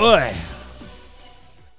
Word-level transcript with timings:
Boy. 0.00 0.34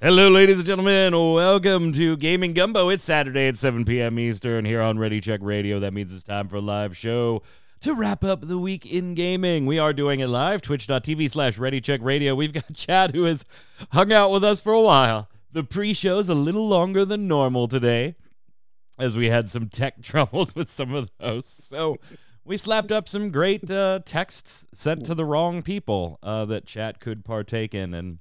Hello, 0.01 0.29
ladies 0.29 0.57
and 0.57 0.65
gentlemen. 0.65 1.11
Welcome 1.13 1.91
to 1.91 2.15
Gaming 2.15 2.53
Gumbo. 2.53 2.87
It's 2.87 3.03
Saturday 3.03 3.49
at 3.49 3.57
7 3.57 3.83
p.m. 3.83 4.17
Eastern 4.17 4.63
here 4.63 4.81
on 4.81 4.97
Ready 4.97 5.19
Check 5.19 5.41
Radio. 5.43 5.81
That 5.81 5.93
means 5.93 6.13
it's 6.13 6.23
time 6.23 6.47
for 6.47 6.55
a 6.55 6.61
live 6.61 6.95
show 6.95 7.43
to 7.81 7.93
wrap 7.93 8.23
up 8.23 8.47
the 8.47 8.57
week 8.57 8.85
in 8.85 9.15
gaming. 9.15 9.65
We 9.65 9.79
are 9.79 9.91
doing 9.91 10.21
it 10.21 10.27
live, 10.27 10.61
twitch.tv 10.61 11.29
slash 11.29 11.57
Ready 11.57 11.81
Check 11.81 11.99
Radio. 12.01 12.35
We've 12.35 12.53
got 12.53 12.63
Chad 12.73 13.13
who 13.13 13.25
has 13.25 13.43
hung 13.91 14.13
out 14.13 14.31
with 14.31 14.45
us 14.45 14.61
for 14.61 14.71
a 14.71 14.81
while. 14.81 15.27
The 15.51 15.65
pre 15.65 15.93
show's 15.93 16.29
a 16.29 16.35
little 16.35 16.69
longer 16.69 17.03
than 17.03 17.27
normal 17.27 17.67
today 17.67 18.15
as 18.97 19.17
we 19.17 19.29
had 19.29 19.49
some 19.49 19.67
tech 19.67 20.01
troubles 20.01 20.55
with 20.55 20.69
some 20.69 20.93
of 20.93 21.11
the 21.19 21.27
hosts. 21.27 21.67
So 21.67 21.97
we 22.45 22.57
slapped 22.57 22.91
up 22.91 23.09
some 23.09 23.31
great 23.31 23.69
uh, 23.69 23.99
texts 24.05 24.67
sent 24.71 25.05
to 25.07 25.15
the 25.15 25.25
wrong 25.25 25.63
people 25.63 26.19
uh, 26.21 26.45
that 26.45 26.65
chat 26.65 26.99
could 26.99 27.25
partake 27.25 27.73
in, 27.73 27.93
and 27.93 28.19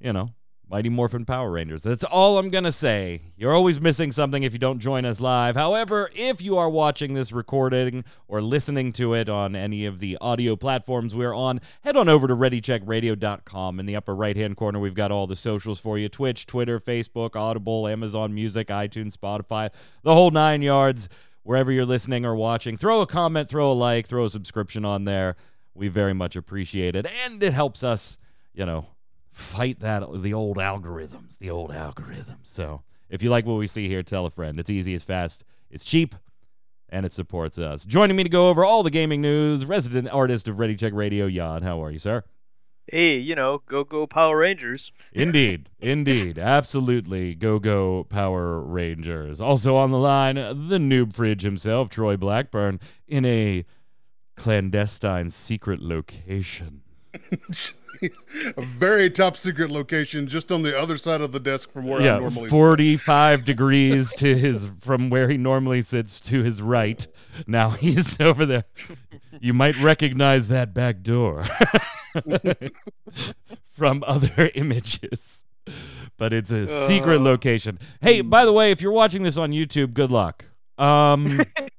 you 0.00 0.12
know, 0.12 0.30
Mighty 0.68 0.88
Morphin 0.88 1.24
Power 1.24 1.52
Rangers. 1.52 1.84
That's 1.84 2.02
all 2.02 2.38
I'm 2.38 2.48
gonna 2.48 2.72
say. 2.72 3.22
You're 3.36 3.54
always 3.54 3.80
missing 3.80 4.10
something 4.10 4.42
if 4.42 4.52
you 4.52 4.58
don't 4.58 4.80
join 4.80 5.04
us 5.04 5.20
live. 5.20 5.54
However, 5.54 6.10
if 6.14 6.42
you 6.42 6.58
are 6.58 6.68
watching 6.68 7.14
this 7.14 7.30
recording 7.30 8.04
or 8.26 8.42
listening 8.42 8.92
to 8.94 9.14
it 9.14 9.28
on 9.28 9.54
any 9.54 9.86
of 9.86 10.00
the 10.00 10.18
audio 10.20 10.56
platforms 10.56 11.14
we're 11.14 11.34
on, 11.34 11.60
head 11.82 11.96
on 11.96 12.08
over 12.08 12.26
to 12.26 12.34
ReadyCheckRadio.com. 12.34 13.78
In 13.78 13.86
the 13.86 13.94
upper 13.94 14.14
right-hand 14.14 14.56
corner, 14.56 14.80
we've 14.80 14.94
got 14.94 15.12
all 15.12 15.28
the 15.28 15.36
socials 15.36 15.78
for 15.78 15.98
you: 15.98 16.08
Twitch, 16.08 16.46
Twitter, 16.46 16.80
Facebook, 16.80 17.36
Audible, 17.36 17.86
Amazon 17.86 18.34
Music, 18.34 18.66
iTunes, 18.68 19.16
Spotify, 19.16 19.70
the 20.02 20.14
whole 20.14 20.32
nine 20.32 20.62
yards 20.62 21.08
wherever 21.42 21.72
you're 21.72 21.86
listening 21.86 22.24
or 22.24 22.34
watching. 22.34 22.76
Throw 22.76 23.00
a 23.00 23.06
comment, 23.06 23.48
throw 23.48 23.72
a 23.72 23.74
like, 23.74 24.06
throw 24.06 24.24
a 24.24 24.30
subscription 24.30 24.84
on 24.84 25.04
there. 25.04 25.36
We 25.74 25.88
very 25.88 26.12
much 26.12 26.36
appreciate 26.36 26.94
it. 26.94 27.06
And 27.24 27.42
it 27.42 27.52
helps 27.52 27.82
us, 27.82 28.18
you 28.52 28.66
know, 28.66 28.86
fight 29.32 29.80
that 29.80 30.02
the 30.22 30.34
old 30.34 30.58
algorithms, 30.58 31.38
the 31.38 31.50
old 31.50 31.70
algorithms. 31.70 32.44
So 32.44 32.82
if 33.08 33.22
you 33.22 33.30
like 33.30 33.46
what 33.46 33.54
we 33.54 33.66
see 33.66 33.88
here, 33.88 34.02
tell 34.02 34.26
a 34.26 34.30
friend. 34.30 34.60
It's 34.60 34.70
easy, 34.70 34.94
it's 34.94 35.04
fast, 35.04 35.44
it's 35.70 35.84
cheap, 35.84 36.14
and 36.88 37.06
it 37.06 37.12
supports 37.12 37.58
us. 37.58 37.84
Joining 37.84 38.16
me 38.16 38.22
to 38.22 38.28
go 38.28 38.48
over 38.48 38.64
all 38.64 38.82
the 38.82 38.90
gaming 38.90 39.22
news, 39.22 39.64
resident 39.64 40.08
artist 40.10 40.48
of 40.48 40.58
Ready 40.58 40.76
Check 40.76 40.92
Radio, 40.92 41.30
Jan. 41.30 41.62
How 41.62 41.82
are 41.82 41.90
you, 41.90 41.98
sir? 41.98 42.24
Hey, 42.86 43.16
you 43.16 43.34
know, 43.34 43.62
go 43.66 43.84
go 43.84 44.06
Power 44.06 44.38
Rangers. 44.38 44.92
Indeed, 45.12 45.68
indeed, 45.80 46.38
absolutely, 46.38 47.34
go 47.34 47.58
go 47.58 48.04
Power 48.04 48.60
Rangers. 48.60 49.40
Also 49.40 49.76
on 49.76 49.92
the 49.92 49.98
line, 49.98 50.34
the 50.34 50.78
noob 50.78 51.12
fridge 51.12 51.42
himself, 51.42 51.88
Troy 51.90 52.16
Blackburn, 52.16 52.80
in 53.06 53.24
a 53.24 53.64
clandestine 54.36 55.30
secret 55.30 55.80
location. 55.80 56.82
a 58.56 58.62
very 58.62 59.10
top 59.10 59.36
secret 59.36 59.70
location, 59.70 60.26
just 60.26 60.50
on 60.50 60.62
the 60.62 60.78
other 60.78 60.96
side 60.96 61.20
of 61.20 61.32
the 61.32 61.40
desk 61.40 61.70
from 61.70 61.86
where 61.86 62.00
I 62.00 62.04
yeah, 62.04 62.18
normally 62.18 62.44
sit. 62.44 62.50
forty-five 62.50 63.44
degrees 63.44 64.12
to 64.14 64.36
his 64.36 64.68
from 64.80 65.10
where 65.10 65.28
he 65.28 65.36
normally 65.36 65.82
sits 65.82 66.18
to 66.20 66.42
his 66.42 66.60
right. 66.62 67.06
Now 67.46 67.70
he's 67.70 68.20
over 68.20 68.46
there. 68.46 68.64
You 69.40 69.52
might 69.54 69.80
recognize 69.80 70.48
that 70.48 70.74
back 70.74 71.02
door 71.02 71.44
from 73.70 74.04
other 74.06 74.50
images, 74.54 75.44
but 76.16 76.32
it's 76.32 76.50
a 76.50 76.66
secret 76.66 77.16
Uh. 77.18 77.24
location. 77.24 77.78
Hey, 78.00 78.20
by 78.20 78.44
the 78.44 78.52
way, 78.52 78.70
if 78.70 78.80
you're 78.80 78.92
watching 78.92 79.22
this 79.22 79.36
on 79.36 79.50
YouTube, 79.52 79.94
good 79.94 80.10
luck. 80.10 80.44
Um, 80.78 81.42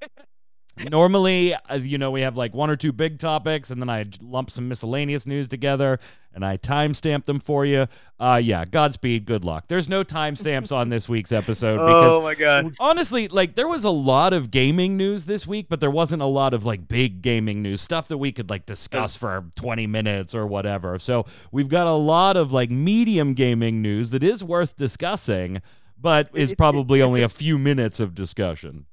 normally, 0.90 1.54
uh, 1.54 1.76
you 1.76 1.98
know, 1.98 2.12
we 2.12 2.22
have 2.22 2.38
like 2.38 2.54
one 2.54 2.70
or 2.70 2.76
two 2.76 2.92
big 2.92 3.20
topics, 3.20 3.70
and 3.72 3.82
then 3.82 3.90
I 3.90 4.06
lump 4.22 4.50
some 4.50 4.68
miscellaneous 4.68 5.28
news 5.28 5.48
together, 5.48 6.00
and 6.34 6.44
I 6.44 6.58
timestamp 6.58 7.26
them 7.26 7.40
for 7.40 7.66
you. 7.66 7.88
Uh, 8.20 8.42
yeah, 8.44 8.66
Godspeed, 8.66 9.26
good 9.26 9.46
luck. 9.46 9.66
There's 9.68 9.88
no 9.88 10.04
timestamps 10.04 10.76
on 10.76 10.90
this 10.90 11.08
week's 11.08 11.32
episode 11.32 11.78
because 11.86 12.14
Oh 12.14 12.22
my 12.22 12.34
god. 12.36 12.74
honestly, 12.80 13.28
like 13.28 13.56
there 13.56 13.68
was 13.68 13.84
a 13.84 13.92
lot 13.92 14.34
of 14.34 14.50
gaming 14.50 14.98
news 14.98 15.26
this 15.26 15.46
week, 15.46 15.68
but 15.70 15.80
there 15.80 15.92
wasn't 15.92 16.22
a 16.22 16.28
lot 16.28 16.54
of 16.54 16.66
like 16.66 16.88
big 16.88 17.22
gaming 17.22 17.62
news 17.62 17.82
stuff 17.82 18.08
that 18.08 18.18
we 18.18 18.32
could 18.32 18.50
like 18.50 18.66
discuss 18.66 19.16
for 19.16 19.46
20 19.56 19.86
minutes 19.88 20.34
or 20.34 20.48
whatever. 20.48 20.98
So 20.98 21.26
we've 21.52 21.70
got 21.70 21.86
a 21.88 21.94
lot 21.94 22.36
of 22.38 22.52
like 22.52 22.72
medium 22.72 23.34
gaming 23.34 23.82
news 23.82 24.10
that 24.10 24.24
is 24.24 24.44
worth 24.44 24.76
discussing, 24.76 25.62
but 26.00 26.30
is 26.34 26.54
probably 26.56 27.02
only 27.02 27.22
a 27.22 27.30
few 27.30 27.60
minutes 27.60 28.00
of 28.00 28.16
discussion. 28.16 28.86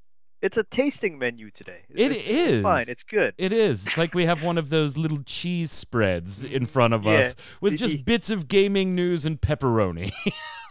It's 0.42 0.56
a 0.56 0.62
tasting 0.64 1.18
menu 1.18 1.50
today. 1.50 1.80
It 1.90 2.12
it's, 2.12 2.26
is. 2.26 2.52
It's 2.56 2.62
fine. 2.62 2.84
It's 2.88 3.02
good. 3.02 3.34
It 3.36 3.52
is. 3.52 3.86
It's 3.86 3.98
like 3.98 4.14
we 4.14 4.24
have 4.24 4.42
one 4.42 4.56
of 4.56 4.70
those 4.70 4.96
little 4.96 5.22
cheese 5.24 5.70
spreads 5.70 6.44
in 6.56 6.64
front 6.66 6.94
of 6.94 7.04
Yeah. 7.04 7.12
us 7.18 7.36
with 7.60 7.72
The- 7.74 7.78
just 7.78 7.96
the- 7.96 8.02
bits 8.02 8.30
of 8.30 8.48
gaming 8.48 8.94
news 8.94 9.26
and 9.26 9.40
pepperoni. 9.40 10.12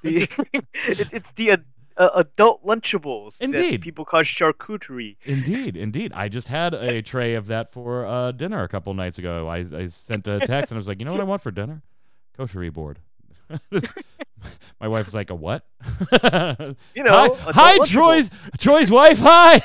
The- 0.02 0.30
it, 0.54 1.14
it's 1.14 1.32
the 1.36 1.52
uh, 1.98 2.10
adult 2.16 2.66
Lunchables 2.66 3.42
Indeed. 3.42 3.74
that 3.74 3.82
people 3.82 4.06
call 4.06 4.22
charcuterie. 4.22 5.18
Indeed, 5.26 5.76
indeed. 5.76 6.14
I 6.16 6.30
just 6.30 6.48
had 6.48 6.74
a 6.74 7.02
tray 7.02 7.36
of 7.36 7.48
that 7.48 7.70
for 7.70 8.06
uh, 8.06 8.32
dinner 8.32 8.64
a 8.64 8.70
couple 8.70 8.94
nights 8.94 9.18
ago. 9.20 9.50
I, 9.50 9.58
I 9.58 9.88
sent 9.88 10.26
a 10.30 10.40
text 10.40 10.72
and 10.72 10.78
I 10.78 10.80
was 10.80 10.88
like, 10.88 11.00
you 11.02 11.06
know 11.06 11.12
what 11.12 11.20
I 11.20 11.26
want 11.26 11.42
for 11.42 11.52
dinner? 11.52 11.82
Koshery 12.38 12.72
board. 12.72 13.00
My 14.82 14.88
wife 14.88 15.06
was 15.06 15.16
like, 15.16 15.30
a 15.30 15.36
what? 15.36 15.66
You 16.96 17.04
know, 17.04 17.34
hi, 17.36 17.52
hi 17.52 17.78
Troy's 17.86 18.34
Troy's 18.58 18.92
wife. 18.92 19.20
Hi. 19.22 19.62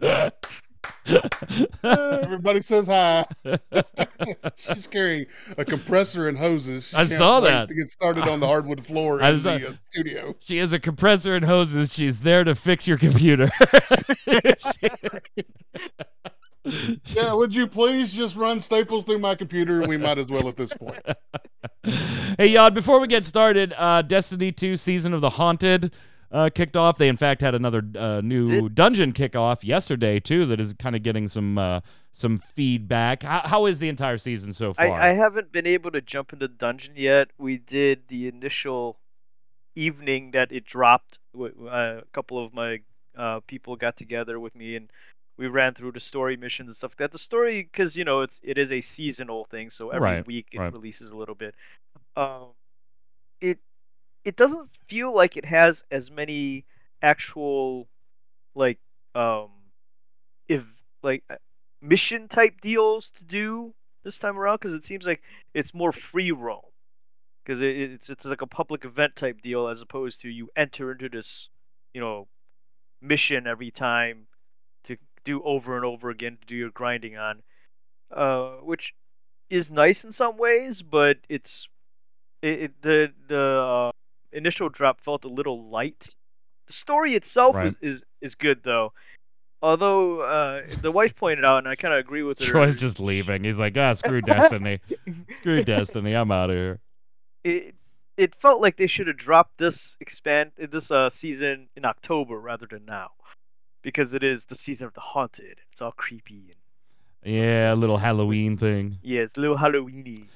Everybody 1.84 2.60
says 2.60 2.86
hi. 2.86 3.26
She's 4.56 4.86
carrying 4.86 5.26
a 5.58 5.64
compressor 5.64 6.28
and 6.28 6.38
hoses. 6.38 6.88
She 6.88 6.96
I 6.96 7.04
saw 7.04 7.40
that. 7.40 7.68
To 7.68 7.74
get 7.74 7.88
started 7.88 8.28
on 8.28 8.40
the 8.40 8.46
hardwood 8.46 8.84
floor 8.84 9.22
I 9.22 9.28
in 9.28 9.34
was, 9.34 9.46
uh, 9.46 9.58
the 9.58 9.68
uh, 9.68 9.72
studio. 9.90 10.36
she 10.40 10.58
has 10.58 10.72
a 10.72 10.78
compressor 10.78 11.34
and 11.34 11.44
hoses. 11.44 11.92
She's 11.92 12.20
there 12.20 12.44
to 12.44 12.54
fix 12.54 12.86
your 12.86 12.98
computer. 12.98 13.48
Yeah, 17.06 17.32
would 17.34 17.54
you 17.54 17.66
please 17.66 18.12
just 18.12 18.36
run 18.36 18.60
staples 18.60 19.04
through 19.04 19.18
my 19.18 19.34
computer? 19.34 19.82
We 19.82 19.96
might 19.96 20.18
as 20.18 20.30
well 20.30 20.48
at 20.48 20.56
this 20.56 20.72
point. 20.72 21.00
hey, 22.38 22.46
Yod, 22.46 22.74
before 22.74 23.00
we 23.00 23.06
get 23.06 23.24
started, 23.24 23.74
uh, 23.76 24.02
Destiny 24.02 24.52
2 24.52 24.76
Season 24.76 25.12
of 25.12 25.20
the 25.20 25.30
Haunted 25.30 25.92
uh, 26.30 26.50
kicked 26.54 26.76
off. 26.76 26.98
They, 26.98 27.08
in 27.08 27.16
fact, 27.16 27.40
had 27.40 27.54
another 27.54 27.82
uh, 27.98 28.20
new 28.22 28.48
Did- 28.48 28.74
dungeon 28.74 29.12
kickoff 29.12 29.64
yesterday, 29.64 30.20
too, 30.20 30.46
that 30.46 30.60
is 30.60 30.72
kind 30.74 30.96
of 30.96 31.02
getting 31.02 31.28
some 31.28 31.58
uh, 31.58 31.80
some 32.12 32.38
feedback. 32.38 33.22
How, 33.22 33.40
how 33.40 33.66
is 33.66 33.78
the 33.78 33.88
entire 33.88 34.18
season 34.18 34.52
so 34.52 34.72
far? 34.72 34.86
I, 34.86 35.10
I 35.10 35.12
haven't 35.14 35.52
been 35.52 35.66
able 35.66 35.90
to 35.90 36.00
jump 36.00 36.32
into 36.32 36.48
the 36.48 36.54
dungeon 36.54 36.94
yet. 36.96 37.28
We 37.38 37.58
did 37.58 38.08
the 38.08 38.28
initial 38.28 38.98
evening 39.74 40.30
that 40.32 40.52
it 40.52 40.64
dropped. 40.64 41.18
Uh, 41.38 41.48
a 41.66 42.02
couple 42.12 42.44
of 42.44 42.52
my 42.54 42.80
uh, 43.16 43.40
people 43.46 43.76
got 43.76 43.96
together 43.96 44.38
with 44.38 44.54
me 44.54 44.76
and 44.76 44.90
we 45.42 45.48
ran 45.48 45.74
through 45.74 45.92
the 45.92 46.00
story 46.00 46.36
missions 46.36 46.68
and 46.68 46.76
stuff 46.76 46.92
like 46.92 46.98
that. 46.98 47.12
The 47.12 47.18
story, 47.18 47.62
because 47.62 47.96
you 47.96 48.04
know 48.04 48.22
it's 48.22 48.40
it 48.44 48.58
is 48.58 48.72
a 48.72 48.80
seasonal 48.82 49.44
thing, 49.46 49.70
so 49.70 49.90
every 49.90 50.16
Right, 50.16 50.26
week 50.26 50.48
it 50.52 50.62
right. 50.62 50.72
releases 50.72 51.10
a 51.10 51.16
little 51.16 51.36
bit. 51.36 51.54
Um, 52.16 52.52
it 53.40 53.58
it 54.24 54.36
doesn't 54.36 54.70
feel 54.88 55.14
like 55.14 55.36
it 55.36 55.44
has 55.46 55.84
as 55.90 56.10
many 56.10 56.64
actual 57.02 57.88
like 58.54 58.78
um 59.14 59.50
if 60.48 60.62
like 61.02 61.24
uh, 61.30 61.36
mission 61.82 62.28
type 62.28 62.60
deals 62.60 63.10
to 63.10 63.24
do 63.24 63.74
this 64.04 64.18
time 64.18 64.38
around 64.38 64.56
because 64.56 64.74
it 64.74 64.84
seems 64.84 65.06
like 65.06 65.22
it's 65.54 65.74
more 65.74 65.92
free 65.92 66.32
roam 66.32 66.60
because 67.44 67.60
it, 67.62 67.76
it's 67.76 68.10
it's 68.10 68.24
like 68.24 68.42
a 68.42 68.46
public 68.46 68.84
event 68.84 69.14
type 69.16 69.40
deal 69.42 69.68
as 69.68 69.80
opposed 69.82 70.20
to 70.20 70.28
you 70.28 70.48
enter 70.56 70.92
into 70.92 71.08
this 71.08 71.48
you 71.94 72.00
know 72.00 72.26
mission 73.00 73.46
every 73.46 73.70
time 73.70 74.26
do 75.24 75.42
over 75.42 75.76
and 75.76 75.84
over 75.84 76.10
again 76.10 76.36
to 76.40 76.46
do 76.46 76.56
your 76.56 76.70
grinding 76.70 77.16
on 77.16 77.42
uh 78.14 78.50
which 78.62 78.94
is 79.50 79.70
nice 79.70 80.04
in 80.04 80.12
some 80.12 80.36
ways 80.36 80.82
but 80.82 81.18
it's 81.28 81.68
it, 82.42 82.62
it 82.62 82.82
the 82.82 83.12
the 83.28 83.38
uh, 83.40 83.90
initial 84.32 84.68
drop 84.68 85.00
felt 85.00 85.24
a 85.24 85.28
little 85.28 85.68
light 85.70 86.08
the 86.66 86.72
story 86.72 87.14
itself 87.14 87.54
Right. 87.56 87.74
is, 87.82 87.98
is 87.98 88.04
is 88.20 88.34
good 88.34 88.62
though 88.62 88.92
Although 89.64 90.22
uh, 90.22 90.62
the 90.80 90.90
wife 90.90 91.14
pointed 91.14 91.44
out, 91.44 91.58
and 91.58 91.68
I 91.68 91.76
kind 91.76 91.94
of 91.94 92.00
agree 92.00 92.24
with 92.24 92.40
her. 92.40 92.44
Troy's 92.46 92.76
just 92.76 92.98
leaving. 92.98 93.44
He's 93.44 93.60
like, 93.60 93.76
ah, 93.78 93.92
screw 93.92 94.20
Destiny. 94.20 94.80
screw 95.30 95.62
Destiny. 95.64 96.14
I'm 96.14 96.32
out 96.32 96.50
of 96.50 96.56
here. 96.56 96.80
It 97.44 97.76
it 98.16 98.34
felt 98.34 98.60
like 98.60 98.76
they 98.76 98.88
should 98.88 99.06
have 99.06 99.16
dropped 99.16 99.58
this 99.58 99.96
expand 100.00 100.50
this 100.58 100.90
uh 100.90 101.10
season 101.10 101.68
in 101.76 101.84
October 101.84 102.40
rather 102.40 102.66
than 102.68 102.84
now, 102.86 103.12
because 103.82 104.14
it 104.14 104.22
is 104.22 104.44
the 104.46 104.54
season 104.56 104.86
of 104.86 104.94
the 104.94 105.00
haunted. 105.00 105.60
It's 105.72 105.82
all 105.82 105.92
creepy 105.92 106.54
and 107.24 107.34
Yeah, 107.34 107.72
a 107.72 107.76
little 107.76 107.98
Halloween 107.98 108.56
thing. 108.56 108.98
yeah, 109.02 109.20
it's 109.20 109.36
a 109.36 109.40
little 109.40 109.56
Halloweeny. 109.56 110.26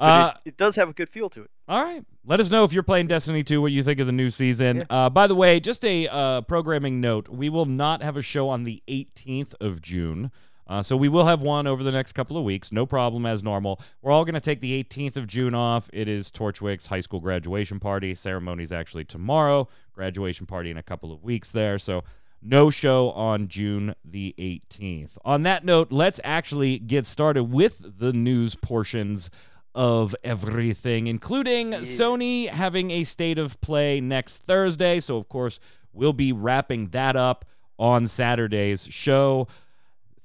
Uh, 0.00 0.32
it, 0.44 0.48
it 0.50 0.56
does 0.56 0.74
have 0.76 0.88
a 0.88 0.92
good 0.92 1.08
feel 1.08 1.30
to 1.30 1.42
it. 1.42 1.50
All 1.68 1.82
right. 1.82 2.04
Let 2.26 2.40
us 2.40 2.50
know 2.50 2.64
if 2.64 2.72
you're 2.72 2.82
playing 2.82 3.06
Destiny 3.06 3.44
2, 3.44 3.62
what 3.62 3.70
you 3.70 3.82
think 3.84 4.00
of 4.00 4.06
the 4.06 4.12
new 4.12 4.28
season. 4.28 4.78
Yeah. 4.78 4.84
Uh, 4.90 5.08
by 5.10 5.26
the 5.28 5.36
way, 5.36 5.60
just 5.60 5.84
a 5.84 6.08
uh, 6.08 6.40
programming 6.42 7.00
note 7.00 7.28
we 7.28 7.48
will 7.48 7.66
not 7.66 8.02
have 8.02 8.16
a 8.16 8.22
show 8.22 8.48
on 8.48 8.64
the 8.64 8.82
18th 8.88 9.54
of 9.60 9.80
June. 9.80 10.32
Uh, 10.66 10.82
so 10.82 10.96
we 10.96 11.08
will 11.10 11.26
have 11.26 11.42
one 11.42 11.66
over 11.66 11.82
the 11.84 11.92
next 11.92 12.14
couple 12.14 12.36
of 12.38 12.42
weeks. 12.42 12.72
No 12.72 12.86
problem, 12.86 13.24
as 13.26 13.42
normal. 13.42 13.80
We're 14.02 14.10
all 14.12 14.24
going 14.24 14.34
to 14.34 14.40
take 14.40 14.60
the 14.60 14.82
18th 14.82 15.16
of 15.16 15.26
June 15.26 15.54
off. 15.54 15.90
It 15.92 16.08
is 16.08 16.30
Torchwick's 16.30 16.86
high 16.86 17.00
school 17.00 17.20
graduation 17.20 17.78
party. 17.78 18.14
Ceremony's 18.14 18.72
actually 18.72 19.04
tomorrow. 19.04 19.68
Graduation 19.92 20.46
party 20.46 20.70
in 20.70 20.78
a 20.78 20.82
couple 20.82 21.12
of 21.12 21.22
weeks 21.22 21.52
there. 21.52 21.76
So 21.78 22.02
no 22.44 22.70
show 22.70 23.10
on 23.10 23.48
June 23.48 23.94
the 24.04 24.34
18th. 24.38 25.16
On 25.24 25.42
that 25.44 25.64
note, 25.64 25.90
let's 25.90 26.20
actually 26.22 26.78
get 26.78 27.06
started 27.06 27.44
with 27.44 27.98
the 27.98 28.12
news 28.12 28.54
portions 28.54 29.30
of 29.74 30.14
everything, 30.22 31.06
including 31.06 31.72
Sony 31.72 32.48
having 32.48 32.90
a 32.90 33.02
state 33.04 33.38
of 33.38 33.60
play 33.60 34.00
next 34.00 34.44
Thursday. 34.44 35.00
So, 35.00 35.16
of 35.16 35.28
course, 35.28 35.58
we'll 35.92 36.12
be 36.12 36.32
wrapping 36.32 36.88
that 36.90 37.16
up 37.16 37.44
on 37.78 38.06
Saturday's 38.06 38.86
show. 38.90 39.48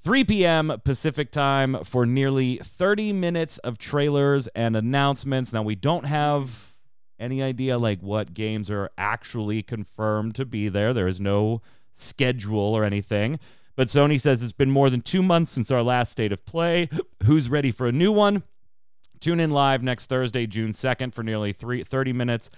3 0.04 0.24
p.m. 0.24 0.74
Pacific 0.83 1.31
time 1.31 1.83
for 1.83 2.06
nearly 2.06 2.57
30 2.57 3.12
minutes 3.13 3.57
of 3.60 3.77
trailers 3.77 4.48
and 4.50 4.75
announcements. 4.75 5.51
Now, 5.51 5.63
we 5.63 5.75
don't 5.75 6.06
have 6.06 6.74
any 7.19 7.44
idea 7.44 7.77
like 7.77 8.01
what 8.01 8.33
games 8.33 8.72
are 8.72 8.92
actually 8.98 9.62
confirmed 9.62 10.36
to 10.36 10.45
be 10.45 10.69
there. 10.69 10.94
There 10.94 11.07
is 11.07 11.19
no 11.19 11.62
schedule 12.00 12.60
or 12.60 12.84
anything. 12.84 13.40
But 13.75 13.88
Sony 13.88 14.19
says 14.19 14.44
it's 14.44 14.51
been 14.51 14.72
more 14.72 14.90
than 14.90 15.01
two 15.01 15.24
months 15.24 15.51
since 15.54 15.72
our 15.72 15.81
last 15.81 16.12
state 16.12 16.34
of 16.34 16.46
play. 16.46 16.90
Who's 17.24 17.50
ready 17.50 17.72
for 17.72 17.88
a 17.88 17.94
new 17.94 18.12
one? 18.12 18.44
Tune 19.19 19.40
in 19.40 19.51
live 19.51 19.84
next 19.84 20.07
Thursday, 20.07 20.48
June 20.48 20.72
2nd, 20.72 21.13
for 21.13 21.24
nearly 21.24 21.54
three, 21.54 21.84
30 21.84 22.13
minutes 22.13 22.50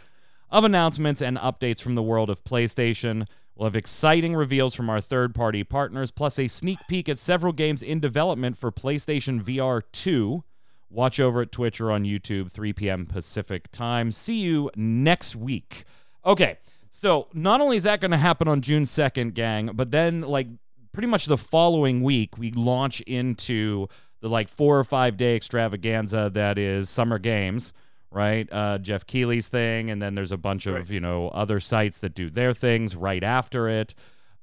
of 0.50 0.64
announcements 0.64 1.22
and 1.22 1.38
updates 1.38 1.82
from 1.82 1.96
the 1.96 2.04
world 2.04 2.30
of 2.30 2.44
PlayStation. 2.44 3.28
We'll 3.56 3.68
have 3.68 3.76
exciting 3.76 4.36
reveals 4.36 4.76
from 4.76 4.90
our 4.90 5.02
third 5.02 5.36
party 5.36 5.64
partners, 5.64 6.12
plus 6.12 6.40
a 6.40 6.48
sneak 6.48 6.80
peek 6.88 7.08
at 7.10 7.20
several 7.20 7.54
games 7.54 7.82
in 7.82 8.00
development 8.00 8.58
for 8.58 8.72
PlayStation 8.72 9.42
VR 9.42 9.82
2. 9.92 10.44
Watch 10.90 11.20
over 11.20 11.42
at 11.42 11.52
Twitch 11.52 11.80
or 11.80 11.92
on 11.92 12.04
YouTube, 12.04 12.52
3 12.52 12.74
p.m. 12.74 13.06
Pacific 13.06 13.72
time. 13.72 14.12
See 14.12 14.40
you 14.40 14.70
next 14.76 15.36
week. 15.36 15.86
Okay, 16.26 16.58
so 16.92 17.28
not 17.34 17.62
only 17.62 17.78
is 17.78 17.84
that 17.84 18.00
going 18.02 18.12
to 18.12 18.18
happen 18.18 18.48
on 18.48 18.62
June 18.62 18.84
2nd, 18.84 19.34
gang, 19.34 19.72
but 19.74 19.90
then, 19.92 20.22
like, 20.22 20.48
pretty 20.92 21.08
much 21.08 21.26
the 21.26 21.38
following 21.38 22.04
week, 22.04 22.38
we 22.38 22.52
launch 22.52 23.02
into 23.02 23.88
the 24.22 24.30
like 24.30 24.48
four 24.50 24.78
or 24.78 24.84
five 24.84 25.18
day 25.18 25.36
extravaganza 25.36 26.30
that 26.34 26.58
is 26.60 26.90
Summer 26.90 27.18
Games, 27.18 27.74
right? 28.12 28.48
Uh, 28.52 28.78
Geoff 28.78 29.06
Keighley's 29.08 29.48
thing, 29.48 29.90
and 29.90 30.00
then 30.02 30.14
there's 30.16 30.32
a 30.32 30.38
bunch 30.38 30.68
of 30.68 30.76
Right. 30.76 30.90
you 30.90 31.00
know 31.00 31.30
other 31.30 31.60
sites 31.60 32.02
that 32.02 32.14
do 32.14 32.30
their 32.30 32.54
things 32.54 32.96
right 32.96 33.24
after 33.24 33.68
it. 33.68 33.96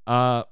Uh, 0.06 0.43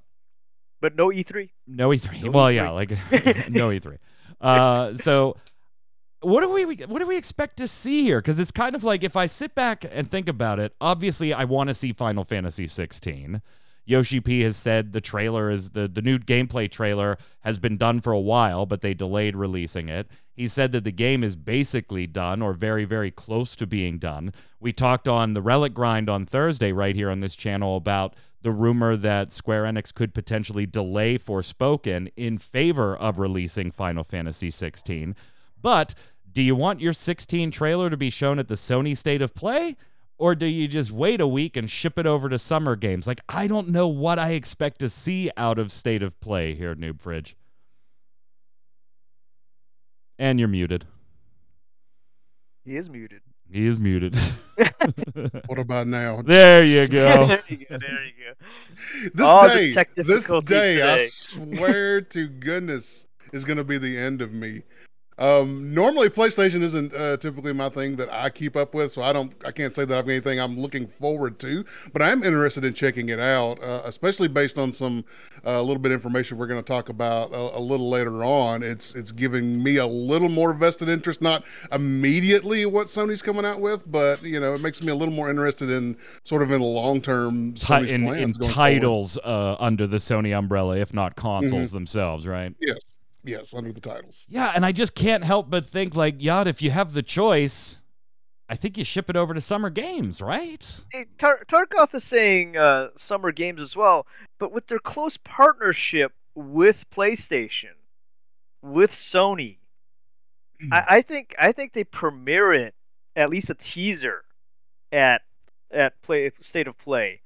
But 0.80 0.94
no 0.96 1.10
E 1.10 1.24
E3. 1.24 1.50
no 1.66 1.88
E3. 1.88 2.22
No 2.24 2.30
well, 2.30 2.46
E3. 2.46 2.54
yeah, 2.54 2.70
like 2.70 2.90
no 3.50 3.70
E3. 3.70 3.98
Uh, 4.40 4.94
so 4.94 5.36
what 6.26 6.40
do 6.40 6.50
we 6.50 6.64
what 6.86 6.98
do 6.98 7.06
we 7.06 7.16
expect 7.16 7.56
to 7.58 7.68
see 7.68 8.02
here? 8.02 8.18
Because 8.18 8.40
it's 8.40 8.50
kind 8.50 8.74
of 8.74 8.82
like 8.82 9.04
if 9.04 9.14
I 9.14 9.26
sit 9.26 9.54
back 9.54 9.84
and 9.88 10.10
think 10.10 10.28
about 10.28 10.58
it, 10.58 10.74
obviously 10.80 11.32
I 11.32 11.44
want 11.44 11.68
to 11.68 11.74
see 11.74 11.92
Final 11.92 12.24
Fantasy 12.24 12.66
16. 12.66 13.40
Yoshi 13.84 14.18
P 14.18 14.40
has 14.40 14.56
said 14.56 14.92
the 14.92 15.00
trailer 15.00 15.50
is 15.50 15.70
the 15.70 15.86
the 15.86 16.02
new 16.02 16.18
gameplay 16.18 16.68
trailer 16.68 17.16
has 17.42 17.60
been 17.60 17.76
done 17.76 18.00
for 18.00 18.12
a 18.12 18.18
while, 18.18 18.66
but 18.66 18.80
they 18.80 18.92
delayed 18.92 19.36
releasing 19.36 19.88
it. 19.88 20.08
He 20.34 20.48
said 20.48 20.72
that 20.72 20.82
the 20.82 20.90
game 20.90 21.22
is 21.22 21.36
basically 21.36 22.08
done 22.08 22.42
or 22.42 22.52
very 22.52 22.84
very 22.84 23.12
close 23.12 23.54
to 23.54 23.66
being 23.66 23.98
done. 23.98 24.32
We 24.58 24.72
talked 24.72 25.06
on 25.06 25.34
the 25.34 25.42
Relic 25.42 25.74
Grind 25.74 26.10
on 26.10 26.26
Thursday 26.26 26.72
right 26.72 26.96
here 26.96 27.08
on 27.08 27.20
this 27.20 27.36
channel 27.36 27.76
about 27.76 28.14
the 28.42 28.50
rumor 28.50 28.96
that 28.96 29.30
Square 29.30 29.62
Enix 29.62 29.94
could 29.94 30.12
potentially 30.12 30.66
delay 30.66 31.18
Forspoken 31.18 32.10
in 32.16 32.38
favor 32.38 32.96
of 32.96 33.20
releasing 33.20 33.70
Final 33.70 34.02
Fantasy 34.02 34.50
16. 34.50 35.14
But 35.62 35.94
do 36.36 36.42
you 36.42 36.54
want 36.54 36.82
your 36.82 36.92
16 36.92 37.50
trailer 37.50 37.88
to 37.88 37.96
be 37.96 38.10
shown 38.10 38.38
at 38.38 38.46
the 38.46 38.56
Sony 38.56 38.94
State 38.94 39.22
of 39.22 39.34
Play? 39.34 39.74
Or 40.18 40.34
do 40.34 40.44
you 40.44 40.68
just 40.68 40.92
wait 40.92 41.18
a 41.18 41.26
week 41.26 41.56
and 41.56 41.70
ship 41.70 41.98
it 41.98 42.04
over 42.04 42.28
to 42.28 42.38
Summer 42.38 42.76
Games? 42.76 43.06
Like, 43.06 43.22
I 43.26 43.46
don't 43.46 43.70
know 43.70 43.88
what 43.88 44.18
I 44.18 44.32
expect 44.32 44.80
to 44.80 44.90
see 44.90 45.30
out 45.38 45.58
of 45.58 45.72
State 45.72 46.02
of 46.02 46.20
Play 46.20 46.54
here, 46.54 46.74
Noob 46.74 47.00
Fridge. 47.00 47.38
And 50.18 50.38
you're 50.38 50.46
muted. 50.46 50.84
He 52.66 52.76
is 52.76 52.90
muted. 52.90 53.22
He 53.50 53.66
is 53.66 53.78
muted. 53.78 54.18
What 55.46 55.58
about 55.58 55.86
now? 55.86 56.20
there 56.24 56.62
you 56.62 56.86
go. 56.86 57.26
there 57.26 57.42
you 57.48 57.56
go. 57.56 57.78
There 57.78 58.04
you 58.04 58.12
go. 58.28 59.10
This 59.14 59.26
All 59.26 59.48
day, 59.48 59.72
this 59.72 60.06
difficulties 60.06 60.48
day, 60.48 60.82
I 60.82 61.06
swear 61.06 62.02
to 62.02 62.28
goodness, 62.28 63.06
is 63.32 63.44
going 63.44 63.58
to 63.58 63.64
be 63.64 63.78
the 63.78 63.96
end 63.96 64.20
of 64.22 64.32
me. 64.32 64.62
Um, 65.18 65.72
normally, 65.72 66.10
PlayStation 66.10 66.60
isn't 66.62 66.92
uh, 66.92 67.16
typically 67.16 67.52
my 67.52 67.68
thing 67.68 67.96
that 67.96 68.12
I 68.12 68.28
keep 68.30 68.56
up 68.56 68.74
with, 68.74 68.92
so 68.92 69.02
I 69.02 69.12
don't, 69.12 69.32
I 69.44 69.50
can't 69.50 69.72
say 69.72 69.84
that 69.84 69.96
I've 69.96 70.08
anything 70.08 70.38
I'm 70.40 70.58
looking 70.58 70.86
forward 70.86 71.38
to. 71.40 71.64
But 71.92 72.02
I 72.02 72.10
am 72.10 72.22
interested 72.22 72.64
in 72.64 72.74
checking 72.74 73.08
it 73.08 73.18
out, 73.18 73.62
uh, 73.62 73.82
especially 73.84 74.28
based 74.28 74.58
on 74.58 74.72
some 74.72 75.04
uh, 75.46 75.50
a 75.52 75.62
little 75.62 75.78
bit 75.78 75.92
of 75.92 75.96
information 75.96 76.36
we're 76.38 76.46
going 76.46 76.62
to 76.62 76.66
talk 76.66 76.88
about 76.88 77.32
a, 77.32 77.58
a 77.58 77.60
little 77.60 77.88
later 77.88 78.24
on. 78.24 78.62
It's 78.62 78.94
it's 78.94 79.12
giving 79.12 79.62
me 79.62 79.76
a 79.76 79.86
little 79.86 80.28
more 80.28 80.52
vested 80.52 80.88
interest, 80.88 81.22
not 81.22 81.44
immediately 81.72 82.66
what 82.66 82.86
Sony's 82.88 83.22
coming 83.22 83.44
out 83.44 83.60
with, 83.60 83.90
but 83.90 84.22
you 84.22 84.38
know, 84.38 84.54
it 84.54 84.60
makes 84.60 84.82
me 84.82 84.92
a 84.92 84.94
little 84.94 85.14
more 85.14 85.30
interested 85.30 85.70
in 85.70 85.96
sort 86.24 86.42
of 86.42 86.50
in 86.50 86.60
the 86.60 86.66
long 86.66 87.00
term 87.00 87.54
Sony's 87.54 87.92
in, 87.92 88.04
plans 88.04 88.38
in 88.38 88.48
titles 88.48 89.16
uh, 89.18 89.56
under 89.58 89.86
the 89.86 89.96
Sony 89.96 90.36
umbrella, 90.36 90.76
if 90.76 90.92
not 90.92 91.16
consoles 91.16 91.72
themselves, 91.72 92.26
right? 92.26 92.54
Yes, 92.60 92.95
yes, 93.26 93.54
under 93.54 93.72
the 93.72 93.80
titles. 93.80 94.26
Yeah, 94.28 94.52
and 94.54 94.64
I 94.64 94.72
just 94.72 94.94
can't 94.94 95.24
help 95.24 95.50
but 95.50 95.66
think, 95.66 95.94
like, 95.94 96.18
Yad, 96.18 96.46
if 96.46 96.62
you 96.62 96.70
have 96.70 96.92
the 96.92 97.02
choice, 97.02 97.78
I 98.48 98.54
think 98.54 98.78
you 98.78 98.84
ship 98.84 99.10
it 99.10 99.16
over 99.16 99.34
to 99.34 99.40
Summer 99.40 99.70
Games, 99.70 100.20
right? 100.22 100.80
Hey, 100.92 101.06
Tar- 101.18 101.44
Tarkov 101.48 101.94
is 101.94 102.04
saying 102.04 102.56
uh, 102.56 102.88
summer 102.96 103.32
games 103.32 103.60
as 103.60 103.74
well, 103.74 104.06
but 104.38 104.52
with 104.52 104.66
their 104.68 104.78
close 104.78 105.16
partnership 105.16 106.12
with 106.34 106.84
PlayStation, 106.90 107.72
with 108.62 108.92
Sony, 108.92 109.58
I, 110.72 110.84
I 110.88 111.02
think 111.02 111.34
I 111.38 111.52
think 111.52 111.72
they 111.72 111.84
premiere 111.84 112.52
it 112.52 112.74
at 113.14 113.30
least 113.30 113.50
a 113.50 113.54
teaser 113.54 114.24
at 114.92 115.22
at 115.70 116.00
play 116.02 116.30
state 116.40 116.68
of 116.68 116.78
play, 116.78 117.20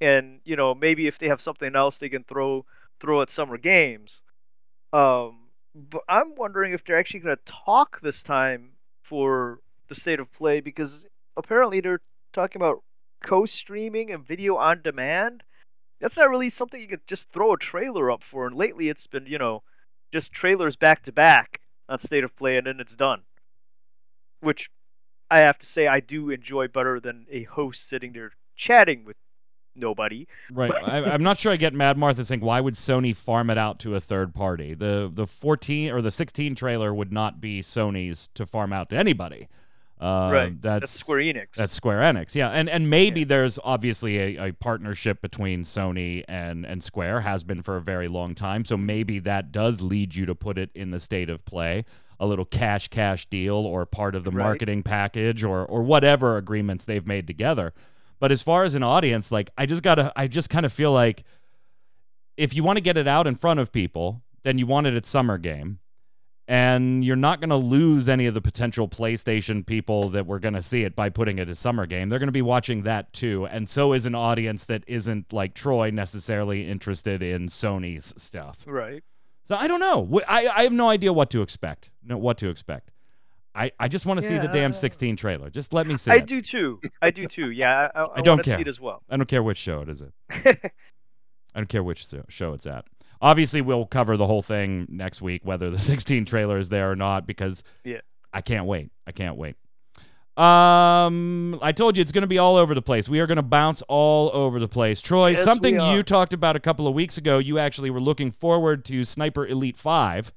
and 0.00 0.40
you 0.44 0.56
know 0.56 0.74
maybe 0.74 1.06
if 1.06 1.18
they 1.18 1.28
have 1.28 1.40
something 1.40 1.76
else 1.76 1.98
they 1.98 2.08
can 2.08 2.24
throw 2.24 2.64
throw 3.00 3.22
at 3.22 3.30
summer 3.30 3.58
games. 3.58 4.22
Um, 4.94 5.48
but 5.74 6.02
I'm 6.08 6.36
wondering 6.36 6.72
if 6.72 6.84
they're 6.84 6.98
actually 6.98 7.20
going 7.20 7.36
to 7.36 7.52
talk 7.52 8.00
this 8.00 8.22
time 8.22 8.70
for 9.02 9.58
the 9.88 9.96
state 9.96 10.20
of 10.20 10.32
play 10.32 10.60
because 10.60 11.04
apparently 11.36 11.80
they're 11.80 12.00
talking 12.32 12.62
about 12.62 12.84
co-streaming 13.24 14.12
and 14.12 14.24
video 14.24 14.54
on 14.54 14.82
demand. 14.82 15.42
That's 16.00 16.16
not 16.16 16.30
really 16.30 16.48
something 16.48 16.80
you 16.80 16.86
could 16.86 17.06
just 17.08 17.28
throw 17.32 17.54
a 17.54 17.58
trailer 17.58 18.08
up 18.08 18.22
for. 18.22 18.46
And 18.46 18.54
lately, 18.54 18.88
it's 18.88 19.08
been 19.08 19.26
you 19.26 19.38
know 19.38 19.64
just 20.12 20.32
trailers 20.32 20.76
back 20.76 21.02
to 21.04 21.12
back 21.12 21.60
on 21.88 21.98
state 21.98 22.22
of 22.22 22.36
play, 22.36 22.56
and 22.56 22.66
then 22.66 22.78
it's 22.78 22.94
done. 22.94 23.22
Which 24.42 24.70
I 25.28 25.40
have 25.40 25.58
to 25.58 25.66
say 25.66 25.88
I 25.88 25.98
do 25.98 26.30
enjoy 26.30 26.68
better 26.68 27.00
than 27.00 27.26
a 27.30 27.42
host 27.44 27.88
sitting 27.88 28.12
there 28.12 28.30
chatting 28.54 29.04
with 29.04 29.16
nobody. 29.76 30.26
Right. 30.50 30.72
I, 30.74 31.04
I'm 31.04 31.22
not 31.22 31.38
sure 31.38 31.52
I 31.52 31.56
get 31.56 31.74
Mad 31.74 31.96
Martha 31.98 32.24
saying 32.24 32.40
why 32.40 32.60
would 32.60 32.74
Sony 32.74 33.14
farm 33.14 33.50
it 33.50 33.58
out 33.58 33.78
to 33.80 33.94
a 33.94 34.00
third 34.00 34.34
party? 34.34 34.74
The 34.74 35.10
the 35.12 35.26
14 35.26 35.90
or 35.92 36.00
the 36.02 36.10
16 36.10 36.54
trailer 36.54 36.92
would 36.94 37.12
not 37.12 37.40
be 37.40 37.60
Sony's 37.62 38.28
to 38.34 38.46
farm 38.46 38.72
out 38.72 38.90
to 38.90 38.96
anybody. 38.96 39.48
Uh, 40.00 40.30
right. 40.32 40.60
That's, 40.60 40.80
That's 40.82 40.90
Square 40.90 41.18
Enix. 41.20 41.54
That's 41.56 41.72
Square 41.72 42.00
Enix, 42.00 42.34
yeah, 42.34 42.48
and 42.50 42.68
and 42.68 42.90
maybe 42.90 43.24
there's 43.24 43.58
obviously 43.62 44.18
a, 44.36 44.48
a 44.48 44.52
partnership 44.52 45.22
between 45.22 45.62
Sony 45.62 46.24
and 46.28 46.66
and 46.66 46.82
Square 46.82 47.20
has 47.20 47.44
been 47.44 47.62
for 47.62 47.76
a 47.76 47.80
very 47.80 48.08
long 48.08 48.34
time, 48.34 48.64
so 48.64 48.76
maybe 48.76 49.18
that 49.20 49.52
does 49.52 49.80
lead 49.80 50.14
you 50.14 50.26
to 50.26 50.34
put 50.34 50.58
it 50.58 50.70
in 50.74 50.90
the 50.90 50.98
state 51.00 51.30
of 51.30 51.44
play, 51.46 51.84
a 52.18 52.26
little 52.26 52.44
cash 52.44 52.88
cash 52.88 53.24
deal 53.26 53.54
or 53.54 53.86
part 53.86 54.14
of 54.16 54.24
the 54.24 54.32
Right. 54.32 54.44
marketing 54.44 54.82
package 54.82 55.44
or 55.44 55.64
or 55.64 55.82
whatever 55.82 56.36
agreements 56.36 56.84
they've 56.84 57.06
made 57.06 57.26
together. 57.26 57.72
But 58.24 58.32
as 58.32 58.40
far 58.40 58.64
as 58.64 58.74
an 58.74 58.82
audience, 58.82 59.30
like 59.30 59.50
I 59.58 59.66
just 59.66 59.82
gotta, 59.82 60.10
I 60.16 60.28
just 60.28 60.48
kind 60.48 60.64
of 60.64 60.72
feel 60.72 60.92
like 60.92 61.24
if 62.38 62.54
you 62.54 62.64
want 62.64 62.78
to 62.78 62.80
get 62.80 62.96
it 62.96 63.06
out 63.06 63.26
in 63.26 63.34
front 63.34 63.60
of 63.60 63.70
people, 63.70 64.22
then 64.44 64.56
you 64.56 64.64
want 64.64 64.86
it 64.86 64.94
at 64.94 65.04
Summer 65.04 65.36
Game. 65.36 65.78
And 66.48 67.04
you're 67.04 67.16
not 67.16 67.40
going 67.40 67.50
to 67.50 67.56
lose 67.56 68.08
any 68.08 68.24
of 68.24 68.32
the 68.32 68.40
potential 68.40 68.88
PlayStation 68.88 69.66
people 69.66 70.08
that 70.08 70.26
were 70.26 70.38
going 70.38 70.54
to 70.54 70.62
see 70.62 70.84
it 70.84 70.96
by 70.96 71.10
putting 71.10 71.38
it 71.38 71.50
as 71.50 71.58
Summer 71.58 71.84
Game. 71.84 72.08
They're 72.08 72.18
going 72.18 72.28
to 72.28 72.32
be 72.32 72.40
watching 72.40 72.84
that 72.84 73.12
too. 73.12 73.44
And 73.44 73.68
so 73.68 73.92
is 73.92 74.06
an 74.06 74.14
audience 74.14 74.64
that 74.64 74.84
isn't 74.86 75.30
like 75.30 75.52
Troy 75.52 75.90
necessarily 75.90 76.66
interested 76.66 77.22
in 77.22 77.48
Sony's 77.48 78.14
stuff. 78.16 78.64
Right. 78.66 79.04
So 79.42 79.54
I 79.54 79.68
don't 79.68 79.80
know. 79.80 80.22
I, 80.26 80.48
I 80.48 80.62
have 80.62 80.72
no 80.72 80.88
idea 80.88 81.12
what 81.12 81.28
to 81.28 81.42
expect. 81.42 81.90
No, 82.02 82.16
what 82.16 82.38
to 82.38 82.48
expect. 82.48 82.93
I, 83.54 83.70
I 83.78 83.86
just 83.88 84.04
want 84.04 84.20
to 84.20 84.26
see 84.26 84.36
the 84.36 84.48
damn 84.48 84.72
16 84.72 85.14
trailer. 85.16 85.48
Just 85.48 85.72
let 85.72 85.86
me 85.86 85.96
see 85.96 86.10
I 86.10 86.16
it. 86.16 86.26
do 86.26 86.42
too. 86.42 86.80
I 87.00 87.10
do 87.10 87.26
too. 87.28 87.50
Yeah, 87.52 87.88
I, 87.94 88.00
I, 88.00 88.08
I, 88.16 88.20
don't 88.20 88.42
care. 88.42 88.56
see 88.56 88.62
it 88.62 88.68
as 88.68 88.80
well. 88.80 89.02
I 89.08 89.16
don't 89.16 89.28
care 89.28 89.42
which 89.44 89.58
show 89.58 89.80
it 89.80 89.88
is. 89.88 90.02
It. 90.02 90.12
I 91.54 91.60
don't 91.60 91.68
care 91.68 91.82
which 91.82 92.04
show 92.28 92.52
it's 92.52 92.66
at. 92.66 92.84
Obviously, 93.22 93.60
we'll 93.60 93.86
cover 93.86 94.16
the 94.16 94.26
whole 94.26 94.42
thing 94.42 94.86
next 94.90 95.22
week, 95.22 95.42
whether 95.44 95.70
the 95.70 95.78
16 95.94 96.24
trailer 96.24 96.58
is 96.58 96.68
there 96.68 96.90
or 96.90 96.96
not, 96.96 97.26
because 97.26 97.62
Yeah. 97.84 98.00
I 98.32 98.40
can't 98.40 98.66
wait. 98.66 98.90
I 99.06 99.12
can't 99.12 99.36
wait. 99.36 99.54
Um, 100.36 101.60
I 101.62 101.70
told 101.70 101.96
you 101.96 102.00
it's 102.00 102.10
going 102.10 102.22
to 102.22 102.26
be 102.28 102.38
all 102.38 102.56
over 102.56 102.74
the 102.74 102.82
place. 102.82 103.08
We 103.08 103.20
are 103.20 103.26
going 103.28 103.36
to 103.36 103.42
bounce 103.42 103.82
all 103.82 104.30
over 104.34 104.58
the 104.58 104.66
place. 104.66 105.00
Troy, 105.00 105.30
Yes, 105.30 105.44
something 105.44 105.78
you 105.80 106.02
talked 106.02 106.32
about 106.32 106.56
a 106.56 106.60
couple 106.60 106.88
of 106.88 106.94
weeks 106.94 107.16
ago. 107.16 107.38
You 107.38 107.60
actually 107.60 107.90
were 107.90 108.00
looking 108.00 108.32
forward 108.32 108.84
to 108.86 109.04
Sniper 109.04 109.46
Elite 109.46 109.76
Five. 109.76 110.32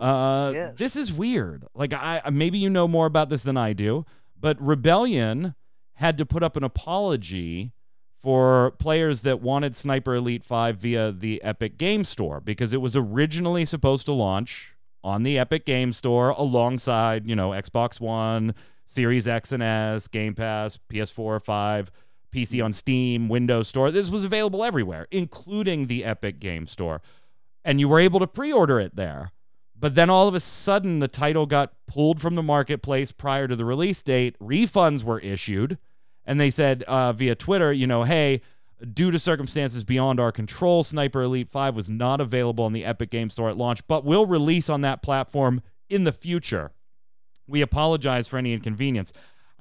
Uh, 0.00 0.52
yes. 0.54 0.74
this 0.76 0.96
is 0.96 1.12
weird. 1.12 1.64
Like 1.74 1.92
I 1.92 2.22
maybe 2.30 2.58
you 2.58 2.70
know 2.70 2.88
more 2.88 3.06
about 3.06 3.28
this 3.28 3.42
than 3.42 3.56
I 3.56 3.72
do, 3.72 4.04
but 4.38 4.60
Rebellion 4.60 5.54
had 5.94 6.18
to 6.18 6.26
put 6.26 6.42
up 6.42 6.56
an 6.56 6.64
apology 6.64 7.72
for 8.18 8.70
players 8.78 9.22
that 9.22 9.40
wanted 9.40 9.74
Sniper 9.74 10.14
Elite 10.14 10.44
5 10.44 10.76
via 10.76 11.10
the 11.12 11.42
Epic 11.42 11.76
Game 11.76 12.04
Store 12.04 12.40
because 12.40 12.72
it 12.72 12.80
was 12.80 12.94
originally 12.94 13.64
supposed 13.64 14.06
to 14.06 14.12
launch 14.12 14.76
on 15.02 15.24
the 15.24 15.38
Epic 15.38 15.66
Game 15.66 15.92
Store 15.92 16.30
alongside, 16.30 17.26
you 17.26 17.34
know, 17.34 17.50
Xbox 17.50 18.00
One, 18.00 18.54
Series 18.84 19.26
X 19.26 19.50
and 19.50 19.62
S, 19.62 20.06
Game 20.06 20.34
Pass, 20.34 20.78
PS4, 20.88 21.42
5, 21.42 21.90
PC 22.32 22.64
on 22.64 22.72
Steam, 22.72 23.28
Windows 23.28 23.68
Store. 23.68 23.90
This 23.90 24.08
was 24.08 24.22
available 24.24 24.62
everywhere, 24.62 25.08
including 25.10 25.88
the 25.88 26.04
Epic 26.04 26.38
Game 26.38 26.66
Store. 26.66 27.02
And 27.64 27.80
you 27.80 27.88
were 27.88 27.98
able 27.98 28.20
to 28.20 28.26
pre-order 28.26 28.78
it 28.80 28.96
there. 28.96 29.32
But 29.82 29.96
then 29.96 30.08
all 30.08 30.28
of 30.28 30.34
a 30.36 30.40
sudden 30.40 31.00
the 31.00 31.08
title 31.08 31.44
got 31.44 31.72
pulled 31.88 32.20
from 32.20 32.36
the 32.36 32.42
marketplace 32.42 33.10
prior 33.10 33.48
to 33.48 33.56
the 33.56 33.64
release 33.64 34.00
date. 34.00 34.38
Refunds 34.38 35.02
were 35.02 35.18
issued 35.18 35.76
and 36.24 36.38
they 36.38 36.50
said 36.50 36.84
uh, 36.84 37.12
via 37.12 37.34
Twitter, 37.34 37.72
you 37.72 37.88
know, 37.88 38.04
hey, 38.04 38.42
due 38.94 39.10
to 39.10 39.18
circumstances 39.18 39.82
beyond 39.82 40.20
our 40.20 40.30
control, 40.30 40.84
Sniper 40.84 41.22
Elite 41.22 41.48
5 41.48 41.74
was 41.74 41.90
not 41.90 42.20
available 42.20 42.64
on 42.64 42.72
the 42.72 42.84
Epic 42.84 43.10
Game 43.10 43.28
Store 43.28 43.50
at 43.50 43.56
launch, 43.56 43.84
but 43.88 44.04
will 44.04 44.24
release 44.24 44.70
on 44.70 44.82
that 44.82 45.02
platform 45.02 45.62
in 45.90 46.04
the 46.04 46.12
future. 46.12 46.70
We 47.48 47.60
apologize 47.60 48.28
for 48.28 48.38
any 48.38 48.52
inconvenience. 48.52 49.12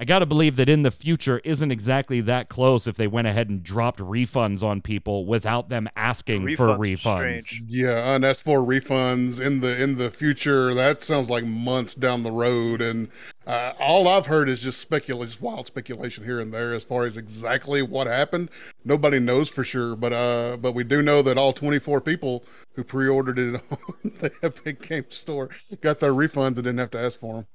I 0.01 0.03
got 0.03 0.19
to 0.19 0.25
believe 0.25 0.55
that 0.55 0.67
in 0.67 0.81
the 0.81 0.89
future 0.89 1.39
isn't 1.43 1.69
exactly 1.69 2.21
that 2.21 2.49
close 2.49 2.87
if 2.87 2.95
they 2.95 3.05
went 3.05 3.27
ahead 3.27 3.49
and 3.49 3.61
dropped 3.61 3.99
refunds 3.99 4.63
on 4.63 4.81
people 4.81 5.27
without 5.27 5.69
them 5.69 5.87
asking 5.95 6.55
for 6.55 6.69
Refunds 6.69 6.71
are 6.71 6.77
refunds. 6.79 7.41
strange. 7.43 7.63
Yeah, 7.67 8.15
and 8.15 8.25
as 8.25 8.41
for 8.41 8.61
refunds 8.61 9.39
in 9.39 9.59
the 9.59 9.79
in 9.79 9.99
the 9.99 10.09
future, 10.09 10.73
that 10.73 11.03
sounds 11.03 11.29
like 11.29 11.45
months 11.45 11.93
down 11.93 12.23
the 12.23 12.31
road. 12.31 12.81
And 12.81 13.09
uh, 13.45 13.73
all 13.79 14.07
I've 14.07 14.25
heard 14.25 14.49
is 14.49 14.63
just 14.63 14.81
speculation, 14.81 15.27
just 15.27 15.39
wild 15.39 15.67
speculation 15.67 16.23
here 16.23 16.39
and 16.39 16.51
there 16.51 16.73
as 16.73 16.83
far 16.83 17.05
as 17.05 17.15
exactly 17.15 17.83
what 17.83 18.07
happened. 18.07 18.49
Nobody 18.83 19.19
knows 19.19 19.49
for 19.49 19.63
sure, 19.63 19.95
but 19.95 20.11
uh, 20.11 20.57
but 20.57 20.73
we 20.73 20.83
do 20.83 21.03
know 21.03 21.21
that 21.21 21.37
all 21.37 21.53
24 21.53 22.01
people 22.01 22.43
who 22.73 22.83
pre-ordered 22.83 23.37
it 23.37 23.61
on 23.71 24.11
the 24.19 24.31
Epic 24.41 24.81
Game 24.81 25.05
Store 25.09 25.51
got 25.79 25.99
their 25.99 26.13
refunds 26.13 26.55
and 26.55 26.63
didn't 26.63 26.79
have 26.79 26.89
to 26.89 26.99
ask 26.99 27.19
for 27.19 27.35
them. 27.35 27.45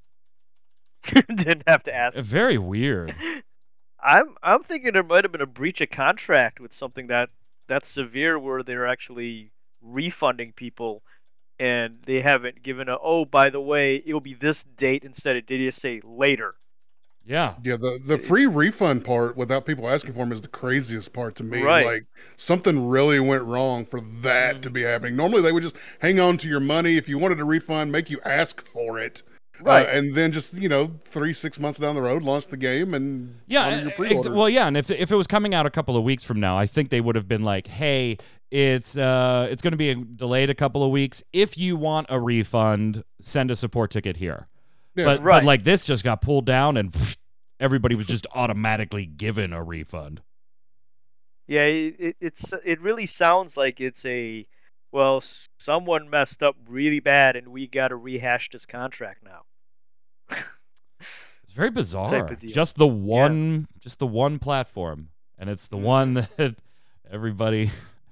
Didn't 1.29 1.65
have 1.67 1.83
to 1.85 1.95
ask. 1.95 2.19
Very 2.19 2.59
weird. 2.59 3.15
I'm 4.03 4.37
I'm 4.43 4.63
thinking 4.63 4.93
there 4.93 5.03
might 5.03 5.25
have 5.25 5.33
been 5.33 5.41
a 5.41 5.47
breach 5.47 5.81
of 5.81 5.91
contract 5.91 6.61
with 6.61 6.73
something 6.73 7.09
that 7.09 7.31
that's 7.67 7.91
severe 7.91 8.39
where 8.39 8.63
they're 8.63 8.87
actually 8.87 9.51
refunding 9.83 10.53
people 10.53 11.03
and 11.59 11.99
they 12.05 12.21
haven't 12.21 12.63
given 12.63 12.89
a 12.89 12.97
oh 13.03 13.25
by 13.25 13.51
the 13.51 13.61
way 13.61 14.03
it'll 14.07 14.21
be 14.21 14.35
this 14.35 14.63
date 14.77 15.05
instead 15.05 15.37
of 15.37 15.47
did 15.47 15.61
you 15.61 15.71
say 15.71 16.01
later 16.05 16.55
Yeah. 17.25 17.55
Yeah, 17.63 17.77
the 17.77 18.01
the 18.05 18.19
free 18.19 18.47
refund 18.47 19.05
part 19.05 19.37
without 19.37 19.67
people 19.67 19.89
asking 19.89 20.13
for 20.13 20.21
them 20.21 20.33
is 20.33 20.43
the 20.43 20.49
craziest 20.49 21.13
part 21.13 21.35
to 21.37 21.45
me. 21.45 21.61
Right. 21.63 21.87
Like 21.87 22.05
something 22.37 22.89
really 22.89 23.19
went 23.19 23.43
wrong 23.43 23.85
for 23.85 24.01
that 24.23 24.55
mm-hmm. 24.55 24.61
to 24.63 24.71
be 24.71 24.83
happening. 24.83 25.17
Normally 25.17 25.43
they 25.43 25.53
would 25.53 25.65
just 25.65 25.77
hang 26.01 26.21
on 26.21 26.37
to 26.39 26.49
your 26.49 26.61
money 26.61 26.97
if 26.97 27.09
you 27.09 27.19
wanted 27.19 27.41
a 27.41 27.45
refund, 27.45 27.91
make 27.91 28.11
you 28.11 28.21
ask 28.25 28.61
for 28.61 29.01
it, 29.01 29.23
Right. 29.61 29.87
Uh, 29.87 29.91
and 29.91 30.15
then 30.15 30.33
just 30.33 30.61
you 30.61 30.69
know 30.69 30.91
three 31.05 31.33
six 31.33 31.59
months 31.59 31.79
down 31.79 31.95
the 31.95 32.03
road, 32.03 32.23
launch 32.23 32.47
the 32.49 32.57
game 32.57 32.95
and 32.95 33.41
Yeah, 33.47 33.81
your 33.81 33.93
ex- 34.01 34.25
pre-order. 34.25 34.35
well, 34.35 34.49
yeah, 34.49 34.67
and 34.67 34.77
if 34.77 34.91
if 34.91 35.11
it 35.11 35.17
was 35.17 35.27
coming 35.27 35.55
out 35.55 35.67
a 35.67 35.71
couple 35.71 35.97
of 35.97 36.05
weeks 36.05 36.25
from 36.25 36.41
now, 36.41 36.59
I 36.59 36.67
think 36.67 36.91
they 36.91 37.01
would 37.01 37.17
have 37.17 37.27
been 37.29 37.43
like, 37.43 37.67
"Hey, 37.67 38.19
it's 38.51 38.97
uh, 38.97 39.49
it's 39.51 39.63
going 39.63 39.73
to 39.73 39.77
be 39.79 39.95
delayed 39.95 40.51
a 40.51 40.55
couple 40.55 40.85
of 40.85 40.91
weeks. 40.91 41.23
If 41.33 41.57
you 41.57 41.77
want 41.77 42.07
a 42.11 42.21
refund, 42.21 43.03
send 43.21 43.51
a 43.51 43.57
support 43.57 43.91
ticket 43.91 44.19
here." 44.19 44.49
Yeah, 44.95 45.05
but 45.07 45.17
but 45.19 45.25
right. 45.25 45.45
like 45.45 45.65
this 45.65 45.85
just 45.85 46.05
got 46.05 46.21
pulled 46.21 46.45
down, 46.47 46.77
and 46.77 46.95
everybody 47.61 47.95
was 47.95 48.07
just 48.07 48.27
automatically 48.35 49.07
given 49.07 49.53
a 49.55 49.63
refund. 49.63 50.21
yeah 51.47 51.63
it, 51.63 51.97
it, 51.99 52.17
it's 52.21 52.53
it 52.65 52.81
really 52.81 53.07
sounds 53.07 53.57
like 53.57 53.81
it's 53.81 54.05
a 54.05 54.47
well 54.97 55.23
someone 55.59 56.09
messed 56.11 56.43
up 56.43 56.57
really 56.69 57.00
bad 57.00 57.37
and 57.37 57.49
we 57.49 57.67
got 57.67 57.88
to 57.88 57.97
rehash 57.97 58.49
this 58.50 58.65
contract 58.67 59.23
now 59.25 59.43
It's 61.45 61.53
very 61.53 61.71
bizarre. 61.71 62.35
Just 62.45 62.76
the 62.76 62.87
one, 62.87 63.69
just 63.79 63.99
the 64.00 64.07
one 64.07 64.38
platform, 64.38 65.11
and 65.38 65.49
it's 65.49 65.69
the 65.69 65.76
Mhm. 65.76 65.83
one 65.83 66.15
that 66.37 66.57
everybody 67.11 67.71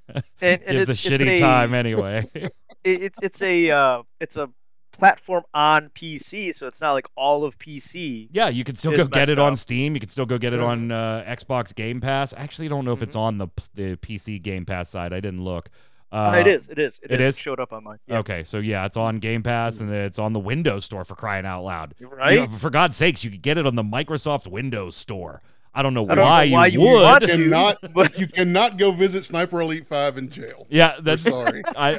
and, 0.08 0.22
and 0.40 0.62
gives 0.66 0.88
a 0.88 0.92
shitty 0.92 1.26
it's 1.26 1.40
time 1.40 1.74
anyway. 1.74 2.30
it, 2.34 2.52
it's 2.84 3.18
it's 3.22 3.42
a 3.42 3.70
uh, 3.70 4.02
it's 4.20 4.36
a 4.36 4.48
platform 4.92 5.42
on 5.52 5.90
PC, 5.90 6.54
so 6.54 6.66
it's 6.68 6.80
not 6.80 6.92
like 6.92 7.06
all 7.16 7.44
of 7.44 7.58
PC. 7.58 8.28
Yeah, 8.30 8.48
you 8.48 8.62
can 8.62 8.76
still 8.76 8.92
go 8.96 9.06
get 9.06 9.28
it 9.28 9.38
on. 9.40 9.56
Steam. 9.56 9.94
You 9.94 10.00
can 10.00 10.08
still 10.08 10.26
go 10.26 10.38
get 10.38 10.52
it 10.52 10.60
Yeah. 10.60 10.66
on 10.66 10.92
uh, 10.92 11.24
Xbox 11.26 11.74
Game 11.74 12.00
Pass. 12.00 12.32
I 12.32 12.38
actually 12.38 12.68
don't 12.68 12.84
know 12.84 12.92
if 12.92 13.02
it's 13.02 13.16
Mhm. 13.16 13.20
on 13.20 13.38
the 13.38 13.48
the 13.74 13.96
PC 13.96 14.40
Game 14.40 14.64
Pass 14.64 14.88
side. 14.90 15.12
I 15.12 15.18
didn't 15.20 15.42
look. 15.42 15.68
Uh, 16.14 16.30
Uh, 16.34 16.36
it 16.38 16.46
is, 16.46 16.68
it 16.68 16.78
is, 16.78 17.00
it 17.02 17.20
is? 17.20 17.36
showed 17.38 17.58
up 17.58 17.72
on 17.72 17.82
my. 17.84 17.96
Yeah. 18.06 18.18
Okay, 18.18 18.44
so 18.44 18.58
yeah, 18.58 18.86
it's 18.86 18.96
on 18.96 19.18
Game 19.18 19.42
Pass 19.42 19.80
and 19.80 19.90
it's 19.92 20.18
on 20.18 20.32
the 20.32 20.38
Windows 20.40 20.84
Store 20.84 21.04
for 21.04 21.14
crying 21.16 21.44
out 21.44 21.62
loud. 21.64 21.94
You 21.98 22.06
Right? 22.08 22.38
know, 22.48 22.56
for 22.58 22.70
God's 22.70 22.96
sakes, 22.96 23.24
you 23.24 23.30
could 23.32 23.42
get 23.42 23.58
it 23.58 23.66
on 23.66 23.74
the 23.74 23.82
Microsoft 23.82 24.46
Windows 24.46 24.94
Store. 24.96 25.42
I 25.76 25.82
don't 25.82 25.92
know 25.92 26.02
I 26.04 26.06
don't 26.06 26.16
know 26.18 26.22
why, 26.22 26.50
why 26.50 26.66
you 26.66 26.80
you 26.82 26.88
would. 26.88 27.02
want 27.02 27.22
you 27.22 27.28
cannot 27.30 27.92
but- 27.92 28.16
you 28.16 28.28
cannot 28.28 28.78
go 28.78 28.92
visit 28.92 29.24
Sniper 29.24 29.60
Elite 29.60 29.84
Five 29.84 30.16
in 30.18 30.30
jail. 30.30 30.68
Yeah, 30.70 30.94
We're 30.98 31.02
that's 31.02 31.24
sorry. 31.24 31.62
I 31.76 31.98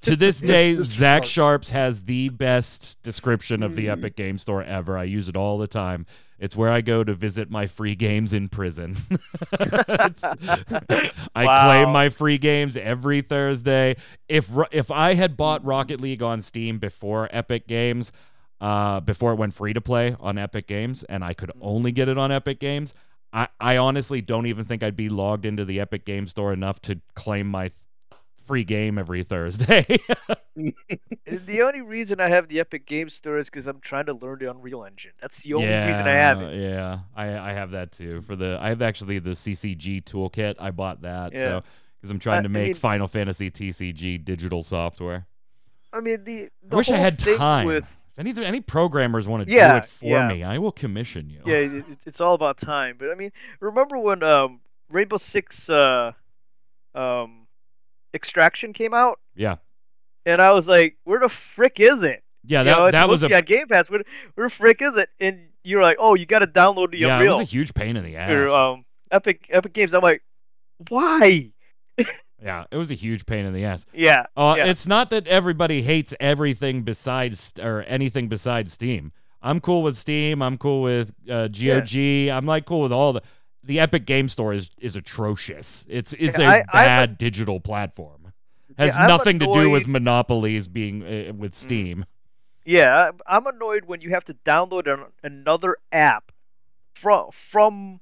to 0.00 0.16
this 0.16 0.40
day, 0.40 0.70
Mr. 0.74 0.84
Zach 0.84 1.18
Sparks. 1.26 1.28
Sharps 1.28 1.70
has 1.70 2.02
the 2.04 2.30
best 2.30 2.96
description 3.02 3.62
of 3.62 3.76
the 3.76 3.88
Mm. 3.88 3.92
Epic 3.98 4.16
Game 4.16 4.38
Store 4.38 4.62
ever. 4.62 4.96
I 4.96 5.04
use 5.04 5.28
it 5.28 5.36
all 5.36 5.58
the 5.58 5.66
time. 5.66 6.06
It's 6.40 6.56
where 6.56 6.70
I 6.70 6.80
go 6.80 7.04
to 7.04 7.12
visit 7.12 7.50
my 7.50 7.66
free 7.66 7.94
games 7.94 8.32
in 8.32 8.48
prison. 8.48 8.96
I 9.60 10.10
claim 11.34 11.90
my 11.90 12.08
free 12.08 12.38
games 12.38 12.78
every 12.78 13.20
Thursday. 13.20 13.96
If 14.26 14.50
if 14.72 14.90
I 14.90 15.14
had 15.14 15.36
bought 15.36 15.62
Rocket 15.64 16.00
League 16.00 16.22
on 16.22 16.40
Steam 16.40 16.78
before 16.78 17.28
Epic 17.30 17.68
Games, 17.68 18.10
uh, 18.58 19.00
before 19.00 19.32
it 19.32 19.36
went 19.36 19.52
free 19.52 19.74
to 19.74 19.82
play 19.82 20.16
on 20.18 20.38
Epic 20.38 20.66
Games, 20.66 21.02
and 21.04 21.22
I 21.22 21.34
could 21.34 21.52
only 21.60 21.92
get 21.92 22.08
it 22.08 22.16
on 22.16 22.32
Epic 22.32 22.58
Games, 22.58 22.94
I, 23.32 23.48
I 23.60 23.76
honestly 23.76 24.22
don't 24.22 24.46
even 24.46 24.64
think 24.64 24.82
I'd 24.82 24.96
be 24.96 25.10
logged 25.10 25.44
into 25.44 25.66
the 25.66 25.78
Epic 25.78 26.06
Game 26.06 26.26
Store 26.26 26.54
enough 26.54 26.80
to 26.82 27.00
claim 27.14 27.48
my 27.48 27.70
free 28.50 28.64
game 28.64 28.98
every 28.98 29.22
Thursday. 29.22 29.86
the 30.56 31.62
only 31.62 31.82
reason 31.82 32.20
I 32.20 32.28
have 32.28 32.48
the 32.48 32.58
Epic 32.58 32.84
Game 32.84 33.08
Store 33.08 33.38
is 33.38 33.48
because 33.48 33.68
I'm 33.68 33.78
trying 33.78 34.06
to 34.06 34.12
learn 34.14 34.40
the 34.40 34.50
Unreal 34.50 34.84
Engine. 34.84 35.12
That's 35.20 35.40
the 35.42 35.54
only 35.54 35.68
yeah, 35.68 35.86
reason 35.86 36.08
I 36.08 36.12
have 36.14 36.40
it. 36.42 36.60
Yeah, 36.60 36.98
I, 37.14 37.50
I 37.50 37.52
have 37.52 37.70
that 37.70 37.92
too. 37.92 38.22
For 38.22 38.34
the 38.34 38.58
I 38.60 38.70
have 38.70 38.82
actually 38.82 39.20
the 39.20 39.30
CCG 39.30 40.02
toolkit. 40.02 40.56
I 40.58 40.72
bought 40.72 41.02
that 41.02 41.32
Yeah. 41.32 41.42
so 41.42 41.62
because 42.00 42.10
I'm 42.10 42.18
trying 42.18 42.40
I- 42.40 42.42
to 42.42 42.48
I 42.48 42.52
make 42.52 42.66
mean- 42.66 42.74
Final 42.74 43.06
Fantasy 43.06 43.52
TCG 43.52 44.24
digital 44.24 44.62
software. 44.64 45.26
I 45.92 46.00
mean, 46.00 46.24
the, 46.24 46.48
the 46.66 46.74
I 46.74 46.76
wish 46.76 46.90
I 46.90 46.96
had 46.96 47.18
time. 47.20 47.66
With, 47.68 47.84
If 48.16 48.26
any 48.36 48.44
any 48.44 48.60
programmers 48.60 49.28
want 49.28 49.44
to 49.44 49.50
do 49.50 49.56
it 49.56 49.84
for 49.84 50.06
yeah. 50.06 50.26
me, 50.28 50.42
I 50.42 50.58
will 50.58 50.72
commission 50.72 51.30
you. 51.30 51.40
yeah, 51.46 51.54
it- 51.56 51.84
it's 52.04 52.20
all 52.20 52.34
about 52.34 52.58
time. 52.58 52.96
But 52.98 53.10
I 53.10 53.14
mean, 53.14 53.30
remember 53.60 53.96
when 53.96 54.24
um, 54.24 54.58
Rainbow 54.88 55.18
Six 55.18 55.70
uh, 55.70 56.12
um, 56.96 57.39
Extraction 58.14 58.72
came 58.72 58.94
out, 58.94 59.20
yeah, 59.34 59.56
and 60.26 60.40
I 60.40 60.52
was 60.52 60.68
like, 60.68 60.96
"Where 61.04 61.20
the 61.20 61.28
frick 61.28 61.80
is 61.80 62.02
it?" 62.02 62.22
yeah. 62.44 62.60
You 62.60 62.64
That 62.64 62.78
know, 62.78 62.90
that 62.90 63.08
was 63.08 63.22
a 63.22 63.34
on 63.34 63.42
Game 63.42 63.68
Pass. 63.68 63.88
Where, 63.90 64.02
where 64.34 64.48
the 64.48 64.54
frick 64.54 64.82
is 64.82 64.96
it? 64.96 65.08
And 65.20 65.48
you're 65.64 65.82
like, 65.82 65.96
"Oh, 66.00 66.14
you 66.14 66.26
got 66.26 66.40
to 66.40 66.46
download 66.46 66.90
the 66.92 66.98
yeah. 66.98 67.20
It 67.22 67.28
was 67.28 67.38
a 67.38 67.44
huge 67.44 67.74
pain 67.74 67.96
in 67.96 68.04
the 68.04 68.16
ass. 68.16 68.30
or 68.30 68.48
um, 68.48 68.84
Epic 69.10 69.46
Epic 69.50 69.72
Games." 69.72 69.94
I'm 69.94 70.02
like, 70.02 70.22
"Why?" 70.88 71.52
Yeah, 72.42 72.64
it 72.70 72.76
was 72.78 72.90
a 72.90 72.94
huge 72.94 73.26
pain 73.26 73.44
in 73.44 73.52
the 73.52 73.64
ass. 73.66 73.84
Yeah. 73.92 74.24
Uh, 74.34 74.54
yeah. 74.56 74.66
It's 74.66 74.86
not 74.86 75.10
that 75.10 75.26
everybody 75.26 75.82
hates 75.82 76.14
everything 76.18 76.82
besides 76.82 77.52
or 77.62 77.84
anything 77.86 78.28
besides 78.28 78.72
Steam. 78.72 79.12
I'm 79.42 79.60
cool 79.60 79.82
with 79.82 79.96
Steam. 79.96 80.40
I'm 80.42 80.56
cool 80.56 80.82
with 80.82 81.12
uh, 81.28 81.48
GOG. 81.48 81.96
I'm 82.30 82.46
like 82.46 82.64
cool 82.64 82.80
with 82.80 82.92
all 82.92 83.12
the. 83.12 83.22
The 83.62 83.78
Epic 83.80 84.06
Game 84.06 84.28
Store 84.28 84.52
is 84.52 84.70
is 84.80 84.96
atrocious. 84.96 85.86
It's 85.88 86.12
it's 86.14 86.38
Yeah, 86.38 86.46
a 86.46 86.48
I- 86.48 86.56
I'm 86.56 86.62
a- 86.62 86.72
bad 86.72 87.18
digital 87.18 87.60
platform. 87.60 88.32
Has 88.78 88.94
Yeah, 88.94 89.02
I'm 89.02 89.08
nothing 89.08 89.38
to 89.40 89.46
do 89.52 89.68
with 89.70 89.82
annoyed- 89.84 89.88
monopolies 89.88 90.68
being 90.68 91.02
uh, 91.02 91.32
with 91.34 91.52
Mm. 91.52 91.56
Steam. 91.56 92.04
Yeah, 92.64 93.10
I- 93.26 93.36
I'm 93.36 93.46
annoyed 93.46 93.84
when 93.86 94.00
you 94.00 94.10
have 94.10 94.24
to 94.26 94.34
download 94.34 94.86
an, 94.92 95.06
another 95.22 95.76
app 95.92 96.32
from 96.94 97.30
from 97.32 98.00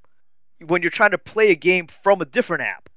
when 0.65 0.81
you're 0.81 0.91
trying 0.91 1.11
to 1.11 1.17
play 1.17 1.51
a 1.51 1.55
game 1.55 1.87
from 1.87 2.21
a 2.21 2.25
different 2.25 2.63
app. 2.63 2.89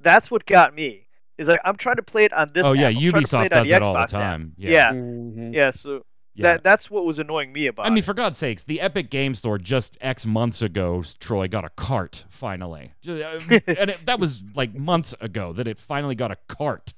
That's 0.00 0.30
what 0.30 0.44
got 0.46 0.74
me. 0.74 1.06
Is 1.38 1.48
like 1.48 1.60
I'm 1.64 1.76
trying 1.76 1.96
to 1.96 2.02
play 2.02 2.24
it 2.24 2.32
on 2.32 2.50
this. 2.52 2.64
oh 2.66 2.72
yeah. 2.74 2.88
I'm 2.88 2.94
trying 2.94 3.04
to 3.04 3.10
play 3.12 3.20
Ubisoft 3.22 3.46
it 3.46 3.48
does 3.50 3.68
the 3.68 3.74
it 3.74 3.82
all 3.82 3.92
the 3.94 3.98
Xbox 4.00 4.02
app. 4.02 4.08
time. 4.10 4.52
Yeah, 4.58 4.70
Yeah, 4.70 4.92
Mhm. 4.92 5.54
yeah. 5.54 5.70
So 5.70 6.04
yeah. 6.34 6.52
that 6.52 6.64
that's 6.64 6.90
what 6.90 7.04
was 7.04 7.18
annoying 7.18 7.52
me 7.52 7.66
about. 7.66 7.86
I 7.86 7.90
mean, 7.90 7.98
it. 7.98 8.04
for 8.04 8.14
God's 8.14 8.38
sakes, 8.38 8.64
the 8.64 8.80
Epic 8.80 9.10
Game 9.10 9.34
Store 9.34 9.58
just 9.58 9.98
X 10.00 10.26
months 10.26 10.62
ago, 10.62 11.02
Troy 11.20 11.48
got 11.48 11.64
a 11.64 11.70
cart 11.70 12.24
finally, 12.28 12.92
uh, 13.06 13.12
and 13.66 13.90
it, 13.90 14.06
that 14.06 14.18
was 14.18 14.42
like 14.54 14.74
months 14.74 15.14
ago 15.20 15.52
that 15.52 15.66
it 15.66 15.78
finally 15.78 16.14
got 16.14 16.30
a 16.30 16.36
cart 16.48 16.94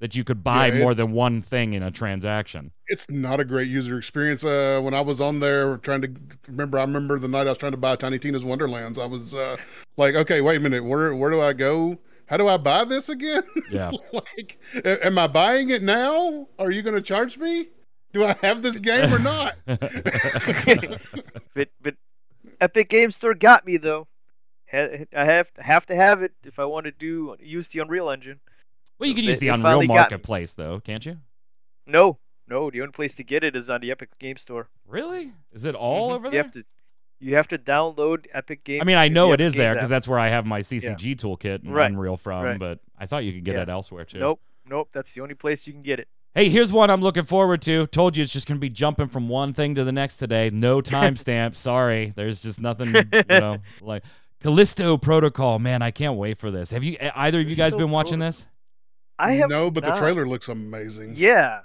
that 0.00 0.16
you 0.16 0.24
could 0.24 0.42
buy 0.42 0.68
Yeah, 0.68 0.78
more 0.78 0.94
than 0.94 1.12
one 1.12 1.42
thing 1.42 1.74
in 1.74 1.82
a 1.82 1.90
transaction. 1.90 2.72
It's 2.88 3.08
not 3.10 3.38
a 3.38 3.44
great 3.44 3.68
user 3.68 3.98
experience. 3.98 4.42
Uh, 4.42 4.80
when 4.82 4.94
I 4.94 5.02
was 5.02 5.20
on 5.20 5.40
there 5.40 5.76
trying 5.76 6.00
to 6.02 6.10
remember, 6.48 6.78
I 6.78 6.82
remember 6.82 7.18
the 7.18 7.28
night 7.28 7.46
I 7.46 7.50
was 7.50 7.58
trying 7.58 7.72
to 7.72 7.78
buy 7.78 7.96
Tiny 7.96 8.18
Tina's 8.18 8.44
Wonderlands. 8.44 8.98
I 8.98 9.06
was 9.06 9.34
uh, 9.34 9.56
like, 9.96 10.14
okay, 10.14 10.40
wait 10.40 10.56
a 10.56 10.60
minute, 10.60 10.84
where 10.84 11.14
where 11.14 11.30
do 11.30 11.40
I 11.40 11.52
go? 11.52 11.98
How 12.26 12.36
do 12.36 12.48
I 12.48 12.56
buy 12.56 12.84
this 12.84 13.08
again? 13.08 13.42
Yeah. 13.70 13.90
like, 14.12 14.58
am 14.84 15.18
I 15.18 15.26
buying 15.26 15.70
it 15.70 15.82
now? 15.82 16.48
Are 16.58 16.70
you 16.70 16.82
going 16.82 16.94
to 16.94 17.02
charge 17.02 17.38
me? 17.38 17.68
Do 18.12 18.24
I 18.24 18.34
have 18.42 18.62
this 18.62 18.80
game 18.80 19.12
or 19.12 19.18
not? 19.20 19.54
but 19.66 19.80
but 21.80 21.94
Epic 22.60 22.88
Game 22.88 23.10
Store 23.10 23.34
got 23.34 23.66
me 23.66 23.76
though. 23.76 24.06
I 24.72 25.06
have 25.12 25.50
have 25.56 25.86
to 25.86 25.96
have 25.96 26.22
it 26.22 26.32
if 26.44 26.58
I 26.58 26.64
want 26.64 26.86
to 26.86 26.92
do 26.92 27.36
use 27.40 27.68
the 27.68 27.80
Unreal 27.80 28.10
Engine. 28.10 28.40
well, 28.98 29.08
you 29.08 29.14
So 29.14 29.16
could 29.16 29.24
they- 29.24 29.28
use 29.30 29.38
the 29.40 29.48
Unreal 29.48 29.68
finally 29.68 29.86
got 29.88 29.92
me. 29.94 29.98
Marketplace 29.98 30.52
though, 30.52 30.80
can't 30.80 31.04
you? 31.04 31.18
No, 31.86 32.18
no, 32.48 32.70
the 32.70 32.80
only 32.80 32.92
place 32.92 33.14
to 33.16 33.24
get 33.24 33.42
it 33.42 33.56
is 33.56 33.68
on 33.70 33.80
the 33.80 33.90
Epic 33.90 34.10
Game 34.18 34.36
Store. 34.36 34.68
Really? 34.86 35.32
Is 35.52 35.64
it 35.64 35.74
all 35.74 36.10
Mhm. 36.10 36.14
over 36.14 36.30
You 36.30 36.36
have 36.38 36.52
to 36.52 36.64
you 37.22 37.36
have 37.36 37.48
to 37.48 37.58
download 37.58 38.26
Epic 38.32 38.64
Game. 38.64 38.80
I 38.80 38.84
mean, 38.84 38.96
I 38.96 39.08
know 39.08 39.30
it 39.32 39.34
Epic 39.34 39.46
is 39.48 39.54
there 39.54 39.74
because 39.74 39.88
that's 39.88 40.08
where 40.08 40.18
I 40.18 40.28
have 40.28 40.46
my 40.46 40.60
CCG 40.60 41.16
toolkit 41.16 41.64
and 41.64 41.74
Right. 41.74 41.90
Unreal 41.90 42.16
from, 42.16 42.44
Right. 42.44 42.58
but 42.58 42.78
I 42.98 43.06
thought 43.06 43.24
you 43.24 43.32
could 43.32 43.44
get 43.44 43.56
Yeah. 43.56 43.62
it 43.62 43.68
elsewhere 43.68 44.04
too. 44.04 44.18
Nope, 44.20 44.40
nope. 44.64 44.88
That's 44.92 45.12
the 45.12 45.20
only 45.20 45.34
place 45.34 45.66
you 45.66 45.72
can 45.72 45.82
get 45.82 45.98
it. 46.00 46.08
Hey, 46.34 46.48
here's 46.48 46.72
one 46.72 46.90
I'm 46.90 47.00
looking 47.00 47.24
forward 47.24 47.60
to. 47.62 47.88
Told 47.88 48.16
you 48.16 48.22
it's 48.22 48.32
just 48.32 48.46
going 48.46 48.56
to 48.56 48.60
be 48.60 48.68
jumping 48.68 49.08
from 49.08 49.28
one 49.28 49.52
thing 49.52 49.74
to 49.74 49.82
the 49.82 49.90
next 49.90 50.16
today. 50.16 50.48
No 50.50 50.80
timestamp. 50.82 51.56
Sorry. 51.56 52.12
There's 52.14 52.40
just 52.40 52.60
nothing, 52.60 52.94
you 52.94 53.22
know, 53.30 53.58
like 53.80 54.04
Callisto 54.40 54.96
Protocol. 54.96 55.58
Man, 55.58 55.82
I 55.82 55.90
can't 55.90 56.16
wait 56.16 56.38
for 56.38 56.50
this. 56.52 56.70
Have 56.70 56.84
you 56.84 56.96
either 57.00 57.40
of 57.40 57.50
you 57.50 57.56
guys 57.56 57.74
been 57.74 57.90
watching 57.90 58.20
this? 58.20 58.46
I 59.18 59.32
have 59.32 59.50
no, 59.50 59.70
but 59.70 59.84
the 59.84 59.92
trailer 59.92 60.26
looks 60.26 60.48
amazing. 60.48 61.14
Yeah, 61.16 61.60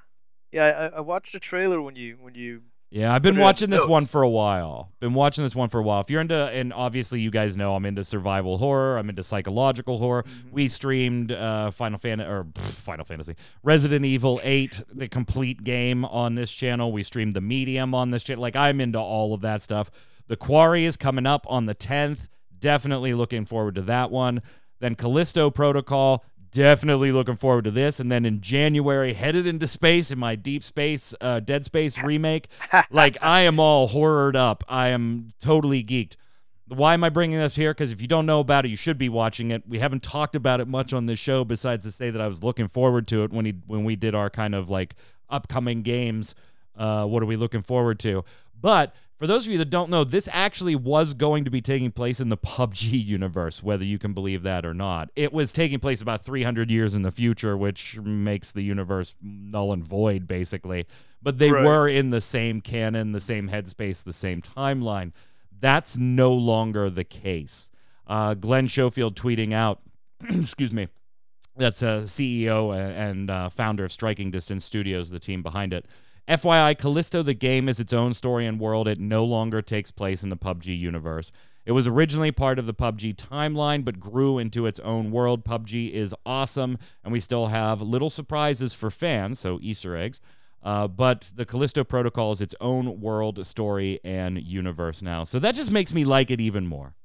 yeah. 0.51 0.89
I, 0.93 0.97
I 0.97 0.99
watched 0.99 1.33
the 1.33 1.39
trailer 1.39 1.81
when 1.81 1.95
you 1.95 2.17
when 2.19 2.35
you. 2.35 2.63
Yeah, 2.91 3.13
I've 3.13 3.21
been 3.21 3.33
Put 3.33 3.39
it 3.39 3.41
in 3.41 3.43
watching 3.43 3.69
this 3.71 3.85
one 3.85 4.05
for 4.05 4.21
a 4.21 4.29
while. 4.29 4.91
Been 4.99 5.13
watching 5.13 5.43
this 5.43 5.55
one 5.55 5.69
for 5.69 5.79
a 5.79 5.83
while. 5.83 6.01
If 6.01 6.09
you're 6.09 6.21
into, 6.21 6.35
and 6.35 6.71
obviously 6.71 7.19
you 7.19 7.29
guys 7.31 7.57
know 7.57 7.75
I'm 7.75 7.85
into 7.85 8.03
survival 8.03 8.57
horror. 8.57 8.97
I'm 8.97 9.09
into 9.09 9.23
psychological 9.23 9.97
horror. 9.97 10.23
We 10.51 10.67
streamed 10.69 11.31
uh, 11.31 11.71
Final 11.71 11.97
Fantasy 11.97 12.29
or 12.29 12.45
pff, 12.45 12.61
Final 12.61 13.03
Fantasy, 13.03 13.35
Resident 13.63 14.05
Evil 14.05 14.39
8, 14.43 14.83
the 14.93 15.07
complete 15.07 15.63
game 15.63 16.05
on 16.05 16.35
this 16.35 16.53
channel. 16.53 16.91
We 16.91 17.03
streamed 17.03 17.33
the 17.33 17.41
medium 17.41 17.93
on 17.93 18.11
this 18.11 18.23
channel. 18.23 18.41
Like 18.41 18.55
I'm 18.55 18.79
into 18.79 18.99
all 18.99 19.33
of 19.33 19.41
that 19.41 19.61
stuff. 19.61 19.91
The 20.27 20.37
Quarry 20.37 20.85
is 20.85 20.95
coming 20.95 21.25
up 21.25 21.45
on 21.49 21.65
the 21.65 21.75
10th. 21.75 22.29
Definitely 22.57 23.13
looking 23.13 23.45
forward 23.45 23.75
to 23.75 23.81
that 23.83 24.09
one. 24.09 24.41
Then 24.79 24.95
Callisto 24.95 25.49
Protocol. 25.49 26.23
Definitely 26.55 27.11
looking 27.11 27.35
forward 27.35 27.65
to 27.65 27.71
this. 27.71 27.99
And 27.99 28.09
then 28.09 28.25
in 28.25 28.39
January, 28.39 29.11
headed 29.11 29.45
into 29.45 29.67
space 29.67 30.09
in 30.09 30.17
my 30.17 30.35
Deep 30.35 30.63
Space, 30.63 31.13
uh, 31.19 31.41
Dead 31.41 31.65
Space 31.65 32.01
remake. 32.01 32.47
like 32.89 33.17
I 33.21 33.41
am 33.41 33.59
all 33.59 33.89
horrored 33.89 34.37
up. 34.37 34.63
I 34.69 34.87
am 34.87 35.33
totally 35.41 35.83
geeked. 35.83 36.15
Why 36.69 36.93
am 36.93 37.03
I 37.03 37.09
bringing 37.09 37.39
this 37.39 37.57
here? 37.57 37.73
Because 37.73 37.91
if 37.91 38.01
you 38.01 38.07
don't 38.07 38.25
know 38.25 38.39
about 38.39 38.63
it, 38.63 38.69
you 38.69 38.77
should 38.77 38.97
be 38.97 39.09
watching 39.09 39.51
it. 39.51 39.63
We 39.67 39.79
haven't 39.79 40.01
talked 40.01 40.33
about 40.33 40.61
it 40.61 40.67
much 40.69 40.93
on 40.93 41.07
this 41.07 41.19
show, 41.19 41.43
besides 41.43 41.83
to 41.83 41.91
say 41.91 42.09
that 42.09 42.21
I 42.21 42.27
was 42.27 42.41
looking 42.41 42.69
forward 42.69 43.05
to 43.09 43.25
it 43.25 43.33
when 43.33 43.43
he 43.43 43.55
when 43.67 43.83
we 43.83 43.97
did 43.97 44.15
our 44.15 44.29
kind 44.29 44.55
of 44.55 44.69
like 44.69 44.95
upcoming 45.29 45.81
games. 45.81 46.35
Uh, 46.77 47.05
what 47.05 47.21
are 47.21 47.25
we 47.27 47.35
looking 47.35 47.63
forward 47.63 47.99
to? 47.99 48.23
But 48.59 48.95
for 49.17 49.27
those 49.27 49.45
of 49.45 49.51
you 49.51 49.57
that 49.59 49.69
don't 49.69 49.89
know, 49.89 50.03
this 50.03 50.27
actually 50.31 50.75
was 50.75 51.13
going 51.13 51.45
to 51.45 51.49
be 51.51 51.61
taking 51.61 51.91
place 51.91 52.19
in 52.19 52.29
the 52.29 52.37
PUBG 52.37 53.05
universe, 53.05 53.63
whether 53.63 53.85
you 53.85 53.97
can 53.97 54.13
believe 54.13 54.43
that 54.43 54.65
or 54.65 54.73
not. 54.73 55.09
It 55.15 55.31
was 55.31 55.51
taking 55.51 55.79
place 55.79 56.01
about 56.01 56.23
300 56.25 56.69
years 56.69 56.95
in 56.95 57.03
the 57.03 57.11
future, 57.11 57.55
which 57.55 57.97
makes 57.99 58.51
the 58.51 58.61
universe 58.63 59.15
null 59.21 59.71
and 59.71 59.83
void, 59.83 60.27
basically. 60.27 60.85
But 61.21 61.37
they 61.37 61.51
Right. 61.51 61.63
were 61.65 61.87
in 61.87 62.09
the 62.09 62.21
same 62.21 62.59
canon, 62.61 63.13
the 63.13 63.21
same 63.21 63.49
headspace, 63.49 64.03
the 64.03 64.13
same 64.13 64.41
timeline. 64.41 65.11
That's 65.57 65.97
no 65.97 66.33
longer 66.33 66.89
the 66.89 67.05
case. 67.05 67.69
Uh, 68.05 68.33
Glenn 68.33 68.67
Schofield 68.67 69.15
tweeting 69.15 69.53
out, 69.53 69.81
excuse 70.29 70.71
me, 70.73 70.89
that's 71.57 71.81
a 71.81 72.01
CEO 72.03 72.75
and 72.75 73.29
uh, 73.31 73.49
founder 73.49 73.85
of 73.85 73.91
Striking 73.91 74.29
Distance 74.29 74.65
Studios, 74.65 75.09
the 75.09 75.19
team 75.19 75.41
behind 75.41 75.71
it. 75.73 75.85
FYI, 76.27 76.75
Callisto 76.75 77.21
the 77.21 77.35
game 77.35 77.69
is 77.69 77.79
its 77.79 77.93
own 77.93 78.13
story 78.13 78.47
and 78.47 78.59
world. 78.59 78.87
It 78.87 78.99
no 78.99 79.23
longer 79.23 79.61
takes 79.61 79.91
place 79.91 80.23
in 80.23 80.29
the 80.29 80.37
PUBG 80.37 80.77
universe. 80.77 81.31
It 81.65 81.73
was 81.73 81.87
originally 81.87 82.31
part 82.31 82.57
of 82.57 82.65
the 82.65 82.73
PUBG 82.73 83.15
timeline, 83.15 83.85
but 83.85 83.99
grew 83.99 84.39
into 84.39 84.65
its 84.65 84.79
own 84.79 85.11
world. 85.11 85.45
PUBG 85.45 85.91
is 85.91 86.15
awesome, 86.25 86.79
and 87.03 87.13
we 87.13 87.19
still 87.19 87.47
have 87.47 87.81
little 87.81 88.09
surprises 88.09 88.73
for 88.73 88.89
fans, 88.89 89.39
so 89.39 89.59
Easter 89.61 89.95
eggs. 89.95 90.19
Uh, 90.63 90.87
but 90.87 91.31
the 91.35 91.45
Callisto 91.45 91.83
Protocol 91.83 92.31
is 92.31 92.41
its 92.41 92.55
own 92.59 92.99
world, 92.99 93.45
story, 93.45 93.99
and 94.03 94.41
universe 94.41 95.03
now. 95.03 95.23
So 95.23 95.37
that 95.37 95.53
just 95.53 95.69
makes 95.69 95.93
me 95.93 96.05
like 96.05 96.31
it 96.31 96.41
even 96.41 96.65
more. 96.65 96.95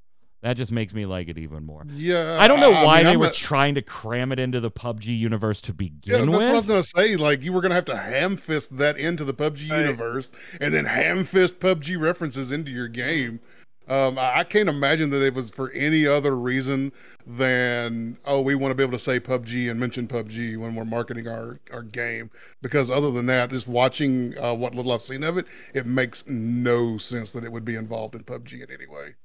That 0.43 0.57
just 0.57 0.73
makes 0.73 0.95
me 0.95 1.05
like 1.05 1.29
it 1.29 1.37
even 1.37 1.65
more. 1.67 1.85
Yeah, 1.93 2.39
I 2.41 2.49
don't 2.49 2.61
know 2.61 2.73
I 2.73 2.83
why 2.85 2.97
mean, 2.99 3.07
they 3.07 3.13
I'm 3.13 3.19
were 3.21 3.27
a- 3.27 3.31
trying 3.33 3.75
to 3.75 3.83
cram 3.83 4.33
it 4.33 4.39
into 4.39 4.59
the 4.59 4.71
PUBG 4.71 5.07
universe 5.19 5.61
to 5.63 5.73
Yeah, 5.73 5.77
begin 5.77 6.13
that's 6.31 6.33
what 6.33 6.47
I 6.47 6.53
was 6.53 6.67
gonna 6.67 6.83
say. 6.83 7.17
Like 7.17 7.43
you 7.43 7.53
were 7.53 7.61
gonna 7.61 7.75
have 7.75 7.85
to 7.87 7.97
ham 7.97 8.37
fist 8.37 8.77
that 8.79 8.97
into 8.97 9.25
the 9.25 9.35
PUBG 9.35 9.71
Right. 9.71 9.81
universe, 9.81 10.33
and 10.61 10.73
then 10.73 10.87
ham 10.87 11.25
fist 11.25 11.61
PUBG 11.61 12.01
references 12.01 12.53
into 12.53 12.73
your 12.73 12.89
game. 12.89 13.41
Um, 13.89 14.19
I, 14.19 14.39
I 14.39 14.45
can't 14.45 14.69
imagine 14.69 15.11
that 15.11 15.23
it 15.23 15.35
was 15.35 15.51
for 15.51 15.71
any 15.73 16.07
other 16.07 16.35
reason 16.37 16.93
than 17.27 18.17
oh, 18.25 18.41
we 18.41 18.55
want 18.55 18.71
to 18.71 18.75
be 18.77 18.83
able 18.83 18.93
to 18.93 18.99
say 18.99 19.21
PUBG 19.21 19.71
and 19.71 19.79
mention 19.79 20.07
PUBG 20.07 20.57
when 20.57 20.75
we're 20.75 20.85
marketing 20.87 21.29
our 21.29 21.59
our 21.73 21.83
game. 21.83 22.31
Because 22.63 22.91
other 22.91 23.11
than 23.11 23.27
that, 23.27 23.51
just 23.51 23.69
watching 23.69 24.39
uh, 24.39 24.55
what 24.55 24.75
little 24.75 24.93
I've 24.93 25.03
seen 25.03 25.23
of 25.23 25.37
it, 25.37 25.47
it 25.75 25.85
makes 25.87 26.27
no 26.27 26.97
sense 26.97 27.33
that 27.33 27.45
it 27.45 27.53
would 27.53 27.65
be 27.65 27.75
involved 27.75 28.15
in 28.15 28.23
PUBG 28.25 28.55
in 28.55 28.71
any 28.75 28.87
way. 28.87 29.17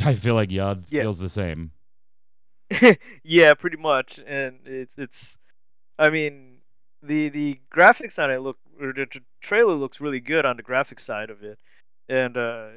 I 0.04 0.14
feel 0.14 0.34
like 0.34 0.50
Yod 0.50 0.84
Yeah. 0.90 1.02
feels 1.02 1.18
the 1.18 1.28
same. 1.28 1.72
yeah, 3.24 3.52
pretty 3.54 3.76
much, 3.76 4.18
and 4.26 4.60
it's 4.66 4.96
it's. 4.98 5.38
I 5.98 6.10
mean, 6.10 6.58
the 7.02 7.28
the 7.30 7.60
graphics 7.74 8.18
on 8.22 8.30
it 8.30 8.38
look, 8.40 8.58
or 8.80 8.92
the 8.92 9.06
trailer 9.40 9.74
looks 9.74 10.00
really 10.00 10.20
good 10.20 10.46
on 10.46 10.56
the 10.56 10.62
graphics 10.62 11.00
side 11.00 11.30
of 11.30 11.42
it, 11.42 11.58
and 12.08 12.36
uh, 12.36 12.68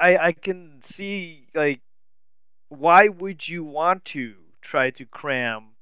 I 0.00 0.16
I 0.18 0.32
can 0.32 0.80
see 0.84 1.48
like, 1.54 1.80
why 2.68 3.08
would 3.08 3.48
you 3.48 3.64
want 3.64 4.04
to 4.06 4.34
try 4.62 4.90
to 4.92 5.06
cram 5.06 5.74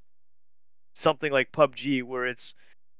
something 0.95 1.33
like 1.33 1.53
PUBG 1.53 2.03
where 2.03 2.27
it's 2.27 2.55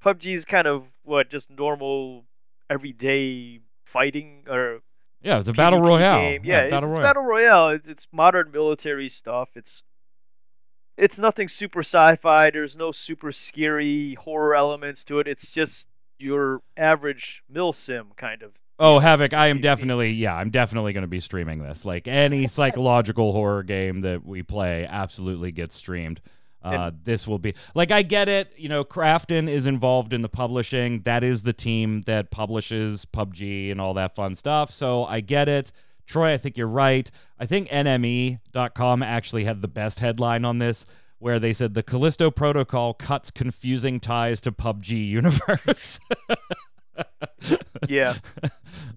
PUBG 0.05 0.35
is 0.35 0.45
kind 0.45 0.67
of 0.67 0.85
what 1.03 1.31
just 1.31 1.51
normal 1.51 2.25
everyday 2.71 3.61
fighting 3.87 4.45
or 4.49 4.81
Yeah, 5.25 5.41
it's 5.41 5.49
a 5.49 5.53
battle 5.53 5.81
royale. 5.81 6.21
game. 6.21 6.43
Yeah, 6.45 6.61
it's 6.61 6.71
battle 6.71 6.91
royale. 6.91 7.03
battle 7.03 7.23
royale. 7.23 7.69
It's, 7.71 7.89
it's 7.89 8.07
modern 8.13 8.51
military 8.53 9.09
stuff. 9.09 9.49
It's 9.55 9.83
it's 10.97 11.19
nothing 11.19 11.49
super 11.49 11.81
sci-fi. 11.81 12.51
There's 12.51 12.77
no 12.77 12.93
super 12.93 13.33
scary 13.33 14.15
horror 14.15 14.55
elements 14.55 15.03
to 15.05 15.19
it. 15.19 15.27
It's 15.27 15.51
just 15.51 15.87
your 16.19 16.61
average 16.77 17.43
mil 17.49 17.73
sim 17.73 18.09
kind 18.17 18.43
of. 18.43 18.53
Oh, 18.79 18.99
Havoc, 18.99 19.33
I 19.33 19.49
am 19.49 19.61
definitely, 19.61 20.11
yeah, 20.11 20.35
I'm 20.35 20.51
definitely 20.51 20.93
going 20.93 21.03
to 21.03 21.09
be 21.09 21.21
streaming 21.21 21.63
this. 21.63 21.85
Like 21.85 22.09
any 22.09 22.49
psychological 22.49 23.33
horror 23.33 23.63
game 23.63 24.01
that 24.01 24.25
we 24.27 24.43
play 24.43 24.85
absolutely 24.85 25.53
gets 25.53 25.77
streamed. 25.77 26.21
Uh, 26.65 26.91
this 27.05 27.27
will 27.27 27.39
be 27.39 27.55
like 27.75 27.91
I 27.91 28.03
get 28.03 28.29
it, 28.29 28.55
you 28.57 28.69
know. 28.69 28.85
Krafton 28.85 29.49
is 29.49 29.67
involved 29.67 30.13
in 30.13 30.23
the 30.23 30.29
publishing. 30.29 31.03
That 31.03 31.23
is 31.23 31.43
the 31.43 31.53
team 31.53 32.03
that 32.03 32.31
publishes 32.31 33.05
PUBG 33.05 33.71
and 33.71 33.81
all 33.81 33.95
that 33.95 34.15
fun 34.15 34.35
stuff. 34.35 34.71
So 34.71 35.05
I 35.05 35.21
get 35.21 35.49
it. 35.49 35.73
Troy, 36.07 36.33
I 36.33 36.37
think 36.37 36.57
you're 36.57 36.67
right. 36.67 37.11
I 37.39 37.47
think 37.47 37.69
NME.com 37.69 39.03
actually 39.03 39.45
had 39.45 39.63
the 39.63 39.69
best 39.69 40.01
headline 40.01 40.45
on 40.45 40.59
this, 40.59 40.85
where 41.19 41.39
they 41.39 41.53
said 41.53 41.75
the 41.75 41.83
Callisto 41.83 42.31
Protocol 42.31 42.95
cuts 42.95 43.31
confusing 43.31 44.01
ties 44.01 44.41
to 44.43 44.53
PUBG 44.53 45.09
universe. 45.09 46.01
Yeah. 47.89 48.15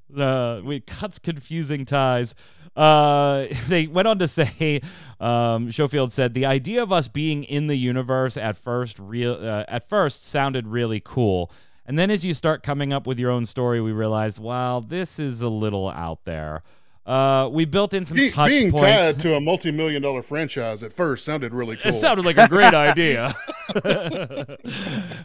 the 0.10 0.62
we 0.63 0.80
cuts 0.80 1.19
confusing 1.19 1.84
ties. 1.86 2.36
Uh, 2.77 3.47
they 3.67 3.87
went 3.87 4.07
on 4.07 4.19
to 4.19 4.27
say, 4.27 4.81
um, 5.19 5.71
Schofield 5.71 6.13
said 6.13 6.33
the 6.33 6.45
idea 6.45 6.81
of 6.81 6.91
us 6.93 7.07
being 7.07 7.43
in 7.43 7.67
the 7.67 7.75
universe 7.75 8.37
at 8.37 8.55
first 8.55 8.99
real 8.99 9.33
uh, 9.33 9.65
at 9.67 9.89
first 9.89 10.23
sounded 10.25 10.67
really 10.67 11.01
cool, 11.03 11.51
and 11.85 11.97
then 11.97 12.11
as 12.11 12.23
you 12.23 12.33
start 12.33 12.61
coming 12.61 12.93
up 12.93 13.07
with 13.07 13.19
your 13.19 13.31
own 13.31 13.45
story, 13.45 13.81
we 13.81 13.91
realized, 13.91 14.37
wow, 14.39 14.79
this 14.79 15.19
is 15.19 15.41
a 15.41 15.49
little 15.49 15.89
out 15.89 16.23
there. 16.25 16.61
Uh, 17.07 17.47
we 17.49 17.63
built 17.63 17.93
in 17.93 18.03
some 18.03 18.17
Be- 18.17 18.29
touch 18.29 18.49
being 18.49 18.69
points. 18.69 18.83
tied 18.83 19.19
to 19.21 19.35
a 19.35 19.39
multi-million 19.39 20.01
dollar 20.01 20.21
franchise 20.21 20.83
at 20.83 20.91
first 20.91 21.23
sounded 21.23 21.53
really 21.53 21.77
cool. 21.77 21.89
It 21.89 21.93
sounded 21.93 22.25
like 22.25 22.37
a 22.37 22.49
great 22.49 22.73
idea. 22.73 23.33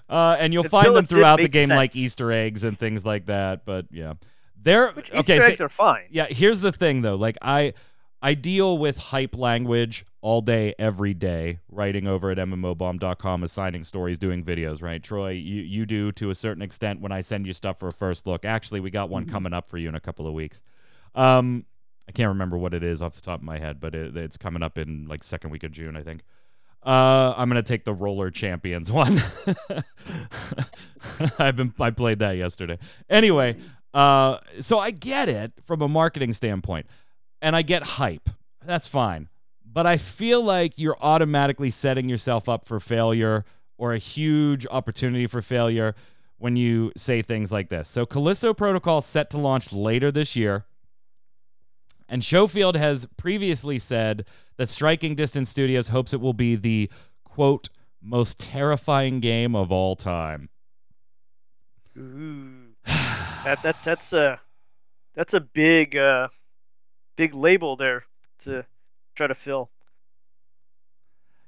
uh, 0.08 0.36
and 0.38 0.52
you'll 0.52 0.64
Until 0.64 0.80
find 0.80 0.96
them 0.96 1.06
throughout 1.06 1.38
the 1.38 1.44
make 1.44 1.52
game, 1.52 1.68
like. 1.70 1.96
Easter 1.96 2.30
eggs 2.30 2.62
and 2.62 2.78
things 2.78 3.04
like 3.04 3.26
that. 3.26 3.64
But 3.64 3.86
yeah, 3.90 4.14
there. 4.62 4.90
Which 4.92 5.12
okay, 5.12 5.38
Easter 5.38 5.56
so- 5.56 5.64
are 5.66 5.68
fine. 5.68 6.04
yeah. 6.10 6.26
Here's 6.26 6.60
the 6.60 6.72
thing, 6.72 7.02
though. 7.02 7.16
Like 7.16 7.36
I, 7.42 7.74
I 8.20 8.34
deal 8.34 8.78
with 8.78 8.98
hype 8.98 9.36
language 9.36 10.04
all 10.20 10.40
day, 10.40 10.74
every 10.78 11.14
day, 11.14 11.58
writing 11.68 12.06
over 12.06 12.30
at 12.30 12.38
mmobomb.com, 12.38 13.42
assigning 13.42 13.84
stories, 13.84 14.18
doing 14.18 14.44
videos. 14.44 14.82
Right, 14.82 15.02
Troy, 15.02 15.30
you 15.30 15.62
you 15.62 15.86
do 15.86 16.12
to 16.12 16.30
a 16.30 16.34
certain 16.34 16.62
extent 16.62 17.00
when 17.00 17.12
I 17.12 17.20
send 17.20 17.46
you 17.46 17.52
stuff 17.52 17.78
for 17.78 17.88
a 17.88 17.92
first 17.92 18.26
look. 18.26 18.44
Actually, 18.44 18.80
we 18.80 18.90
got 18.90 19.10
one 19.10 19.26
coming 19.26 19.52
up 19.52 19.68
for 19.68 19.78
you 19.78 19.88
in 19.88 19.94
a 19.94 20.00
couple 20.00 20.26
of 20.26 20.34
weeks. 20.34 20.62
Um, 21.14 21.66
I 22.08 22.12
can't 22.12 22.28
remember 22.28 22.56
what 22.56 22.74
it 22.74 22.82
is 22.82 23.02
off 23.02 23.14
the 23.14 23.22
top 23.22 23.40
of 23.40 23.44
my 23.44 23.58
head, 23.58 23.80
but 23.80 23.94
it, 23.94 24.16
it's 24.16 24.36
coming 24.36 24.62
up 24.62 24.78
in 24.78 25.06
like 25.08 25.22
second 25.24 25.50
week 25.50 25.62
of 25.64 25.72
June, 25.72 25.96
I 25.96 26.02
think. 26.02 26.22
Uh, 26.84 27.32
I'm 27.36 27.48
gonna 27.48 27.62
take 27.62 27.84
the 27.84 27.94
roller 27.94 28.30
champions 28.30 28.90
one. 28.92 29.20
I've 31.38 31.56
been 31.56 31.72
I 31.78 31.90
played 31.90 32.18
that 32.20 32.36
yesterday. 32.36 32.78
Anyway, 33.08 33.56
uh, 33.94 34.38
so 34.60 34.78
I 34.78 34.90
get 34.90 35.28
it 35.28 35.52
from 35.64 35.82
a 35.82 35.88
marketing 35.88 36.32
standpoint, 36.32 36.86
and 37.40 37.54
I 37.54 37.62
get 37.62 37.82
hype. 37.82 38.30
That's 38.64 38.86
fine, 38.86 39.28
but 39.64 39.86
I 39.86 39.96
feel 39.96 40.42
like 40.42 40.78
you're 40.78 40.96
automatically 41.00 41.70
setting 41.70 42.08
yourself 42.08 42.48
up 42.48 42.64
for 42.64 42.80
failure 42.80 43.44
or 43.76 43.92
a 43.92 43.98
huge 43.98 44.66
opportunity 44.70 45.26
for 45.26 45.42
failure 45.42 45.94
when 46.38 46.56
you 46.56 46.92
say 46.96 47.22
things 47.22 47.52
like 47.52 47.68
this. 47.68 47.88
So 47.88 48.06
Callisto 48.06 48.54
Protocol 48.54 49.00
set 49.00 49.30
to 49.30 49.38
launch 49.38 49.72
later 49.72 50.10
this 50.10 50.34
year. 50.36 50.64
And 52.08 52.24
Schofield 52.24 52.76
has 52.76 53.06
previously 53.16 53.78
said 53.78 54.26
that 54.56 54.68
Striking 54.68 55.14
Distance 55.14 55.48
Studios 55.48 55.88
hopes 55.88 56.12
it 56.12 56.20
will 56.20 56.34
be 56.34 56.56
the 56.56 56.90
quote 57.24 57.70
most 58.02 58.38
terrifying 58.38 59.20
game 59.20 59.54
of 59.54 59.72
all 59.72 59.96
time. 59.96 60.48
Ooh. 61.96 62.61
That 63.44 63.62
that 63.62 63.76
that's 63.84 64.12
a 64.12 64.40
that's 65.14 65.34
a 65.34 65.40
big 65.40 65.96
uh 65.96 66.28
big 67.16 67.34
label 67.34 67.76
there 67.76 68.04
to 68.40 68.64
try 69.14 69.26
to 69.26 69.34
fill. 69.34 69.70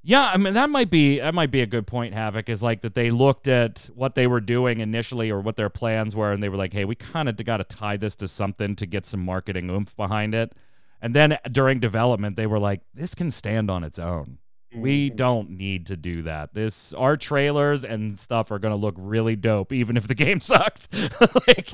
Yeah, 0.02 0.30
I 0.32 0.36
mean 0.36 0.54
that 0.54 0.68
might 0.68 0.90
be 0.90 1.18
that 1.18 1.34
might 1.34 1.50
be 1.50 1.62
a 1.62 1.66
good 1.66 1.86
point. 1.86 2.12
Havoc 2.12 2.48
is 2.48 2.62
like 2.62 2.82
that 2.82 2.94
they 2.94 3.10
looked 3.10 3.48
at 3.48 3.88
what 3.94 4.14
they 4.14 4.26
were 4.26 4.40
doing 4.40 4.80
initially 4.80 5.30
or 5.30 5.40
what 5.40 5.56
their 5.56 5.70
plans 5.70 6.14
were, 6.14 6.30
and 6.32 6.42
they 6.42 6.50
were 6.50 6.58
like, 6.58 6.74
"Hey, 6.74 6.84
we 6.84 6.94
kind 6.94 7.28
of 7.28 7.42
got 7.42 7.56
to 7.56 7.64
tie 7.64 7.96
this 7.96 8.14
to 8.16 8.28
something 8.28 8.76
to 8.76 8.86
get 8.86 9.06
some 9.06 9.24
marketing 9.24 9.70
oomph 9.70 9.96
behind 9.96 10.34
it." 10.34 10.52
And 11.00 11.14
then 11.14 11.38
during 11.50 11.80
development, 11.80 12.36
they 12.36 12.46
were 12.46 12.58
like, 12.58 12.82
"This 12.92 13.14
can 13.14 13.30
stand 13.30 13.70
on 13.70 13.82
its 13.82 13.98
own. 13.98 14.38
We 14.74 15.10
don't 15.10 15.50
need 15.50 15.86
to 15.86 15.96
do 15.96 16.22
that. 16.22 16.54
This 16.54 16.92
our 16.94 17.16
trailers 17.16 17.84
and 17.84 18.18
stuff 18.18 18.50
are 18.50 18.58
gonna 18.58 18.76
look 18.76 18.94
really 18.98 19.36
dope, 19.36 19.72
even 19.72 19.96
if 19.96 20.08
the 20.08 20.14
game 20.24 20.40
sucks. 20.40 20.88
like, 21.46 21.70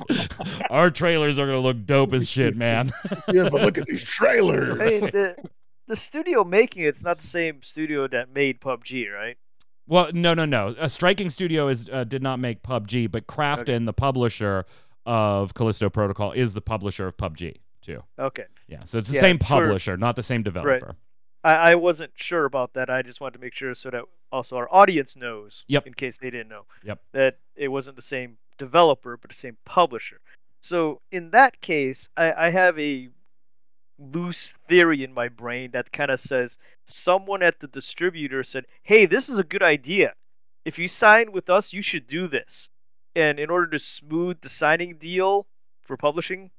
our 0.69 0.89
trailers 0.91 1.39
are 1.39 1.45
gonna 1.45 1.59
look 1.59 1.85
dope 1.85 2.13
as 2.13 2.29
shit, 2.29 2.55
man. 2.55 2.91
yeah, 3.31 3.49
but 3.49 3.61
look 3.61 3.77
at 3.77 3.87
these 3.87 4.03
trailers. 4.03 4.79
I 4.79 4.85
mean, 4.85 5.01
the 5.11 5.35
the 5.87 5.95
studio 5.95 6.43
making 6.43 6.83
it's 6.83 7.03
not 7.03 7.19
the 7.19 7.27
same 7.27 7.61
studio 7.63 8.07
that 8.07 8.33
made 8.33 8.61
PUBG, 8.61 9.11
right? 9.13 9.37
Well, 9.87 10.09
no, 10.13 10.33
no, 10.33 10.45
no. 10.45 10.75
A 10.79 10.87
Striking 10.87 11.29
Studio 11.29 11.67
is 11.67 11.89
uh, 11.91 12.03
did 12.05 12.21
not 12.23 12.39
make 12.39 12.61
PUBG, 12.61 13.11
but 13.11 13.27
Krafton, 13.27 13.61
Okay. 13.61 13.85
the 13.85 13.93
publisher 13.93 14.65
of 15.05 15.53
Callisto 15.53 15.89
Protocol, 15.89 16.31
is 16.31 16.53
the 16.53 16.61
publisher 16.61 17.07
of 17.07 17.17
PUBG 17.17 17.55
too. 17.81 18.03
Okay. 18.17 18.45
Yeah, 18.67 18.83
so 18.85 18.99
it's 18.99 19.09
the 19.09 19.15
Yeah, 19.15 19.21
same 19.21 19.37
for- 19.39 19.45
publisher, 19.45 19.97
not 19.97 20.15
the 20.15 20.23
same 20.23 20.43
developer. 20.43 20.95
I, 21.43 21.71
I 21.71 21.75
wasn't 21.75 22.11
sure 22.15 22.45
about 22.45 22.73
that. 22.73 22.89
I 22.89 23.01
just 23.01 23.21
wanted 23.21 23.33
to 23.33 23.39
make 23.39 23.53
sure 23.55 23.73
so 23.73 23.89
that 23.89 24.03
also 24.31 24.57
our 24.57 24.67
audience 24.73 25.15
knows, 25.15 25.63
Yep. 25.67 25.87
in 25.87 25.93
case 25.93 26.17
they 26.17 26.29
didn't 26.29 26.49
know, 26.49 26.65
Yep. 26.83 26.99
that 27.13 27.37
it 27.55 27.67
wasn't 27.67 27.95
the 27.95 28.01
same 28.01 28.37
developer 28.57 29.17
but 29.17 29.29
the 29.29 29.35
same 29.35 29.57
publisher. 29.65 30.19
So 30.61 31.01
in 31.11 31.31
that 31.31 31.59
case, 31.61 32.07
I, 32.15 32.31
I 32.47 32.49
have 32.51 32.77
a 32.79 33.09
loose 33.99 34.53
theory 34.67 35.03
in 35.03 35.13
my 35.13 35.27
brain 35.27 35.71
that 35.71 35.91
kind 35.91 36.11
of 36.11 36.19
says 36.19 36.57
someone 36.85 37.43
at 37.43 37.59
the 37.59 37.67
distributor 37.67 38.43
said, 38.43 38.65
"Hey, 38.83 39.05
this 39.05 39.29
is 39.29 39.37
a 39.37 39.43
good 39.43 39.63
idea. 39.63 40.13
If 40.65 40.77
you 40.79 40.87
sign 40.87 41.31
with 41.31 41.49
us, 41.49 41.73
you 41.73 41.81
should 41.81 42.07
do 42.07 42.27
this." 42.27 42.69
And 43.15 43.39
in 43.39 43.49
order 43.49 43.67
to 43.67 43.79
smooth 43.79 44.41
the 44.41 44.49
signing 44.49 44.95
deal 44.97 45.45
for 45.83 45.97
publishing 45.97 46.51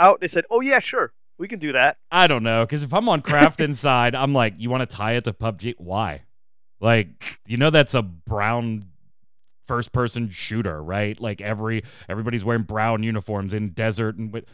out, 0.00 0.20
they 0.20 0.28
said, 0.28 0.44
"Oh 0.50 0.60
yeah, 0.60 0.78
sure, 0.80 1.12
we 1.38 1.48
can 1.48 1.58
do 1.58 1.72
that." 1.72 1.98
I 2.10 2.26
don't 2.26 2.42
know, 2.42 2.64
because 2.64 2.82
if 2.82 2.92
I'm 2.92 3.08
on 3.08 3.22
Krafton 3.22 3.74
side, 3.76 4.14
I'm 4.14 4.32
like, 4.32 4.54
you 4.58 4.70
want 4.70 4.88
to 4.88 4.96
tie 4.96 5.12
it 5.12 5.24
to 5.24 5.32
PUBG? 5.32 5.74
Why? 5.78 6.22
Like, 6.80 7.38
you 7.46 7.56
know, 7.56 7.70
that's 7.70 7.94
a 7.94 8.02
brown 8.02 8.84
first 9.64 9.92
person 9.92 10.28
shooter, 10.30 10.82
right? 10.82 11.18
Like 11.20 11.40
every 11.40 11.82
everybody's 12.08 12.44
wearing 12.44 12.64
brown 12.64 13.02
uniforms 13.02 13.54
in 13.54 13.70
desert 13.70 14.16
and 14.16 14.32
with. 14.32 14.46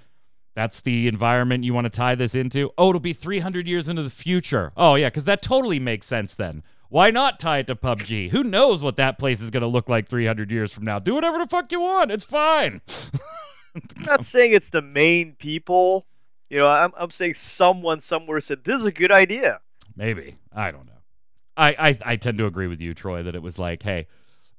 That's 0.57 0.81
the 0.81 1.07
environment 1.07 1.63
you 1.63 1.73
want 1.73 1.85
to 1.85 1.91
tie 1.91 2.17
this 2.17 2.35
into. 2.35 2.73
Oh, 2.77 2.89
it'll 2.89 3.01
be 3.01 3.13
300 3.13 3.69
years 3.69 3.89
into 3.89 4.03
the 4.03 4.11
future. 4.11 4.73
Oh 4.77 4.97
yeah, 4.97 5.09
because 5.09 5.25
that 5.25 5.43
totally 5.43 5.79
makes 5.79 6.07
sense 6.07 6.35
then. 6.35 6.65
Why 6.89 7.13
not 7.13 7.39
tie 7.39 7.59
it 7.59 7.69
to 7.69 7.77
PUBG? 7.77 8.31
Who 8.31 8.43
knows 8.43 8.83
what 8.83 8.97
that 8.97 9.17
place 9.17 9.41
is 9.41 9.51
going 9.51 9.61
to 9.61 9.69
look 9.69 9.89
like 9.89 10.09
300 10.09 10.51
years 10.51 10.73
from 10.73 10.83
now? 10.85 10.99
Do 10.99 11.15
whatever 11.15 11.39
the 11.39 11.47
fuck 11.47 11.71
you 11.71 11.81
want. 11.81 12.11
It's 12.11 12.25
fine. 12.25 12.81
I'm 13.77 14.05
not 14.05 14.27
saying 14.27 14.53
it's 14.53 14.71
the 14.71 14.83
main 14.83 15.37
people. 15.39 16.07
You 16.51 16.59
know, 16.59 16.67
I'm, 16.67 16.93
I'm 16.99 17.11
saying 17.11 17.35
someone 17.35 18.01
somewhere 18.01 18.41
said 18.41 18.65
this 18.65 18.81
is 18.81 18.87
a 18.87 18.93
good 18.93 19.13
idea. 19.13 19.61
Maybe. 19.97 20.37
I 20.53 20.71
don't 20.73 20.87
know. 20.87 20.93
I, 21.57 21.69
I, 21.79 21.99
I 22.05 22.17
tend 22.17 22.39
to 22.39 22.47
agree 22.47 22.67
with 22.67 22.81
you, 22.81 22.93
Troy, 22.95 23.23
that 23.23 23.35
it 23.35 23.43
was 23.43 23.59
like, 23.59 23.83
hey, 23.83 24.07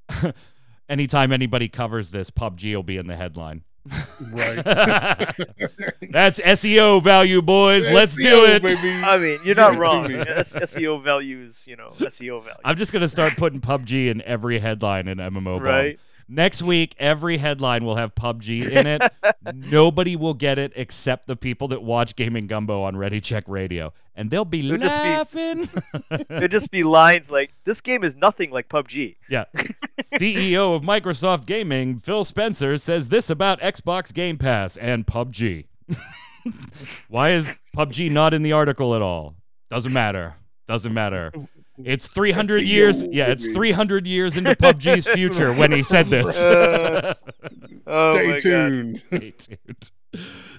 anytime 0.89 1.31
anybody 1.31 1.67
covers 1.67 2.11
this, 2.11 2.29
PUBG 2.29 2.75
will 2.75 2.83
be 2.83 2.97
in 2.97 3.07
the 3.07 3.15
headline. 3.15 3.63
right. 4.31 4.63
That's 6.11 6.39
SEO 6.39 7.01
value, 7.03 7.41
boys. 7.41 7.89
Let's 7.89 8.15
do 8.15 8.45
it. 8.45 8.61
baby. 8.61 8.91
I 9.03 9.17
mean, 9.17 9.39
you're 9.43 9.55
not 9.55 9.77
wrong. 9.79 10.07
baby. 10.07 10.29
S- 10.29 10.53
SEO 10.53 11.03
values, 11.03 11.63
you 11.67 11.75
know, 11.75 11.93
SEO 11.99 12.43
value. 12.43 12.59
I'm 12.63 12.77
just 12.77 12.91
going 12.93 13.01
to 13.01 13.07
start 13.07 13.35
putting 13.37 13.59
PUBG 13.59 14.09
in 14.11 14.21
every 14.21 14.59
headline 14.59 15.07
in 15.07 15.17
MMO 15.17 15.63
Bomb. 15.63 15.95
Right. 16.31 16.35
Next 16.35 16.61
week, 16.61 16.95
every 16.97 17.37
headline 17.37 17.83
will 17.83 17.95
have 17.95 18.15
PUBG 18.15 18.71
in 18.71 18.87
it. 18.87 19.01
Nobody 19.53 20.15
will 20.15 20.33
get 20.33 20.57
it 20.57 20.71
except 20.75 21.27
the 21.27 21.35
people 21.35 21.67
that 21.69 21.83
watch 21.83 22.15
Gaming 22.15 22.47
Gumbo 22.47 22.83
on 22.83 22.95
Ready 22.95 23.19
Check 23.19 23.43
Radio. 23.47 23.93
And 24.15 24.29
they'll 24.29 24.45
be 24.45 24.65
It'll 24.65 24.77
just 24.77 25.01
be- 25.03 25.09
laughing. 25.09 25.69
It'd 26.29 26.51
just 26.51 26.69
be 26.71 26.83
lines 26.83 27.31
like, 27.31 27.51
"This 27.63 27.79
game 27.81 28.03
is 28.03 28.15
nothing 28.15 28.51
like 28.51 28.67
PUBG." 28.69 29.15
Yeah. 29.29 29.45
CEO 30.01 30.75
of 30.75 30.81
Microsoft 30.81 31.45
Gaming, 31.45 31.97
Phil 31.97 32.23
Spencer, 32.23 32.77
says 32.77 33.09
this 33.09 33.29
about 33.29 33.59
Xbox 33.61 34.13
Game 34.13 34.37
Pass 34.37 34.75
and 34.77 35.07
PUBG. 35.07 35.65
Why 37.07 37.31
is 37.31 37.49
PUBG 37.75 38.11
not 38.11 38.33
in 38.33 38.41
the 38.41 38.51
article 38.51 38.95
at 38.95 39.01
all? 39.01 39.35
Doesn't 39.69 39.93
matter. 39.93 40.35
Doesn't 40.67 40.93
matter. 40.93 41.31
It's 41.85 42.07
300 42.07 42.63
years. 42.63 43.03
Yeah, 43.03 43.27
it's 43.27 43.47
300 43.47 44.05
years 44.07 44.37
into 44.37 44.55
PUBG's 44.55 45.07
future 45.07 45.53
when 45.53 45.71
he 45.71 45.83
said 45.83 46.09
this. 46.09 46.37
Uh, 46.39 47.13
Oh 47.87 48.11
Stay 48.13 48.25
my 48.27 48.31
God. 48.33 48.39
tuned. 48.41 48.97
Stay 48.99 49.31
tuned. 49.31 49.91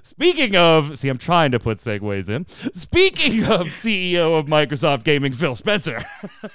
Speaking 0.03 0.57
of, 0.57 0.99
see, 0.99 1.09
I'm 1.09 1.19
trying 1.19 1.53
to 1.53 1.61
put 1.61 1.79
segues 1.79 2.29
in. 2.29 2.47
Speaking 2.75 3.45
of 3.45 3.67
CEO 3.69 4.39
of 4.39 4.47
Microsoft 4.47 5.05
Gaming, 5.05 5.33
Phil 5.33 5.55
Spencer. 5.55 6.01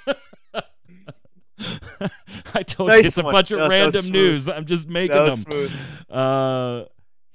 I 2.54 2.62
told 2.62 2.92
you 2.92 2.98
it's 3.00 3.18
a 3.18 3.22
one. 3.22 3.32
bunch 3.32 3.50
of 3.50 3.58
That- 3.58 3.64
that 3.64 3.70
random 3.70 4.06
news. 4.06 4.48
I'm 4.48 4.64
just 4.66 4.88
making 4.88 5.16
them. 5.24 5.44
smooth. 5.50 5.72
Uh, 6.08 6.84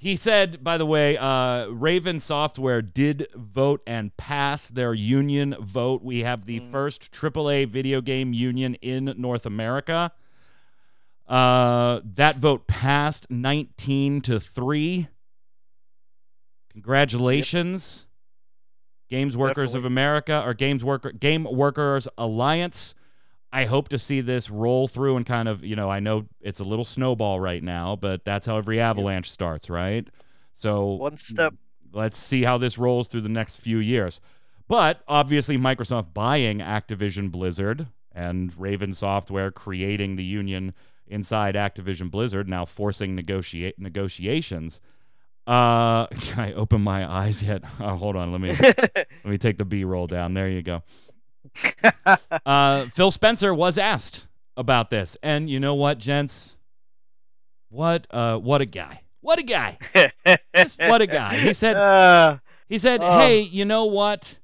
he 0.03 0.15
said, 0.17 0.63
by 0.63 0.77
the 0.77 0.85
way, 0.85 1.17
uh, 1.17 1.67
Raven 1.67 2.19
Software 2.19 2.81
did 2.81 3.27
vote 3.35 3.81
and 3.87 4.15
pass 4.17 4.67
their 4.67 4.93
union 4.93 5.55
vote. 5.61 6.03
We 6.03 6.19
have 6.19 6.43
the 6.45 6.59
Mm. 6.59 6.71
first 6.71 7.11
AAA 7.11 7.63
video 7.65 8.01
game 8.01 8.33
union 8.33 8.75
in 8.75 9.13
North 9.17 9.45
America. 9.45 10.11
Uh, 11.27 12.01
that 12.03 12.35
vote 12.35 12.67
passed 12.67 13.31
19 13.31 14.19
to 14.21 14.39
3. 14.39 15.07
congratulations, 16.69 18.07
Games 19.09 19.37
Workers 19.37 19.75
of 19.75 19.85
America 19.85 20.41
or 20.43 20.53
Games 20.53 20.83
Worker 20.83 21.11
Game 21.11 21.43
Workers 21.45 22.07
Alliance. 22.17 22.93
I 23.53 23.65
hope 23.65 23.87
to 23.89 23.99
see 23.99 24.19
this 24.19 24.49
roll 24.49 24.87
through 24.87 25.15
and 25.15 25.25
kind 25.25 25.47
of, 25.47 25.63
you 25.63 25.75
know, 25.75 25.89
I 25.89 25.99
know 25.99 26.25
it's 26.41 26.59
a 26.59 26.63
little 26.63 26.85
snowball 26.85 27.39
right 27.39 27.61
now, 27.63 27.95
but 27.95 28.25
that's 28.25 28.47
how 28.47 28.57
every 28.57 28.79
avalanche 28.79 29.29
starts, 29.31 29.69
right? 29.69 30.07
So 30.53 30.93
One 30.95 31.17
step. 31.17 31.53
let's 31.93 32.17
see 32.17 32.43
how 32.43 32.57
this 32.57 32.77
rolls 32.79 33.07
through 33.07 33.21
the 33.21 33.29
next 33.29 33.57
few 33.57 33.77
years. 33.77 34.19
But 34.67 35.03
obviously, 35.07 35.57
Microsoft 35.57 36.13
buying 36.13 36.59
Activision 36.59 37.31
Blizzard 37.31 37.87
and 38.11 38.51
Raven 38.59 38.93
Software 38.93 39.51
creating 39.51 40.15
the 40.15 40.23
union 40.23 40.73
inside 41.05 41.53
Activision 41.55 42.09
Blizzard, 42.09 42.49
now 42.49 42.65
forcing 42.65 43.13
negotiate 43.13 43.77
negotiations. 43.77 44.81
Uh, 45.45 46.07
can 46.21 46.39
I 46.39 46.53
open 46.53 46.81
my 46.81 47.05
eyes 47.21 47.43
yet? 47.43 47.63
Oh, 47.79 47.95
hold 47.97 48.15
on. 48.15 48.31
Let 48.31 48.41
me 48.41 48.55
let 48.95 49.25
me 49.25 49.37
take 49.37 49.57
the 49.57 49.65
B 49.65 49.83
roll 49.83 50.07
down. 50.07 50.33
There 50.33 50.49
you 50.49 50.61
go. 50.63 50.81
Uh, 52.45 52.85
Phil 52.87 53.11
Spencer 53.11 53.53
was 53.53 53.77
asked 53.77 54.27
about 54.57 54.89
this, 54.89 55.17
and 55.23 55.49
you 55.49 55.59
know 55.59 55.75
what, 55.75 55.97
gents? 55.97 56.57
What 57.69 58.07
uh, 58.11 58.37
what 58.37 58.61
a 58.61 58.65
guy! 58.65 59.01
What 59.21 59.39
a 59.39 59.43
guy! 59.43 59.77
Just 60.55 60.79
what 60.83 61.01
a 61.01 61.07
guy! 61.07 61.37
He 61.37 61.53
said 61.53 61.75
Uh, 61.77 62.37
he 62.69 62.77
said, 62.77 63.01
Oh. 63.03 63.17
"Hey, 63.19 63.41
you 63.41 63.65
know 63.65 63.85
what? 63.85 64.39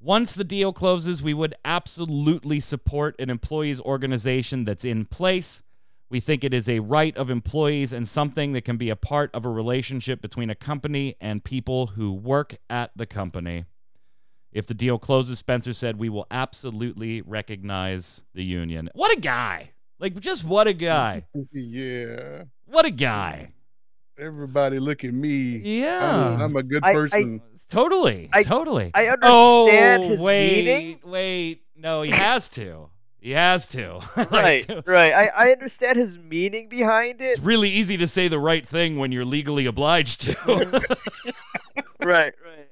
Once 0.00 0.32
the 0.32 0.44
deal 0.44 0.72
closes, 0.72 1.22
we 1.22 1.34
would 1.34 1.54
absolutely 1.64 2.60
support 2.60 3.14
an 3.18 3.30
employees 3.30 3.80
organization 3.80 4.64
that's 4.64 4.84
in 4.84 5.04
place. 5.04 5.62
We 6.10 6.18
think 6.20 6.44
it 6.44 6.52
is 6.52 6.68
a 6.68 6.80
right 6.80 7.16
of 7.16 7.30
employees 7.30 7.92
and 7.92 8.06
something 8.08 8.52
that 8.52 8.62
can 8.64 8.76
be 8.76 8.90
a 8.90 8.96
part 8.96 9.30
of 9.32 9.44
a 9.44 9.48
relationship 9.48 10.20
between 10.20 10.50
a 10.50 10.54
company 10.54 11.16
and 11.20 11.42
people 11.44 11.88
who 11.88 12.12
work 12.12 12.56
at 12.70 12.90
the 12.96 13.06
company." 13.06 13.64
If 14.52 14.66
the 14.66 14.74
deal 14.74 14.98
closes, 14.98 15.38
Spencer 15.38 15.72
said, 15.72 15.98
"We 15.98 16.08
will 16.08 16.26
absolutely 16.30 17.22
recognize 17.22 18.22
the 18.34 18.44
union." 18.44 18.90
What 18.94 19.16
a 19.16 19.20
guy! 19.20 19.70
Like 19.98 20.18
just 20.20 20.44
what 20.44 20.66
a 20.66 20.72
guy! 20.72 21.24
Yeah. 21.52 22.44
What 22.66 22.84
a 22.84 22.90
guy! 22.90 23.52
Everybody 24.18 24.78
look 24.78 25.04
at 25.04 25.14
me. 25.14 25.56
Yeah. 25.58 26.36
I'm, 26.36 26.42
I'm 26.42 26.56
a 26.56 26.62
good 26.62 26.84
I- 26.84 26.90
I- 26.90 26.94
person. 26.94 27.40
Totally, 27.70 28.28
I- 28.32 28.42
totally. 28.42 28.90
I 28.94 29.06
understand 29.06 30.02
oh, 30.02 30.08
his 30.10 30.20
wait, 30.20 30.64
meaning. 30.66 31.00
Wait, 31.04 31.62
no, 31.74 32.02
he 32.02 32.10
has 32.10 32.48
to. 32.50 32.90
He 33.22 33.30
has 33.30 33.68
to. 33.68 34.00
right, 34.32 34.68
right. 34.84 35.12
I, 35.12 35.26
I 35.28 35.52
understand 35.52 35.96
his 35.96 36.18
meaning 36.18 36.68
behind 36.68 37.22
it. 37.22 37.26
It's 37.26 37.40
really 37.40 37.70
easy 37.70 37.96
to 37.98 38.06
say 38.08 38.26
the 38.26 38.40
right 38.40 38.66
thing 38.66 38.98
when 38.98 39.12
you're 39.12 39.24
legally 39.24 39.66
obliged 39.66 40.22
to. 40.22 40.34
right, 42.00 42.34
right. 42.44 42.68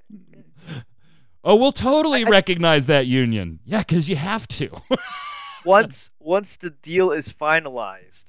Oh, 1.44 1.56
we'll 1.56 1.72
totally 1.72 2.24
I- 2.24 2.28
I- 2.28 2.30
recognize 2.30 2.86
that 2.86 3.06
union. 3.06 3.60
Yeah, 3.64 3.80
because 3.80 4.08
you 4.08 4.16
have 4.16 4.46
to. 4.48 4.70
Once 5.64 6.08
once 6.20 6.56
the 6.56 6.70
deal 6.70 7.12
is 7.12 7.30
finalized. 7.30 8.24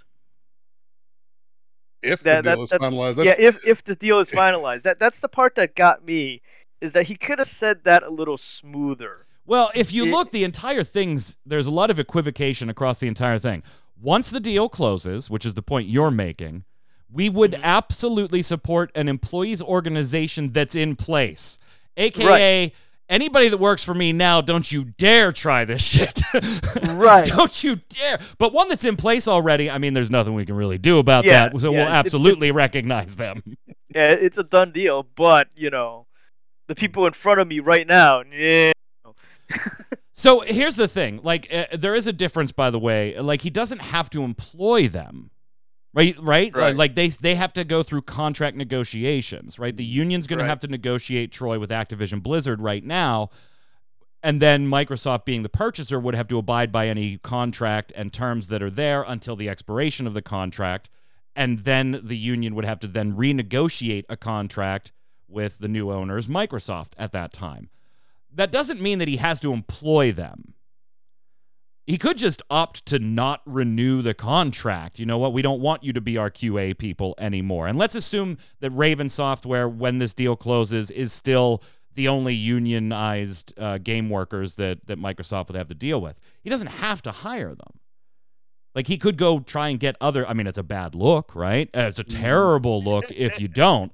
if 2.02 2.22
That, 2.24 2.44
the 2.44 2.50
that- 2.50 2.56
deal 2.56 2.64
is 2.64 2.70
that's, 2.72 2.84
finalized, 2.84 3.18
yeah, 3.18 3.24
that's, 3.36 3.40
if 3.40 3.66
if 3.68 3.84
the 3.84 3.96
deal 3.96 4.20
is 4.20 4.30
finalized. 4.30 4.82
That 4.84 5.00
that's 5.00 5.20
the 5.20 5.30
part 5.30 5.56
that 5.56 5.76
got 5.76 6.04
me 6.06 6.42
is 6.82 6.94
that 6.94 7.04
he 7.08 7.16
could 7.16 7.40
have 7.40 7.48
said 7.48 7.84
that 7.84 8.04
a 8.04 8.10
little 8.10 8.38
smoother. 8.38 9.26
well, 9.46 9.72
if 9.76 9.94
you 9.94 10.06
It- 10.06 10.12
look, 10.12 10.32
the 10.32 10.44
entire 10.44 10.84
thing's 10.84 11.38
there's 11.46 11.68
a 11.68 11.72
lot 11.72 11.90
of 11.90 12.00
equivocation 12.00 12.70
across 12.70 13.00
the 13.00 13.08
entire 13.08 13.40
thing. 13.40 13.64
Once 14.02 14.30
the 14.30 14.40
deal 14.40 14.68
closes, 14.68 15.30
which 15.30 15.46
is 15.46 15.54
the 15.54 15.62
point 15.62 15.88
you're 15.88 16.12
making, 16.12 16.64
we 17.10 17.30
would 17.30 17.52
Mhm. 17.52 17.62
absolutely 17.64 18.42
support 18.42 18.92
an 18.96 19.08
employees 19.08 19.62
organization 19.62 20.52
that's 20.52 20.76
in 20.76 20.96
place, 20.96 21.60
aka 21.98 22.74
anybody 23.12 23.50
that 23.50 23.58
works 23.60 23.84
for 23.84 23.94
me 23.94 24.12
now. 24.14 24.42
Don't 24.42 24.72
you 24.72 24.86
dare 24.98 25.32
try 25.32 25.66
this 25.66 25.84
shit. 25.84 26.20
Right. 26.84 27.26
don't 27.28 27.64
you 27.64 27.78
dare. 27.90 28.20
But 28.38 28.54
one 28.54 28.70
that's 28.70 28.86
in 28.86 28.96
place 28.96 29.28
already. 29.28 29.70
I 29.70 29.78
mean, 29.80 29.94
there's 29.94 30.10
nothing 30.10 30.34
we 30.34 30.46
can 30.46 30.56
really 30.56 30.78
do 30.78 30.98
about 31.00 31.26
Yeah, 31.26 31.50
that. 31.50 31.60
So 31.60 31.72
yeah, 31.72 31.78
we'll 31.78 31.88
it's- 31.88 31.96
absolutely 32.06 32.52
recognize 32.52 33.16
them. 33.18 33.44
Yeah, 33.94 34.12
it's 34.12 34.38
a 34.38 34.44
done 34.44 34.72
deal, 34.72 35.06
but 35.18 35.50
you 35.54 35.70
know, 35.70 36.06
the 36.68 36.76
people 36.76 37.06
in 37.08 37.12
front 37.14 37.42
of 37.42 37.48
me 37.50 37.60
right 37.60 37.86
now, 37.86 38.24
yeah. 38.32 38.72
So 40.14 40.40
here's 40.42 40.78
the 40.78 40.88
thing: 40.88 41.20
like, 41.24 41.54
uh, 41.54 41.66
there 41.78 41.94
is 41.96 42.08
a 42.08 42.14
difference, 42.14 42.52
by 42.54 42.70
the 42.70 42.80
way. 42.80 43.20
Like, 43.20 43.42
he 43.42 43.50
doesn't 43.50 43.82
have 43.82 44.10
to 44.12 44.24
employ 44.24 44.88
them, 44.88 45.32
right? 45.94 46.16
Right? 46.20 46.56
Right. 46.56 46.76
Like 46.76 46.96
they 46.96 47.10
they 47.10 47.36
have 47.36 47.54
to 47.54 47.64
go 47.64 47.84
through 47.84 48.04
contract 48.04 48.58
negotiations, 48.58 49.60
right? 49.60 49.76
The 49.76 49.86
union's 49.86 50.28
going 50.28 50.40
Right. 50.40 50.46
to 50.46 50.50
have 50.50 50.60
to 50.60 50.68
negotiate 50.68 51.32
Troy 51.32 51.60
with 51.60 51.70
Activision 51.70 52.22
Blizzard 52.22 52.62
right 52.62 52.84
now, 52.84 53.30
and 54.24 54.42
then 54.42 54.68
Microsoft, 54.68 55.26
being 55.26 55.44
the 55.44 55.50
purchaser, 55.50 56.00
would 56.00 56.16
have 56.16 56.28
to 56.30 56.38
abide 56.38 56.72
by 56.72 56.88
any 56.88 57.18
contract 57.18 57.92
and 57.96 58.14
terms 58.14 58.48
that 58.50 58.62
are 58.62 58.70
there 58.70 59.04
until 59.04 59.36
the 59.36 59.50
expiration 59.50 60.08
of 60.08 60.14
the 60.14 60.22
contract, 60.22 60.90
and 61.36 61.60
then 61.60 62.00
the 62.04 62.18
union 62.18 62.56
would 62.56 62.66
have 62.66 62.80
to 62.80 62.88
then 62.88 63.14
renegotiate 63.14 64.06
a 64.10 64.18
contract 64.18 64.92
with 65.28 65.60
the 65.60 65.68
new 65.68 65.92
owners, 65.92 66.28
Microsoft, 66.28 66.92
at 66.98 67.12
that 67.14 67.32
time 67.32 67.70
that 68.34 68.52
doesn't 68.52 68.82
mean 68.82 69.00
that 69.00 69.08
he 69.08 69.18
has 69.18 69.40
to 69.42 69.54
employ 69.54 70.12
them. 70.12 70.54
He 71.92 71.98
could 71.98 72.18
just 72.18 72.42
opt 72.50 72.86
to 72.86 73.00
not 73.00 73.42
renew 73.46 74.02
the 74.02 74.14
contract. 74.14 74.98
You 74.98 75.06
know 75.06 75.18
what? 75.18 75.34
We 75.34 75.42
don't 75.42 75.60
want 75.60 75.84
you 75.84 75.92
to 75.92 76.00
be 76.00 76.16
our 76.16 76.32
QA 76.32 76.78
people 76.78 77.16
anymore. 77.18 77.68
And 77.68 77.78
let's 77.78 77.96
assume 77.96 78.38
that 78.62 78.72
Raven 78.72 79.10
Software, 79.10 79.68
when 79.68 79.98
this 79.98 80.14
deal 80.14 80.38
closes, 80.38 80.90
is 80.90 81.12
still 81.12 81.62
the 81.94 82.08
only 82.08 82.34
unionized 82.34 83.54
uh, 83.60 83.78
game 83.78 84.10
workers 84.10 84.56
that, 84.56 84.88
that 84.88 85.00
Microsoft 85.00 85.50
would 85.50 85.58
have 85.58 85.68
to 85.68 85.76
deal 85.76 86.00
with. 86.00 86.18
He 86.42 86.50
doesn't 86.50 86.68
have 86.68 87.02
to 87.02 87.12
hire 87.12 87.54
them. 87.54 87.82
Like 88.74 88.88
he 88.88 88.98
could 88.98 89.18
go 89.18 89.42
try 89.42 89.68
and 89.68 89.78
get 89.78 89.98
other. 90.00 90.26
I 90.26 90.32
mean, 90.32 90.48
it's 90.48 90.58
a 90.58 90.64
bad 90.64 90.96
look, 90.96 91.36
right? 91.36 91.70
Uh, 91.76 91.82
It's 91.82 92.00
a 92.00 92.06
terrible 92.06 92.82
look 92.82 93.12
if 93.12 93.38
you 93.42 93.50
don't. 93.50 93.92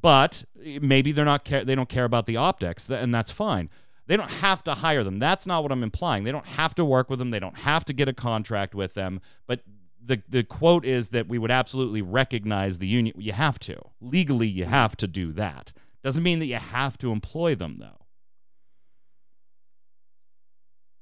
But 0.00 0.42
maybe 0.80 1.12
they're 1.12 1.26
not. 1.26 1.44
Care, 1.44 1.66
they 1.66 1.74
don't 1.74 1.90
care 1.90 2.06
about 2.06 2.24
the 2.24 2.38
optics, 2.38 2.88
and 2.88 3.14
that's 3.14 3.30
fine. 3.30 3.68
They 4.06 4.16
don't 4.16 4.30
have 4.30 4.62
to 4.64 4.74
hire 4.74 5.02
them. 5.02 5.18
That's 5.18 5.46
not 5.46 5.62
what 5.62 5.72
I'm 5.72 5.82
implying. 5.82 6.24
They 6.24 6.32
don't 6.32 6.46
have 6.46 6.74
to 6.76 6.84
work 6.84 7.10
with 7.10 7.18
them. 7.18 7.30
They 7.30 7.40
don't 7.40 7.58
have 7.58 7.84
to 7.86 7.92
get 7.92 8.08
a 8.08 8.12
contract 8.12 8.74
with 8.74 8.94
them. 8.94 9.20
But 9.46 9.62
the 10.02 10.22
the 10.28 10.44
quote 10.44 10.84
is 10.84 11.08
that 11.08 11.28
we 11.28 11.38
would 11.38 11.50
absolutely 11.50 12.02
recognize 12.02 12.78
the 12.78 12.86
union. 12.86 13.16
You 13.18 13.32
have 13.32 13.58
to 13.60 13.80
legally. 14.00 14.46
You 14.46 14.64
have 14.66 14.96
to 14.98 15.08
do 15.08 15.32
that. 15.32 15.72
Doesn't 16.02 16.22
mean 16.22 16.38
that 16.38 16.46
you 16.46 16.56
have 16.56 16.96
to 16.98 17.10
employ 17.10 17.54
them 17.56 17.76
though. 17.76 18.06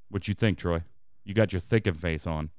What 0.08 0.28
you 0.28 0.34
think, 0.34 0.58
Troy? 0.58 0.82
You 1.24 1.34
got 1.34 1.52
your 1.52 1.60
thinking 1.60 1.94
face 1.94 2.26
on. 2.26 2.50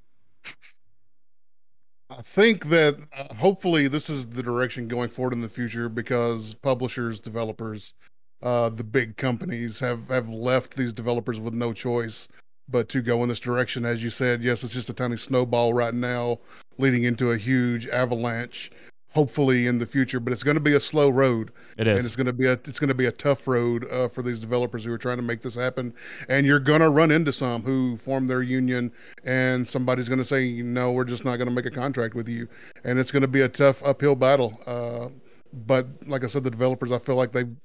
I 2.10 2.22
think 2.22 2.68
that 2.68 2.98
uh, 3.18 3.34
hopefully 3.34 3.88
this 3.88 4.10
is 4.10 4.28
the 4.28 4.44
direction 4.44 4.88
going 4.88 5.10
forward 5.10 5.34
in 5.34 5.42
the 5.42 5.50
future 5.50 5.90
because 5.90 6.54
publishers, 6.54 7.20
developers, 7.20 7.96
uh, 8.42 8.70
the 8.70 8.84
big 8.84 9.18
companies 9.18 9.80
have 9.80 10.08
have 10.10 10.30
left 10.30 10.76
these 10.76 10.94
developers 10.94 11.40
with 11.40 11.54
no 11.54 11.74
choice 11.74 12.28
but 12.68 12.90
to 12.90 13.02
go 13.02 13.22
in 13.24 13.30
this 13.30 13.40
direction. 13.40 13.86
As 13.86 14.04
you 14.04 14.10
said, 14.10 14.44
yes, 14.44 14.64
it's 14.64 14.74
just 14.74 14.90
a 14.90 14.94
tiny 14.94 15.18
snowball 15.18 15.74
right 15.74 15.94
now, 15.94 16.40
leading 16.78 17.04
into 17.04 17.32
a 17.32 17.38
huge 17.38 17.88
avalanche. 17.88 18.72
Hopefully 19.14 19.66
in 19.66 19.80
the 19.80 19.86
future, 19.86 20.20
but 20.20 20.34
it's 20.34 20.44
going 20.44 20.56
to 20.56 20.62
be 20.62 20.74
a 20.74 20.80
slow 20.80 21.08
road, 21.08 21.50
It 21.78 21.88
and 21.88 21.98
it's 22.00 22.18
going 22.18 22.26
to 22.26 22.34
be 22.34 22.48
a 22.48 22.52
it's 22.52 22.82
going 22.82 22.90
to 22.90 22.94
be 22.94 23.06
a 23.06 23.14
tough 23.14 23.48
road 23.48 23.90
uh, 23.90 24.10
for 24.10 24.22
these 24.22 24.42
developers 24.42 24.84
who 24.84 24.92
are 24.92 24.98
trying 24.98 25.16
to 25.16 25.24
make 25.24 25.42
this 25.42 25.56
happen. 25.56 25.94
And 26.28 26.46
you're 26.46 26.60
going 26.60 26.82
to 26.82 26.90
run 26.90 27.12
into 27.12 27.32
some 27.32 27.62
who 27.62 27.96
form 27.96 28.28
their 28.28 28.44
union, 28.44 28.92
and 29.24 29.66
somebody's 29.66 30.10
going 30.10 30.20
to 30.20 30.26
say, 30.26 30.62
"No, 30.62 30.92
we're 30.92 31.06
just 31.06 31.24
not 31.24 31.38
going 31.38 31.48
to 31.48 31.54
make 31.54 31.66
a 31.66 31.72
contract 31.72 32.14
with 32.14 32.28
you," 32.28 32.50
and 32.84 33.00
it's 33.00 33.10
going 33.10 33.22
to 33.22 33.30
be 33.30 33.40
a 33.40 33.48
tough 33.48 33.82
uphill 33.86 34.18
battle. 34.18 34.60
Uh, 34.68 35.08
but 35.54 35.88
like 36.06 36.26
I 36.26 36.28
said, 36.28 36.44
the 36.44 36.52
developers, 36.52 36.92
I 36.92 36.98
feel 36.98 37.16
like 37.16 37.32
they've 37.32 37.56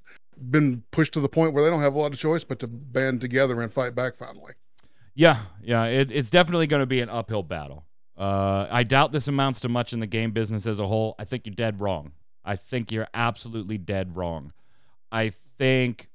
been 0.41 0.85
pushed 0.91 1.13
to 1.15 1.21
the 1.21 1.29
point 1.29 1.53
where 1.53 1.63
they 1.63 1.71
don't 1.71 1.83
have 1.83 1.95
a 1.95 1.99
lot 1.99 2.13
of 2.13 2.19
choice 2.19 2.45
but 2.45 2.59
to 2.61 2.67
band 2.67 3.21
together 3.21 3.61
and 3.61 3.73
fight 3.73 3.95
back 3.95 4.17
finally. 4.17 4.55
Yeah, 5.15 5.39
yeah, 5.63 5.85
it, 5.85 6.11
it's 6.11 6.31
definitely 6.31 6.67
going 6.67 6.81
to 6.81 6.87
be 6.87 7.01
an 7.01 7.11
uphill 7.11 7.43
battle. 7.43 7.85
Uh, 8.17 8.67
I 8.71 8.83
doubt 8.83 9.13
this 9.13 9.29
amounts 9.29 9.61
to 9.61 9.69
much 9.69 9.93
in 9.93 10.01
the 10.01 10.07
game 10.07 10.31
business 10.31 10.67
as 10.67 10.79
a 10.79 10.87
whole. 10.87 11.15
I 11.19 11.25
think 11.25 11.47
you're 11.47 11.55
dead 11.55 11.81
wrong. 11.81 12.13
I 12.45 12.57
think 12.57 12.93
you're 12.93 13.09
absolutely 13.15 13.79
dead 13.79 14.17
wrong. 14.17 14.53
I 15.11 15.31
think 15.31 16.09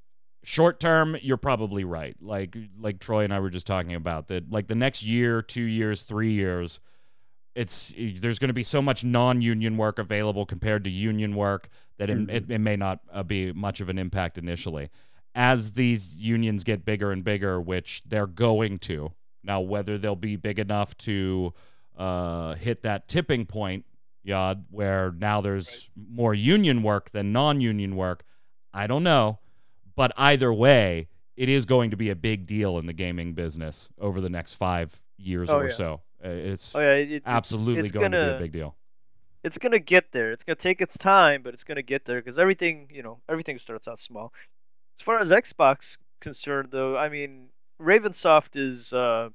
short 0.44 0.80
term, 0.80 1.18
you're 1.22 1.38
probably 1.38 1.84
right. 1.84 2.16
Like 2.22 2.56
like 2.80 3.00
Troy 3.00 3.24
and 3.24 3.34
I 3.34 3.40
were 3.40 3.50
just 3.50 3.68
talking 3.68 3.94
about 3.94 4.28
that. 4.28 4.52
Like 4.52 4.68
the 4.68 4.76
next 4.76 5.04
year, 5.04 5.42
two 5.42 5.64
years, 5.64 6.04
three 6.04 6.32
years, 6.32 6.80
it's 7.56 7.94
there's 7.98 8.40
going 8.40 8.50
to 8.50 8.54
be 8.54 8.64
so 8.64 8.82
much 8.82 9.04
non-union 9.04 9.78
work 9.78 10.00
available 10.00 10.46
compared 10.46 10.84
to 10.84 10.90
union 10.90 11.36
work 11.36 11.70
that 11.98 12.10
it, 12.10 12.30
it, 12.30 12.52
it 12.52 12.60
may 12.60 12.76
not 12.76 13.00
uh, 13.12 13.24
be 13.24 13.52
much 13.54 13.82
of 13.82 13.90
an 13.90 13.98
impact 13.98 14.38
initially. 14.38 14.90
As 15.34 15.74
these 15.74 16.16
unions 16.16 16.64
get 16.64 16.86
bigger 16.86 17.12
and 17.12 17.24
bigger, 17.24 17.60
which 17.60 18.04
they're 18.06 18.28
going 18.28 18.78
to 18.80 19.12
now, 19.44 19.62
whether 19.62 19.98
they'll 19.98 20.16
be 20.16 20.36
big 20.36 20.60
enough 20.60 20.98
to 21.00 21.54
uh, 21.98 22.56
hit 22.56 22.82
that 22.84 23.08
tipping 23.08 23.46
point, 23.46 23.86
yeah, 24.24 24.56
where 24.72 25.12
now 25.12 25.40
there's 25.42 25.92
more 25.96 26.34
union 26.34 26.82
work 26.82 27.12
than 27.12 27.32
non-union 27.32 27.96
work. 27.96 28.24
I 28.74 28.88
don't 28.88 29.04
know. 29.04 29.40
But 29.96 30.12
either 30.18 30.52
way, 30.52 31.08
it 31.38 31.48
is 31.48 31.66
going 31.66 31.92
to 31.92 31.98
be 31.98 32.10
a 32.10 32.16
big 32.16 32.46
deal 32.46 32.78
in 32.78 32.86
the 32.86 32.94
gaming 32.94 33.34
business 33.34 33.90
over 34.00 34.20
the 34.20 34.30
next 34.30 34.56
five 34.56 35.02
years 35.18 35.50
Oh, 35.50 35.58
or 35.58 35.66
yeah. 35.68 35.74
so. 35.74 36.02
Uh, 36.24 36.30
It's 36.30 36.76
Oh 36.76 36.80
yeah, 36.80 36.94
it, 36.94 37.24
absolutely 37.26 37.84
it's 37.84 37.92
going 37.92 38.12
to 38.12 38.18
gonna, 38.18 38.32
be 38.32 38.36
a 38.36 38.40
big 38.40 38.52
deal. 38.52 38.76
It's 39.46 39.58
gonna 39.60 39.80
get 39.80 40.12
there. 40.12 40.32
It's 40.32 40.44
gonna 40.44 40.56
take 40.56 40.82
its 40.82 40.98
time, 40.98 41.44
but 41.44 41.54
it's 41.54 41.64
gonna 41.64 41.84
get 41.84 42.04
there 42.04 42.20
because 42.20 42.40
everything, 42.40 42.90
you 42.92 43.04
know, 43.04 43.20
everything 43.30 43.58
starts 43.60 43.88
out 43.88 44.02
small. 44.02 44.34
As 44.98 45.04
far 45.04 45.20
as 45.20 45.30
Xbox 45.30 45.98
concerned, 46.20 46.70
though, 46.72 46.98
I 46.98 47.10
mean, 47.10 47.50
Ravensoft 47.80 48.56
is 48.56 48.92
uh, 48.92 49.30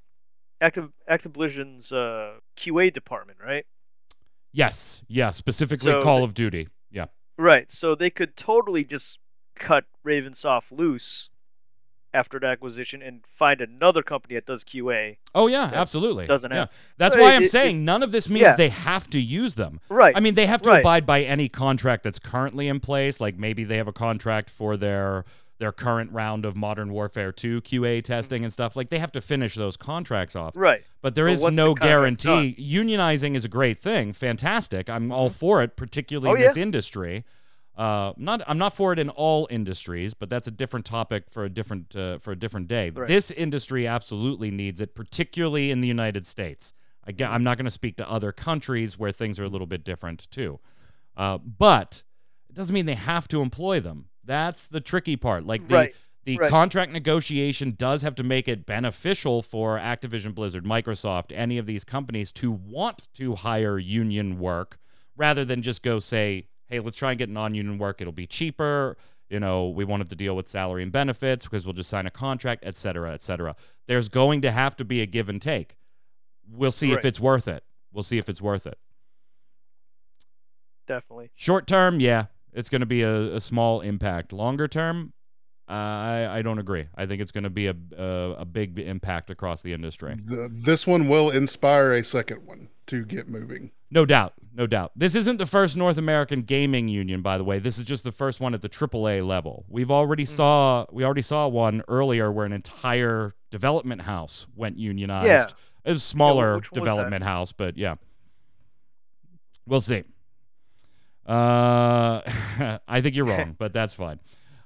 Activ- 0.62 0.92
Activision's 1.08 1.92
uh, 1.92 2.38
QA 2.58 2.92
department, 2.92 3.38
right? 3.44 3.64
Yes, 4.52 5.04
yeah, 5.06 5.30
specifically 5.30 5.92
So 5.92 6.02
Call 6.02 6.18
the- 6.18 6.24
of 6.24 6.34
Duty. 6.34 6.68
Yeah. 6.90 7.06
Right. 7.38 7.70
So 7.70 7.94
they 7.94 8.10
could 8.10 8.36
totally 8.36 8.84
just 8.84 9.18
cut 9.58 9.84
Ravensoft 10.04 10.72
loose 10.72 11.28
after 12.12 12.38
the 12.40 12.46
acquisition 12.46 13.02
and 13.02 13.20
find 13.36 13.60
another 13.60 14.02
company 14.02 14.34
that 14.34 14.46
does 14.46 14.64
QA. 14.64 15.16
Oh 15.34 15.46
yeah, 15.46 15.70
absolutely. 15.72 16.26
doesn't 16.26 16.50
yeah. 16.50 16.58
have- 16.60 16.70
That's 16.96 17.16
why 17.16 17.32
it- 17.32 17.36
I'm 17.36 17.42
it- 17.44 17.50
saying 17.50 17.84
none 17.84 18.02
of 18.02 18.12
this 18.12 18.28
means 18.28 18.42
yeah. 18.42 18.56
they 18.56 18.68
have 18.68 19.08
to 19.10 19.20
use 19.20 19.54
them. 19.54 19.80
Right. 19.88 20.16
I 20.16 20.20
mean, 20.20 20.34
they 20.34 20.46
have 20.46 20.62
to 20.62 20.70
Right. 20.70 20.80
abide 20.80 21.06
by 21.06 21.22
any 21.22 21.48
contract 21.48 22.02
that's 22.02 22.18
currently 22.18 22.68
in 22.68 22.80
place. 22.80 23.20
Like 23.20 23.36
maybe 23.38 23.64
they 23.64 23.76
have 23.76 23.88
a 23.88 23.92
contract 23.92 24.50
for 24.50 24.76
their 24.76 25.24
their 25.58 25.72
current 25.72 26.10
round 26.10 26.46
of 26.46 26.56
Modern 26.56 26.90
Warfare 26.90 27.32
2 27.32 27.60
QA 27.60 28.00
testing 28.02 28.44
and 28.44 28.50
stuff. 28.52 28.76
Like 28.76 28.88
they 28.88 28.98
have 28.98 29.12
to 29.12 29.20
finish 29.20 29.54
those 29.56 29.76
contracts 29.76 30.34
off. 30.34 30.56
right. 30.56 30.82
But 31.02 31.14
there 31.14 31.26
But 31.26 31.32
is 31.32 31.44
no 31.48 31.74
the 31.74 31.80
guarantee. 31.80 32.56
Unionizing 32.58 33.34
is 33.34 33.44
a 33.44 33.48
great 33.48 33.78
thing, 33.78 34.14
fantastic. 34.14 34.88
I'm 34.88 35.12
all 35.12 35.28
mm-hmm. 35.28 35.34
for 35.38 35.62
it, 35.62 35.76
particularly 35.76 36.30
Oh, 36.30 36.34
in 36.34 36.40
yeah. 36.40 36.48
this 36.48 36.56
industry. 36.56 37.24
Uh, 37.80 38.12
not, 38.18 38.42
I'm 38.46 38.58
not 38.58 38.74
for 38.74 38.92
it 38.92 38.98
in 38.98 39.08
all 39.08 39.48
industries, 39.50 40.12
but 40.12 40.28
that's 40.28 40.46
a 40.46 40.50
different 40.50 40.84
topic 40.84 41.24
for 41.30 41.44
a 41.44 41.48
different 41.48 41.96
uh, 41.96 42.18
for 42.18 42.32
a 42.32 42.36
different 42.36 42.68
day. 42.68 42.90
Right. 42.90 43.08
This 43.08 43.30
industry 43.30 43.86
absolutely 43.86 44.50
needs 44.50 44.82
it, 44.82 44.94
particularly 44.94 45.70
in 45.70 45.80
the 45.80 45.88
United 45.88 46.26
States. 46.26 46.74
Again, 47.06 47.30
I 47.30 47.34
am 47.34 47.42
not 47.42 47.56
going 47.56 47.64
to 47.64 47.70
speak 47.70 47.96
to 47.96 48.10
other 48.10 48.32
countries 48.32 48.98
where 48.98 49.12
things 49.12 49.40
are 49.40 49.44
a 49.44 49.48
little 49.48 49.66
bit 49.66 49.82
different 49.82 50.30
too. 50.30 50.60
Uh, 51.16 51.38
but 51.38 52.02
it 52.50 52.54
doesn't 52.54 52.74
mean 52.74 52.84
they 52.84 52.94
have 52.94 53.26
to 53.28 53.40
employ 53.40 53.80
them. 53.80 54.10
That's 54.24 54.66
the 54.66 54.82
tricky 54.82 55.16
part. 55.16 55.46
Like 55.46 55.66
the 55.68 55.74
Right. 55.74 55.96
the 56.26 56.36
Right. 56.36 56.50
contract 56.50 56.92
negotiation 56.92 57.74
does 57.78 58.02
have 58.02 58.14
to 58.16 58.22
make 58.22 58.46
it 58.46 58.66
beneficial 58.66 59.40
for 59.42 59.78
Activision 59.78 60.34
Blizzard, 60.34 60.64
Microsoft, 60.64 61.32
any 61.34 61.56
of 61.56 61.64
these 61.64 61.84
companies 61.84 62.30
to 62.32 62.52
want 62.52 63.08
to 63.14 63.36
hire 63.36 63.78
union 63.78 64.38
work 64.38 64.76
rather 65.16 65.46
than 65.46 65.62
just 65.62 65.82
go 65.82 65.98
say, 65.98 66.46
"Hey, 66.70 66.80
let's 66.80 66.96
try 66.96 67.10
and 67.10 67.18
get 67.18 67.28
non-union 67.28 67.78
work. 67.78 68.00
It'll 68.00 68.12
be 68.12 68.26
cheaper." 68.26 68.96
You 69.28 69.38
know, 69.38 69.68
we 69.68 69.84
won't 69.84 70.00
have 70.00 70.08
to 70.08 70.16
deal 70.16 70.34
with 70.34 70.48
salary 70.48 70.82
and 70.82 70.90
benefits 70.90 71.44
because 71.44 71.64
we'll 71.64 71.72
just 71.72 71.88
sign 71.88 72.04
a 72.04 72.10
contract, 72.10 72.64
et 72.66 72.76
cetera, 72.76 73.12
et 73.12 73.22
cetera. 73.22 73.54
There's 73.86 74.08
going 74.08 74.40
to 74.40 74.50
have 74.50 74.74
to 74.76 74.84
be 74.84 75.02
a 75.02 75.06
give 75.06 75.28
and 75.28 75.40
take. 75.40 75.76
We'll 76.50 76.72
see 76.72 76.90
if 76.90 77.04
it's 77.04 77.20
worth 77.20 77.46
it. 77.46 77.62
We'll 77.92 78.02
see 78.02 78.18
if 78.18 78.28
it's 78.28 78.42
worth 78.42 78.66
it. 78.66 78.78
Definitely. 80.88 81.30
Short 81.34 81.68
term, 81.68 82.00
yeah, 82.00 82.26
it's 82.52 82.68
going 82.68 82.80
to 82.80 82.86
be 82.86 83.02
a, 83.02 83.36
a 83.36 83.40
small 83.40 83.80
impact. 83.82 84.32
Longer 84.32 84.66
term, 84.66 85.12
I 85.70 86.38
I 86.38 86.42
don't 86.42 86.58
agree. 86.58 86.86
I 86.96 87.06
think 87.06 87.20
it's 87.20 87.32
going 87.32 87.44
to 87.44 87.50
be 87.50 87.68
a, 87.68 87.74
a 87.96 88.36
a 88.38 88.44
big 88.44 88.78
impact 88.78 89.30
across 89.30 89.62
the 89.62 89.72
industry. 89.72 90.14
The, 90.16 90.50
this 90.52 90.86
one 90.86 91.08
will 91.08 91.30
inspire 91.30 91.94
a 91.94 92.04
second 92.04 92.44
one 92.46 92.68
to 92.86 93.04
get 93.04 93.28
moving. 93.28 93.70
No 93.90 94.04
doubt, 94.06 94.34
no 94.54 94.66
doubt. 94.66 94.92
This 94.96 95.14
isn't 95.14 95.38
the 95.38 95.46
first 95.46 95.76
North 95.76 95.98
American 95.98 96.42
gaming 96.42 96.88
union, 96.88 97.22
by 97.22 97.38
the 97.38 97.44
way. 97.44 97.58
This 97.58 97.78
is 97.78 97.84
just 97.84 98.04
the 98.04 98.12
first 98.12 98.40
one 98.40 98.54
at 98.54 98.62
the 98.62 98.68
AAA 98.68 99.26
level. 99.26 99.64
We've 99.68 99.90
already 99.90 100.24
saw 100.24 100.86
we 100.92 101.04
already 101.04 101.22
saw 101.22 101.48
one 101.48 101.82
earlier 101.88 102.30
where 102.30 102.46
an 102.46 102.52
entire 102.52 103.34
development 103.50 104.02
house 104.02 104.46
went 104.54 104.78
unionized. 104.78 105.26
Yeah. 105.26 105.54
It 105.84 105.92
was 105.92 106.02
a 106.02 106.06
smaller 106.06 106.56
which 106.56 106.72
one 106.72 106.80
was 106.80 106.86
that? 106.86 106.90
development 106.90 107.24
house, 107.24 107.52
but 107.52 107.76
yeah, 107.76 107.94
we'll 109.66 109.80
see. 109.80 110.04
Uh, 111.26 112.20
I 112.88 113.00
think 113.00 113.14
you're 113.14 113.24
wrong, 113.26 113.56
but 113.58 113.72
that's 113.72 113.94
fine. 113.94 114.20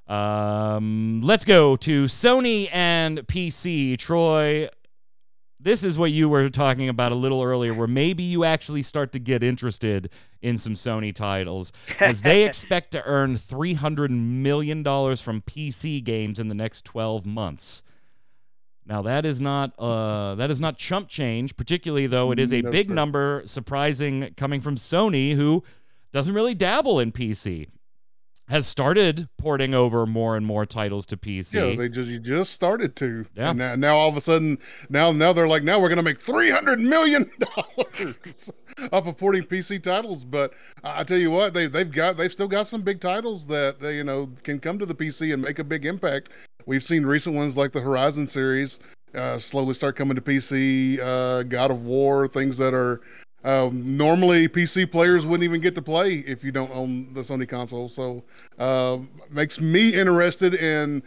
Um, 0.07 1.21
let's 1.23 1.45
go 1.45 1.77
to 1.77 2.05
Sony 2.05 2.69
and 2.73 3.27
PC. 3.27 3.97
Troy, 3.99 4.69
this 5.59 5.83
is 5.83 5.97
what 5.97 6.11
you 6.13 6.29
were 6.29 6.49
talking 6.51 6.89
about 6.91 7.11
a 7.13 7.15
little 7.15 7.43
earlier, 7.43 7.73
where 7.73 7.87
maybe 7.89 8.23
you 8.23 8.45
actually 8.45 8.83
start 8.83 9.13
to 9.13 9.19
get 9.19 9.43
interested 9.43 10.13
in 10.43 10.59
some 10.59 10.75
Sony 10.75 11.15
titles 11.15 11.73
as 12.01 12.21
they 12.21 12.45
expect 12.47 12.91
to 12.91 13.03
earn 13.05 13.37
$300 13.37 14.11
million 14.11 14.85
from 14.85 15.41
PC 15.41 16.05
games 16.05 16.39
in 16.39 16.49
the 16.49 16.55
next 16.55 16.85
12 16.85 17.25
months. 17.25 17.83
Now 18.87 19.01
that 19.01 19.25
is 19.25 19.41
not 19.41 19.73
uh 19.79 20.35
that 20.35 20.51
is 20.51 20.61
not 20.61 20.77
chump 20.77 21.09
change, 21.09 21.57
particularly 21.57 22.07
though 22.07 22.31
it 22.33 22.39
is 22.39 22.53
a 22.53 22.61
No, 22.61 22.71
big 22.71 22.89
sir. 22.89 22.95
number 22.95 23.43
surprising 23.47 24.35
coming 24.37 24.61
from 24.61 24.77
Sony 24.77 25.35
who 25.35 25.65
doesn't 26.13 26.35
really 26.35 26.53
dabble 26.55 27.01
in 27.01 27.11
PC. 27.11 27.69
Has 28.49 28.67
started 28.67 29.29
porting 29.39 29.75
over 29.75 30.05
more 30.05 30.37
and 30.37 30.45
more 30.45 30.67
titles 30.67 31.07
to 31.07 31.17
PC. 31.17 31.55
Yeah, 31.55 31.77
they 31.77 31.89
just 31.89 32.09
you 32.09 32.19
just 32.19 32.53
started 32.53 32.95
to. 32.97 33.25
Yeah. 33.35 33.51
And 33.51 33.59
now, 33.59 33.75
now 33.75 33.97
all 33.97 34.09
of 34.11 34.17
a 34.19 34.21
sudden, 34.21 34.59
now 34.91 35.13
now 35.13 35.33
they're 35.33 35.49
like, 35.49 35.63
now 35.63 35.81
we're 35.81 35.89
gonna 35.89 36.03
make 36.03 36.21
three 36.21 36.51
hundred 36.51 36.79
million 36.79 37.31
dollars 37.39 38.51
off 38.93 39.07
of 39.07 39.17
porting 39.17 39.45
PC 39.45 39.83
titles. 39.83 40.25
But 40.25 40.53
I 40.83 41.05
tell 41.05 41.17
you 41.17 41.31
what, 41.31 41.55
they 41.55 41.67
they've 41.67 41.91
got 41.91 42.19
they've 42.19 42.33
still 42.33 42.49
got 42.49 42.67
some 42.67 42.83
big 42.83 43.01
titles 43.01 43.47
that 43.47 43.81
they, 43.81 43.97
you 43.97 44.05
know 44.05 44.29
can 44.43 44.61
come 44.61 44.79
to 44.79 44.85
the 44.87 44.95
PC 44.95 45.33
and 45.33 45.41
make 45.41 45.59
a 45.59 45.65
big 45.65 45.87
impact. 45.87 46.29
We've 46.67 46.85
seen 46.85 47.07
recent 47.07 47.35
ones 47.35 47.57
like 47.57 47.73
the 47.73 47.81
Horizon 47.81 48.29
series 48.29 48.79
uh, 49.15 49.39
slowly 49.39 49.75
start 49.75 49.97
coming 49.97 50.17
to 50.17 50.21
PC. 50.21 51.01
Uh, 51.01 51.43
God 51.45 51.71
of 51.71 51.85
War, 51.85 52.29
things 52.29 52.59
that 52.59 52.75
are. 52.75 53.01
Um, 53.45 53.97
normally, 53.97 54.49
PC 54.49 54.91
players 54.91 55.27
wouldn't 55.27 55.45
even 55.45 55.61
get 55.61 55.75
to 55.75 55.83
play 55.83 56.15
if 56.15 56.43
you 56.43 56.51
don't 56.51 56.71
own 56.73 57.13
the 57.13 57.21
Sony 57.21 57.49
console. 57.49 57.89
So, 57.89 58.25
uh, 58.59 58.99
makes 59.31 59.61
me 59.61 59.93
interested 59.95 60.55
in 60.55 61.03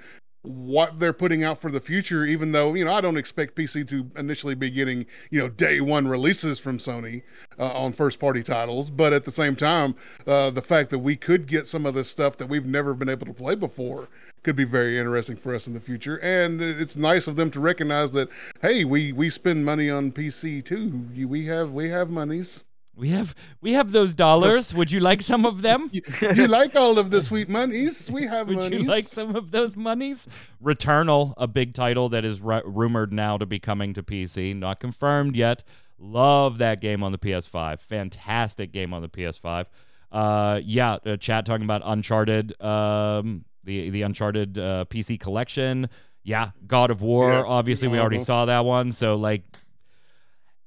what 0.48 1.00
they're 1.00 1.14
putting 1.14 1.44
out 1.44 1.60
for 1.60 1.70
the 1.70 1.80
future, 1.80 2.26
even 2.26 2.52
though, 2.54 2.74
you 2.74 2.86
know, 2.86 2.94
I 2.94 3.02
don't 3.02 3.18
expect 3.18 3.56
PC 3.56 3.88
to 3.90 4.10
initially 4.16 4.56
be 4.56 4.70
getting, 4.70 5.06
you 5.30 5.40
know, 5.40 5.50
day 5.50 5.82
one 5.82 6.08
releases 6.08 6.60
from 6.60 6.78
Sony 6.78 7.24
uh, 7.60 7.72
on 7.74 7.92
first 7.92 8.20
party 8.20 8.44
titles. 8.44 8.90
But 8.90 9.14
at 9.14 9.26
the 9.26 9.32
same 9.32 9.56
time, 9.56 9.96
uh, 10.26 10.50
the 10.52 10.62
fact 10.62 10.90
that 10.92 11.00
we 11.00 11.16
could 11.16 11.48
get 11.48 11.68
some 11.68 11.86
of 11.86 11.94
this 11.94 12.10
stuff 12.10 12.38
that 12.38 12.48
we've 12.48 12.66
never 12.66 12.94
been 12.94 13.10
able 13.10 13.26
to 13.28 13.34
play 13.34 13.56
before 13.56 14.08
could 14.44 14.56
be 14.56 14.64
very 14.64 14.98
interesting 14.98 15.36
for 15.36 15.54
us 15.54 15.68
in 15.68 15.74
the 15.74 15.80
future. 15.80 16.18
And 16.24 16.62
it's 16.62 16.96
nice 16.96 17.28
of 17.28 17.36
them 17.36 17.52
to 17.52 17.60
recognize 17.60 18.14
that, 18.14 18.30
hey, 18.62 18.86
we, 18.86 19.12
we 19.12 19.30
spend 19.30 19.66
money 19.66 19.90
on 19.90 20.12
PC 20.12 20.64
too. 20.64 21.08
We 21.28 21.46
have, 21.48 21.72
we 21.72 21.90
have 21.90 22.10
monies. 22.10 22.64
We 22.98 23.10
have 23.10 23.36
we 23.62 23.74
have 23.74 23.92
those 23.92 24.14
dollars. 24.14 24.74
Would 24.74 24.92
you 24.92 25.00
like 25.00 25.22
some 25.22 25.46
of 25.46 25.62
them? 25.62 25.90
You, 25.94 26.02
you 26.36 26.48
like 26.48 26.76
all 26.76 26.98
of 26.98 27.12
the 27.12 27.22
sweet 27.22 27.48
monies? 27.48 28.10
We 28.12 28.24
have 28.24 28.48
Would 28.48 28.58
monies. 28.58 28.82
you 28.82 28.88
like 28.88 29.04
some 29.04 29.36
of 29.36 29.52
those 29.52 29.78
monies? 29.78 30.28
Returnal, 30.64 31.34
a 31.38 31.48
big 31.48 31.74
title 31.74 32.10
that 32.10 32.26
is 32.26 32.42
ru- 32.42 32.64
rumored 32.66 33.14
now 33.14 33.38
to 33.38 33.46
be 33.46 33.60
coming 33.60 33.94
to 33.94 34.02
PC, 34.04 34.56
not 34.56 34.80
confirmed 34.80 35.36
yet. 35.36 35.64
Love 36.00 36.58
that 36.58 36.82
game 36.82 37.04
on 37.04 37.12
the 37.12 37.18
PS5. 37.18 37.80
Fantastic 37.80 38.72
game 38.72 38.94
on 38.94 39.02
the 39.02 39.10
PS5. 39.10 39.66
Uh, 40.12 40.60
yeah, 40.64 40.98
uh, 41.06 41.18
chat 41.18 41.46
talking 41.46 41.66
about 41.66 41.82
Uncharted, 41.86 42.60
um, 42.62 43.46
the 43.64 43.90
the 43.90 44.02
Uncharted 44.04 44.58
uh, 44.58 44.86
PC 44.90 45.20
collection. 45.20 45.90
Yeah, 46.24 46.52
God 46.66 46.92
of 46.92 47.02
War. 47.02 47.32
Yeah. 47.32 47.44
Obviously, 47.46 47.88
we 47.88 48.00
already 48.00 48.18
Uh-huh. 48.18 48.26
saw 48.26 48.46
that 48.46 48.66
one. 48.66 48.92
So 48.92 49.16
like, 49.16 49.44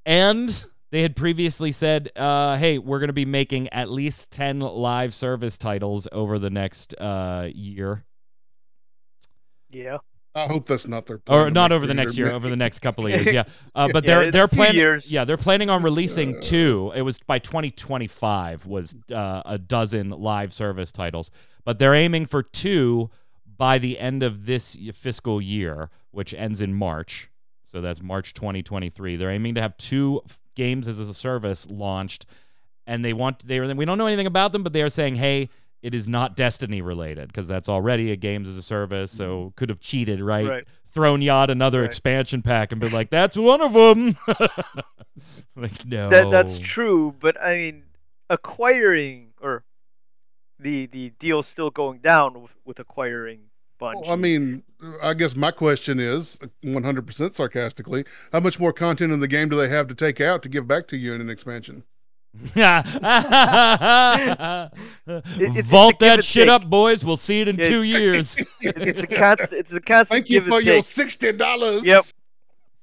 and 0.07 0.65
they 0.91 1.03
had 1.03 1.15
previously 1.17 1.73
said, 1.73 2.11
uh, 2.17 2.57
"Hey, 2.57 2.79
we're 2.79 2.99
going 2.99 3.09
to 3.09 3.13
be 3.13 3.25
making 3.25 3.69
at 3.69 3.91
least 3.91 4.31
ten 4.31 4.61
live 4.61 5.15
service 5.15 5.57
titles 5.57 6.07
over 6.13 6.39
the 6.39 6.51
next 6.51 6.95
uh, 6.95 7.49
year, 7.55 8.05
Yeah. 9.71 9.99
I 10.33 10.47
hope 10.47 10.67
that's 10.67 10.87
not 10.87 11.07
their 11.07 11.19
plan 11.19 11.39
or 11.41 11.51
not 11.51 11.73
over 11.73 11.89
the 11.89 11.95
next 11.95 12.17
year, 12.17 12.27
300 12.27 12.37
over 12.37 12.49
the 12.49 12.57
next 12.57 12.79
couple 12.81 13.05
of 13.07 13.11
years." 13.15 13.33
Yeah, 13.33 13.45
uh, 13.75 13.89
but 13.93 14.05
Yeah, 14.07 14.21
they're 14.21 14.31
they're 14.31 14.49
planning. 14.49 15.01
Yeah, 15.05 15.25
they're 15.25 15.37
planning 15.37 15.71
on 15.71 15.83
releasing 15.83 16.41
two. 16.41 16.93
It 16.95 17.03
was 17.03 17.19
by 17.19 17.39
2025 17.41 18.67
was 18.67 18.95
uh, 19.13 19.43
a 19.45 19.59
dozen 19.59 20.11
live 20.11 20.53
service 20.53 20.93
titles, 20.93 21.31
but 21.65 21.79
they're 21.79 21.95
aiming 21.95 22.27
for 22.27 22.43
two 22.43 23.11
by 23.45 23.79
the 23.79 23.99
end 23.99 24.23
of 24.23 24.47
this 24.47 24.77
fiscal 24.95 25.41
year, 25.43 25.91
which 26.13 26.33
ends 26.33 26.61
in 26.61 26.75
March. 26.75 27.29
So 27.65 27.81
that's 27.81 28.01
March 28.03 28.33
2023. 28.35 29.17
They're 29.17 29.31
aiming 29.31 29.55
to 29.57 29.61
have 29.61 29.77
two 29.77 30.23
f- 30.25 30.41
games 30.61 30.87
as 30.89 30.99
a 30.99 31.15
service 31.15 31.67
launched, 31.71 32.27
and 32.87 33.05
they 33.05 33.15
want 33.15 33.47
they 33.47 33.61
we 33.61 33.85
don't 33.85 33.99
know 33.99 34.07
anything 34.07 34.27
about 34.27 34.53
them, 34.53 34.63
but 34.63 34.73
they 34.73 34.83
are 34.83 34.95
saying, 35.01 35.17
hey. 35.17 35.49
It 35.83 35.95
is 35.95 36.07
not 36.07 36.37
Destiny 36.37 36.83
related 36.83 37.29
because 37.29 37.49
that's 37.49 37.67
already 37.67 38.13
a 38.13 38.17
games 38.17 38.47
as 38.51 38.59
a 38.59 38.63
service, 38.63 39.11
so 39.11 39.25
mm-hmm. 39.29 39.49
could 39.57 39.71
have 39.71 39.81
cheated, 39.81 40.21
right? 40.21 40.47
Right. 40.47 40.65
Thrown 40.93 41.23
Yacht 41.23 41.49
another 41.49 41.81
Right. 41.81 41.87
expansion 41.87 42.43
pack 42.43 42.71
and 42.71 42.79
been 42.83 42.93
like, 42.93 43.09
"That's 43.09 43.35
one 43.35 43.63
of 43.63 43.73
them." 43.73 44.15
like, 45.57 45.87
no, 45.87 46.11
That 46.11 46.31
that's 46.31 46.59
true, 46.59 47.15
but 47.19 47.41
I 47.41 47.57
mean, 47.57 47.85
acquiring 48.29 49.33
or 49.41 49.65
the 50.59 50.85
the 50.85 51.11
deal's 51.19 51.47
still 51.47 51.71
going 51.71 52.01
down 52.01 52.43
with, 52.43 52.53
with 52.67 52.79
acquiring 52.79 53.50
Bungie. 53.81 54.03
Well, 54.03 54.11
I 54.13 54.17
mean, 54.17 54.63
I 55.03 55.15
guess 55.15 55.35
my 55.35 55.51
question 55.51 55.99
is 55.99 56.39
100% 56.65 57.35
sarcastically 57.35 58.05
how 58.33 58.41
much 58.41 58.61
more 58.61 58.73
content 58.73 59.13
in 59.13 59.21
the 59.21 59.29
game 59.29 59.49
do 59.49 59.57
they 59.57 59.69
have 59.69 59.87
to 59.89 59.95
take 59.95 60.21
out 60.21 60.43
to 60.43 60.49
give 60.49 60.69
back 60.69 60.87
to 60.89 60.97
you 60.97 61.15
in 61.15 61.21
an 61.21 61.31
expansion? 61.31 61.83
it's 62.45 62.55
Vault 65.69 65.95
a 65.95 65.97
give 65.99 66.09
that 66.09 66.25
shit 66.25 66.45
take. 66.45 66.53
up, 66.53 66.71
boys. 66.71 67.05
We'll 67.05 67.17
see 67.17 67.41
it 67.41 67.49
in 67.49 67.57
Yeah. 67.57 67.65
two 67.65 67.83
years. 67.83 68.37
it's 68.61 69.03
a 69.03 69.07
constant. 69.07 69.53
It's 69.53 69.73
a 69.73 69.81
constant 69.81 70.09
Thank 70.09 70.31
you 70.31 70.41
give 70.41 70.49
for 70.49 70.61
your 70.61 70.77
take. 70.77 70.85
sixty 70.85 71.33
dollars. 71.33 71.85
Yep. 71.85 72.03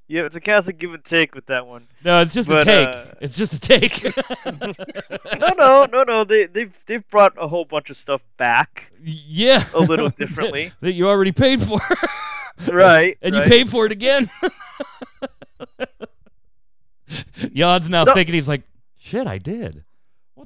Yeah, 0.09 0.21
it's 0.23 0.35
a 0.37 0.41
constant 0.41 0.77
give 0.79 0.93
and 0.93 1.03
take 1.03 1.35
with 1.35 1.47
that 1.47 1.67
one. 1.67 1.87
No, 2.03 2.21
it's 2.21 2.33
just 2.33 2.49
a 2.49 2.63
take. 2.63 2.87
uh, 2.87 3.05
it's 3.19 3.35
just 3.35 3.53
a 3.53 3.59
take. 3.59 4.03
No, 5.39 5.53
no, 5.57 5.85
no, 5.85 6.03
no. 6.03 6.23
They 6.23 6.45
they've 6.45 6.73
they've 6.85 7.07
brought 7.09 7.33
a 7.37 7.47
whole 7.47 7.65
bunch 7.65 7.89
of 7.89 7.97
stuff 7.97 8.21
back 8.37 8.91
yeah. 9.03 9.63
a 9.73 9.79
little 9.79 10.09
differently. 10.09 10.71
that 10.79 10.93
you 10.93 11.07
already 11.07 11.31
paid 11.31 11.61
for. 11.61 11.79
right. 12.71 13.17
and 13.21 13.35
right. 13.35 13.43
you 13.43 13.49
paid 13.49 13.69
for 13.69 13.85
it 13.85 13.91
again. 13.91 14.29
Yod's 17.51 17.89
now 17.89 18.03
No. 18.03 18.13
thinking 18.13 18.33
he's 18.33 18.47
like, 18.47 18.63
shit, 18.97 19.27
I 19.27 19.37
did. 19.37 19.83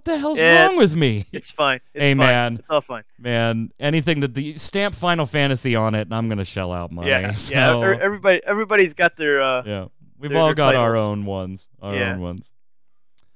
What 0.02 0.06
the 0.16 0.18
hell's 0.18 0.40
Yeah, 0.40 0.66
wrong 0.66 0.78
with 0.78 0.96
me? 0.96 1.28
It's 1.32 1.52
fine. 1.52 1.80
It's 1.94 2.02
Hey, 2.02 2.12
fine. 2.14 2.18
man. 2.18 2.56
It's 2.56 2.68
all 2.72 2.82
fine. 2.82 3.04
Man, 3.20 3.70
anything 3.80 4.22
that 4.22 4.34
the 4.34 4.58
stamp 4.58 4.96
Final 4.96 5.28
Fantasy 5.28 5.76
on 5.76 5.94
it, 5.94 6.02
and 6.02 6.16
I'm 6.16 6.28
gonna 6.28 6.44
shell 6.44 6.72
out 6.74 6.92
money. 6.92 7.10
Yeah, 7.12 7.34
So, 7.34 7.54
yeah. 7.54 7.98
Everybody, 8.02 8.42
everybody's 8.44 8.96
got 8.96 9.16
their. 9.16 9.44
Uh, 9.44 9.62
yeah. 9.64 9.86
We've 10.18 10.32
They're- 10.32 10.40
all 10.40 10.56
got 10.56 10.74
our 10.76 10.96
own 10.98 11.26
ones. 11.26 11.70
Our 11.84 11.96
Yeah. 11.96 12.14
own 12.14 12.22
ones. 12.22 12.52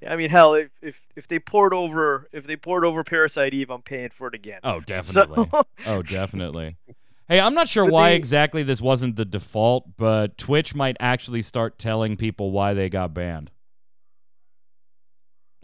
Yeah, 0.01 0.11
I 0.11 0.15
mean, 0.15 0.31
hell, 0.31 0.55
if, 0.55 0.69
if 0.81 0.99
if 1.15 1.27
they 1.27 1.37
poured 1.37 1.71
over, 1.71 2.27
if 2.31 2.47
they 2.47 2.55
poured 2.55 2.83
over 2.83 3.03
Parasite 3.03 3.53
Eve, 3.53 3.69
I'm 3.69 3.83
paying 3.83 4.09
for 4.09 4.27
it 4.29 4.33
again. 4.33 4.59
Oh, 4.63 4.79
definitely. 4.79 5.47
So, 5.51 5.63
oh, 5.85 6.01
definitely. 6.01 6.77
Hey, 7.27 7.39
I'm 7.39 7.53
not 7.53 7.67
sure 7.67 7.85
But 7.85 7.93
why 7.93 8.09
the- 8.09 8.15
exactly 8.15 8.63
this 8.63 8.81
wasn't 8.81 9.17
the 9.17 9.25
default, 9.25 9.97
but 9.97 10.35
Twitch 10.39 10.73
might 10.73 10.97
actually 10.99 11.43
start 11.43 11.77
telling 11.77 12.17
people 12.17 12.49
why 12.49 12.73
they 12.73 12.89
got 12.89 13.13
banned. 13.13 13.51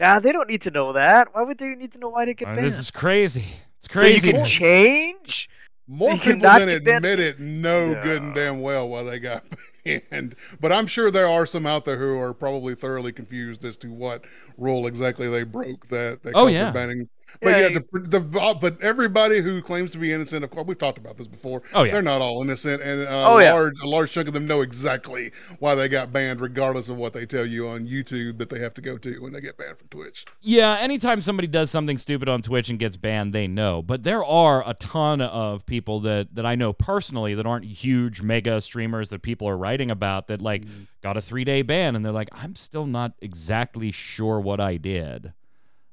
Ah, 0.02 0.20
they 0.20 0.32
don't 0.32 0.50
need 0.50 0.62
to 0.64 0.72
know 0.72 0.94
that. 0.94 1.34
Why 1.34 1.44
would 1.44 1.58
they 1.58 1.70
need 1.76 1.94
to 1.94 2.00
know 2.00 2.10
why 2.10 2.26
they 2.26 2.34
get 2.34 2.48
Uh, 2.50 2.56
banned? 2.56 2.66
this 2.68 2.78
is 2.80 2.92
crazy. 2.92 3.46
It's 3.78 3.92
so 3.94 4.02
you 4.02 4.20
crazy. 4.20 4.32
can 4.34 4.46
change. 4.46 5.50
More 5.88 6.12
you 6.12 6.18
people 6.18 6.34
cannot 6.34 6.60
than 6.60 6.68
get 6.70 6.84
banned- 6.86 7.06
admit 7.06 7.20
it 7.20 7.40
know 7.40 8.00
good 8.04 8.22
and 8.22 8.34
damn 8.36 8.62
well 8.62 8.88
why 8.88 9.04
they 9.04 9.20
got 9.20 9.44
banned. 9.86 10.36
But 10.60 10.72
I'm 10.72 10.88
sure 10.88 11.12
there 11.12 11.28
are 11.28 11.46
some 11.46 11.66
out 11.66 11.86
there 11.86 11.98
who 11.98 12.20
are 12.20 12.34
probably 12.34 12.76
thoroughly 12.76 13.12
confused 13.12 13.66
as 13.66 13.78
to 13.78 13.92
what 13.92 14.24
rule 14.58 14.86
exactly 14.88 15.28
they 15.30 15.44
broke 15.44 15.88
that 15.88 16.24
they 16.24 16.32
Oh, 16.34 16.48
yeah. 16.48 16.72
banning. 16.72 17.10
But 17.42 17.50
Yeah, 17.50 17.60
yeah, 17.60 17.80
the, 17.92 18.00
the, 18.00 18.58
but 18.60 18.82
everybody 18.82 19.42
who 19.42 19.62
claims 19.62 19.92
to 19.92 19.98
be 19.98 20.12
innocent, 20.12 20.44
of 20.44 20.50
course, 20.50 20.68
we've 20.68 20.78
talked 20.78 20.98
about 20.98 21.18
this 21.18 21.28
before. 21.28 21.64
Oh, 21.74 21.84
yeah. 21.84 21.94
they're 21.94 22.02
not 22.02 22.22
all 22.22 22.42
innocent, 22.42 22.82
and 22.82 23.08
uh, 23.08 23.32
Oh, 23.32 23.38
a 23.38 23.44
yeah. 23.44 23.54
large 23.54 23.74
a 23.84 23.88
large 23.88 24.12
chunk 24.12 24.28
of 24.28 24.34
them 24.34 24.46
know 24.48 24.62
exactly 24.62 25.32
why 25.60 25.76
they 25.76 25.88
got 25.88 26.12
banned, 26.12 26.42
regardless 26.42 26.90
of 26.90 26.98
what 26.98 27.14
they 27.14 27.26
tell 27.26 27.46
you 27.46 27.68
on 27.68 27.88
YouTube 27.88 28.38
that 28.40 28.50
they 28.50 28.60
have 28.60 28.74
to 28.76 28.82
go 28.82 28.98
to 28.98 29.22
when 29.22 29.32
they 29.34 29.42
get 29.42 29.58
banned 29.58 29.78
from 29.78 29.88
Twitch. 29.88 30.26
Yeah, 30.42 30.78
anytime 30.80 31.22
somebody 31.22 31.48
does 31.48 31.72
something 31.72 31.98
stupid 31.98 32.28
on 32.30 32.42
Twitch 32.42 32.70
and 32.70 32.78
gets 32.80 32.98
banned, 32.98 33.34
they 33.34 33.48
know. 33.48 33.82
But 33.82 34.04
there 34.04 34.24
are 34.24 34.68
a 34.68 34.74
ton 34.76 35.22
of 35.22 35.66
people 35.66 36.00
that 36.02 36.36
that 36.36 36.46
I 36.46 36.56
know 36.56 36.74
personally 36.74 37.34
that 37.36 37.46
aren't 37.46 37.66
huge 37.66 38.22
mega 38.22 38.62
streamers 38.62 39.10
that 39.10 39.22
people 39.22 39.48
are 39.48 39.58
writing 39.58 39.92
about 39.92 40.28
that 40.28 40.42
like 40.42 40.64
got 41.02 41.18
a 41.18 41.20
3-day 41.20 41.62
ban 41.64 41.96
and 41.96 42.06
they're 42.06 42.12
like 42.12 42.30
I'm 42.32 42.56
still 42.56 42.86
not 42.86 43.14
exactly 43.22 43.92
sure 43.92 44.40
what 44.40 44.60
I 44.60 44.78
did. 44.78 45.34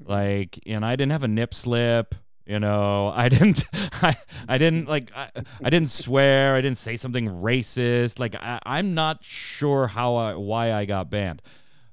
Like, 0.05 0.61
and 0.67 0.85
I 0.85 0.97
didn't 0.97 1.13
have 1.13 1.25
a 1.25 1.29
nip 1.29 1.53
slip, 1.55 2.15
you 2.47 2.59
know. 2.61 3.09
I 3.15 3.29
didn't 3.29 3.65
I 4.03 4.17
I 4.49 4.59
didn't 4.59 4.89
like 4.89 5.11
I, 5.17 5.31
I 5.63 5.71
didn't 5.71 5.91
swear, 5.91 6.55
I 6.55 6.61
didn't 6.61 6.79
say 6.79 6.97
something 6.97 7.27
racist. 7.29 8.19
Like 8.19 8.35
I, 8.35 8.61
I'm 8.65 8.95
not 8.95 9.25
sure 9.25 9.89
how 9.89 10.17
I 10.17 10.35
why 10.35 10.73
I 10.73 10.85
got 10.85 11.11
banned. 11.11 11.43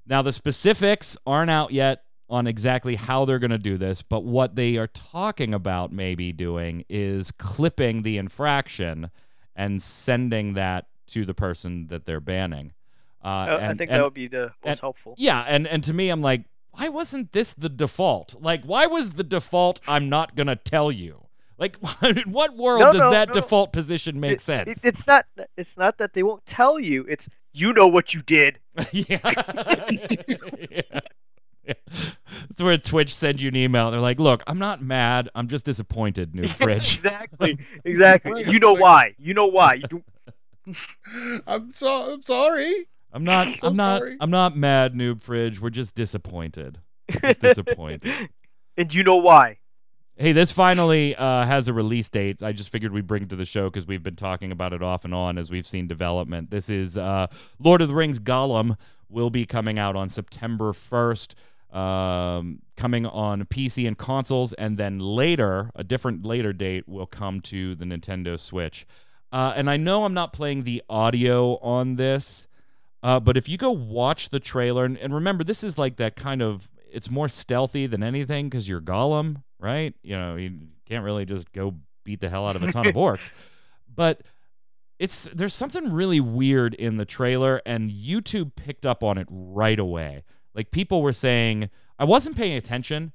Now, 0.08 0.22
the 0.22 0.32
specifics 0.34 1.18
aren't 1.26 1.50
out 1.50 1.72
yet 1.72 2.04
on 2.30 2.46
exactly 2.48 2.96
how 2.96 3.26
they're 3.26 3.40
going 3.40 3.50
to 3.52 3.58
do 3.58 3.76
this, 3.78 4.02
but 4.04 4.24
what 4.24 4.56
they 4.56 4.78
are 4.78 4.88
talking 4.88 5.52
about 5.54 5.92
maybe 5.92 6.32
doing 6.32 6.86
is 6.90 7.32
clipping 7.32 8.04
the 8.04 8.18
infraction 8.18 9.10
and 9.56 9.82
sending 9.82 10.54
that 10.54 10.86
to 11.08 11.26
the 11.26 11.34
person 11.34 11.88
that 11.88 12.06
they're 12.06 12.20
banning. 12.20 12.74
Uh, 13.24 13.28
I- 13.28 13.56
I 13.56 13.68
think 13.74 13.90
and- 13.92 14.00
that 14.00 14.04
would 14.04 14.14
be 14.14 14.28
the 14.28 14.42
most 14.44 14.54
and- 14.64 14.80
helpful. 14.80 15.16
yeah, 15.18 15.44
and 15.48 15.66
and 15.68 15.84
to 15.86 15.94
me, 15.94 16.10
I'm 16.10 16.22
like, 16.22 16.44
why 16.78 16.90
wasn't 16.90 17.32
this 17.32 17.54
the 17.54 17.70
default? 17.70 18.36
Like, 18.42 18.64
why 18.64 18.86
was 18.86 19.12
the 19.12 19.24
default? 19.24 19.82
I'm 19.88 20.10
not 20.10 20.36
gonna 20.36 20.56
tell 20.56 20.92
you. 20.92 21.22
Like, 21.58 21.78
in 22.04 22.18
what 22.32 22.56
world 22.56 22.82
No, 22.82 22.92
does 22.94 23.02
no, 23.02 23.12
that 23.12 23.30
no. 23.30 23.34
default 23.36 23.72
position 23.74 24.20
make 24.20 24.34
It- 24.34 24.42
sense? 24.42 24.84
it- 24.84 24.90
it's 24.90 25.08
not. 25.08 25.26
It's 25.58 25.78
not 25.78 25.98
that 26.00 26.14
they 26.14 26.24
won't 26.24 26.46
tell 26.46 26.80
you. 26.80 27.06
It's 27.10 27.28
you 27.54 27.72
know 27.74 27.88
what 27.88 28.14
you 28.14 28.22
did. 28.22 28.60
yeah. 28.92 29.20
yeah. 29.90 30.82
Yeah. 31.68 31.74
That's 32.48 32.62
where 32.62 32.78
Twitch 32.78 33.16
sends 33.16 33.42
you 33.42 33.48
an 33.48 33.56
email. 33.56 33.90
They're 33.90 34.00
like, 34.00 34.20
"Look, 34.20 34.44
I'm 34.46 34.60
not 34.60 34.84
mad. 34.84 35.30
I'm 35.34 35.48
just 35.48 35.66
disappointed, 35.66 36.36
New 36.36 36.48
Fridge." 36.48 36.96
exactly. 36.98 37.58
Exactly. 37.86 38.44
You 38.44 38.60
know 38.60 38.74
why. 38.74 39.16
You 39.18 39.34
know 39.34 39.48
why. 39.48 39.76
You 39.76 39.88
do, 39.88 40.04
I'm 41.48 41.74
so 41.74 42.14
I'm 42.14 42.22
sorry. 42.24 42.88
I'm 43.16 43.24
not. 43.24 43.48
I'm 43.48 43.56
so 43.58 43.68
I'm 43.70 43.76
not. 43.76 44.02
sorry. 44.02 44.18
I'm 44.20 44.30
not 44.30 44.58
mad, 44.58 44.94
Noob 44.94 45.22
Fridge. 45.22 45.62
We're 45.62 45.70
just 45.70 45.96
disappointed. 45.96 46.82
Just 47.22 47.40
disappointed. 47.40 48.30
and 48.78 48.94
you 48.94 49.04
know 49.04 49.16
why. 49.16 49.58
Hey, 50.18 50.34
this 50.34 50.52
finally 50.52 51.16
uh, 51.16 51.46
has 51.46 51.68
a 51.68 51.74
release 51.74 52.10
date. 52.10 52.44
I 52.44 52.52
just 52.52 52.70
figured 52.70 52.92
we'd 52.92 53.08
bring 53.08 53.24
it 53.24 53.30
to 53.30 53.36
the 53.36 53.46
show 53.46 53.70
because 53.70 53.88
we've 53.88 54.04
been 54.04 54.16
talking 54.16 54.52
about 54.52 54.74
it 54.74 54.82
off 54.84 55.06
and 55.06 55.14
on 55.14 55.38
as 55.38 55.50
we've 55.50 55.66
seen 55.66 55.88
development. 55.88 56.52
This 56.52 56.70
is 56.70 56.98
uh, 56.98 57.28
Lord 57.60 57.82
of 57.82 57.88
the 57.88 57.96
Rings 57.96 58.20
Gollum 58.20 58.78
will 59.10 59.30
be 59.30 59.46
coming 59.46 59.80
out 59.80 59.96
on 59.96 60.10
September 60.10 60.72
1st, 60.72 61.36
um, 61.76 62.60
coming 62.76 63.06
on 63.06 63.44
PC 63.46 63.88
and 63.88 63.98
consoles, 63.98 64.54
and 64.54 64.78
then 64.78 65.00
later, 65.00 65.72
a 65.76 65.84
different 65.84 66.26
later 66.26 66.54
date, 66.54 66.88
will 66.88 67.08
come 67.08 67.40
to 67.42 67.76
the 67.76 67.86
Nintendo 67.86 68.40
Switch. 68.40 68.86
Uh, 69.32 69.54
and 69.56 69.70
I 69.70 69.78
know 69.78 70.06
I'm 70.06 70.14
not 70.14 70.34
playing 70.34 70.64
the 70.64 70.82
audio 70.90 71.58
on 71.58 71.96
this, 71.96 72.48
uh, 73.06 73.20
but 73.20 73.38
if 73.38 73.48
you 73.48 73.56
go 73.56 73.70
watch 73.70 74.30
the 74.30 74.40
trailer, 74.40 74.84
and, 74.84 74.98
and 74.98 75.14
remember, 75.14 75.44
this 75.44 75.64
is 75.64 75.78
like 75.78 75.98
that 75.98 76.16
kind 76.16 76.42
of, 76.42 76.72
it's 76.92 77.12
more 77.12 77.30
stealthy 77.30 77.86
than 77.86 78.02
anything 78.02 78.50
because 78.50 78.68
you're 78.68 78.82
Gollum, 78.82 79.44
right? 79.60 79.94
You 80.02 80.18
know, 80.18 80.36
you 80.38 80.70
can't 80.88 81.04
really 81.06 81.24
just 81.24 81.52
go 81.52 81.76
beat 82.04 82.20
the 82.20 82.30
hell 82.30 82.48
out 82.48 82.56
of 82.56 82.64
a 82.64 82.72
ton 82.72 82.88
of 82.88 82.94
orcs. 82.96 83.30
But 83.94 84.24
it's 84.98 85.26
there's 85.32 85.54
something 85.54 85.92
really 85.92 86.20
weird 86.20 86.74
in 86.74 86.98
the 86.98 87.06
trailer, 87.06 87.62
and 87.64 87.92
YouTube 87.92 88.56
picked 88.56 88.88
up 88.88 89.04
on 89.04 89.20
it 89.20 89.28
right 89.30 89.78
away. 89.78 90.24
Like 90.56 90.72
people 90.72 91.04
were 91.04 91.14
saying, 91.14 91.70
I 92.00 92.06
wasn't 92.06 92.36
paying 92.36 92.58
attention. 92.58 93.14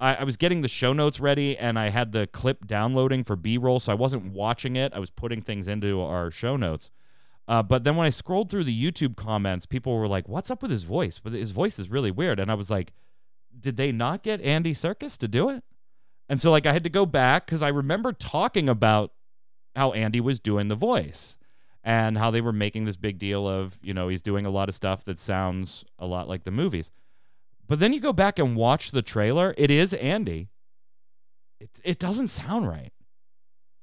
I, 0.00 0.14
I 0.14 0.24
was 0.24 0.38
getting 0.38 0.62
the 0.62 0.68
show 0.68 0.94
notes 0.94 1.20
ready, 1.20 1.54
and 1.54 1.78
I 1.78 1.90
had 1.90 2.12
the 2.12 2.28
clip 2.28 2.66
downloading 2.66 3.24
for 3.24 3.36
B-roll, 3.36 3.78
so 3.78 3.92
I 3.92 3.94
wasn't 3.94 4.32
watching 4.32 4.74
it. 4.76 4.94
I 4.94 5.00
was 5.00 5.10
putting 5.10 5.42
things 5.42 5.68
into 5.68 6.00
our 6.00 6.30
show 6.30 6.56
notes. 6.56 6.90
Uh, 7.48 7.62
but 7.62 7.82
then 7.82 7.96
when 7.96 8.06
I 8.06 8.10
scrolled 8.10 8.50
through 8.50 8.64
the 8.64 8.92
YouTube 8.92 9.16
comments, 9.16 9.64
people 9.64 9.96
were 9.96 10.06
like, 10.06 10.28
"What's 10.28 10.50
up 10.50 10.60
with 10.60 10.70
his 10.70 10.82
voice? 10.82 11.18
But 11.18 11.32
his 11.32 11.50
voice 11.50 11.78
is 11.78 11.90
really 11.90 12.10
weird." 12.10 12.38
And 12.38 12.50
I 12.50 12.54
was 12.54 12.70
like, 12.70 12.92
"Did 13.58 13.78
they 13.78 13.90
not 13.90 14.22
get 14.22 14.42
Andy 14.42 14.74
Serkis 14.74 15.16
to 15.18 15.26
do 15.26 15.48
it?" 15.48 15.64
And 16.28 16.40
so 16.40 16.50
like 16.50 16.66
I 16.66 16.72
had 16.72 16.84
to 16.84 16.90
go 16.90 17.06
back 17.06 17.46
because 17.46 17.62
I 17.62 17.68
remember 17.68 18.12
talking 18.12 18.68
about 18.68 19.12
how 19.74 19.92
Andy 19.92 20.20
was 20.20 20.38
doing 20.38 20.68
the 20.68 20.74
voice 20.74 21.38
and 21.82 22.18
how 22.18 22.30
they 22.30 22.42
were 22.42 22.52
making 22.52 22.84
this 22.84 22.98
big 22.98 23.18
deal 23.18 23.48
of 23.48 23.78
you 23.82 23.94
know 23.94 24.08
he's 24.08 24.20
doing 24.20 24.44
a 24.44 24.50
lot 24.50 24.68
of 24.68 24.74
stuff 24.74 25.04
that 25.04 25.18
sounds 25.18 25.86
a 25.98 26.06
lot 26.06 26.28
like 26.28 26.44
the 26.44 26.50
movies. 26.50 26.90
But 27.66 27.80
then 27.80 27.94
you 27.94 28.00
go 28.00 28.12
back 28.12 28.38
and 28.38 28.56
watch 28.56 28.90
the 28.90 29.02
trailer. 29.02 29.54
It 29.56 29.70
is 29.70 29.94
Andy. 29.94 30.48
It 31.58 31.80
it 31.82 31.98
doesn't 31.98 32.28
sound 32.28 32.68
right. 32.68 32.92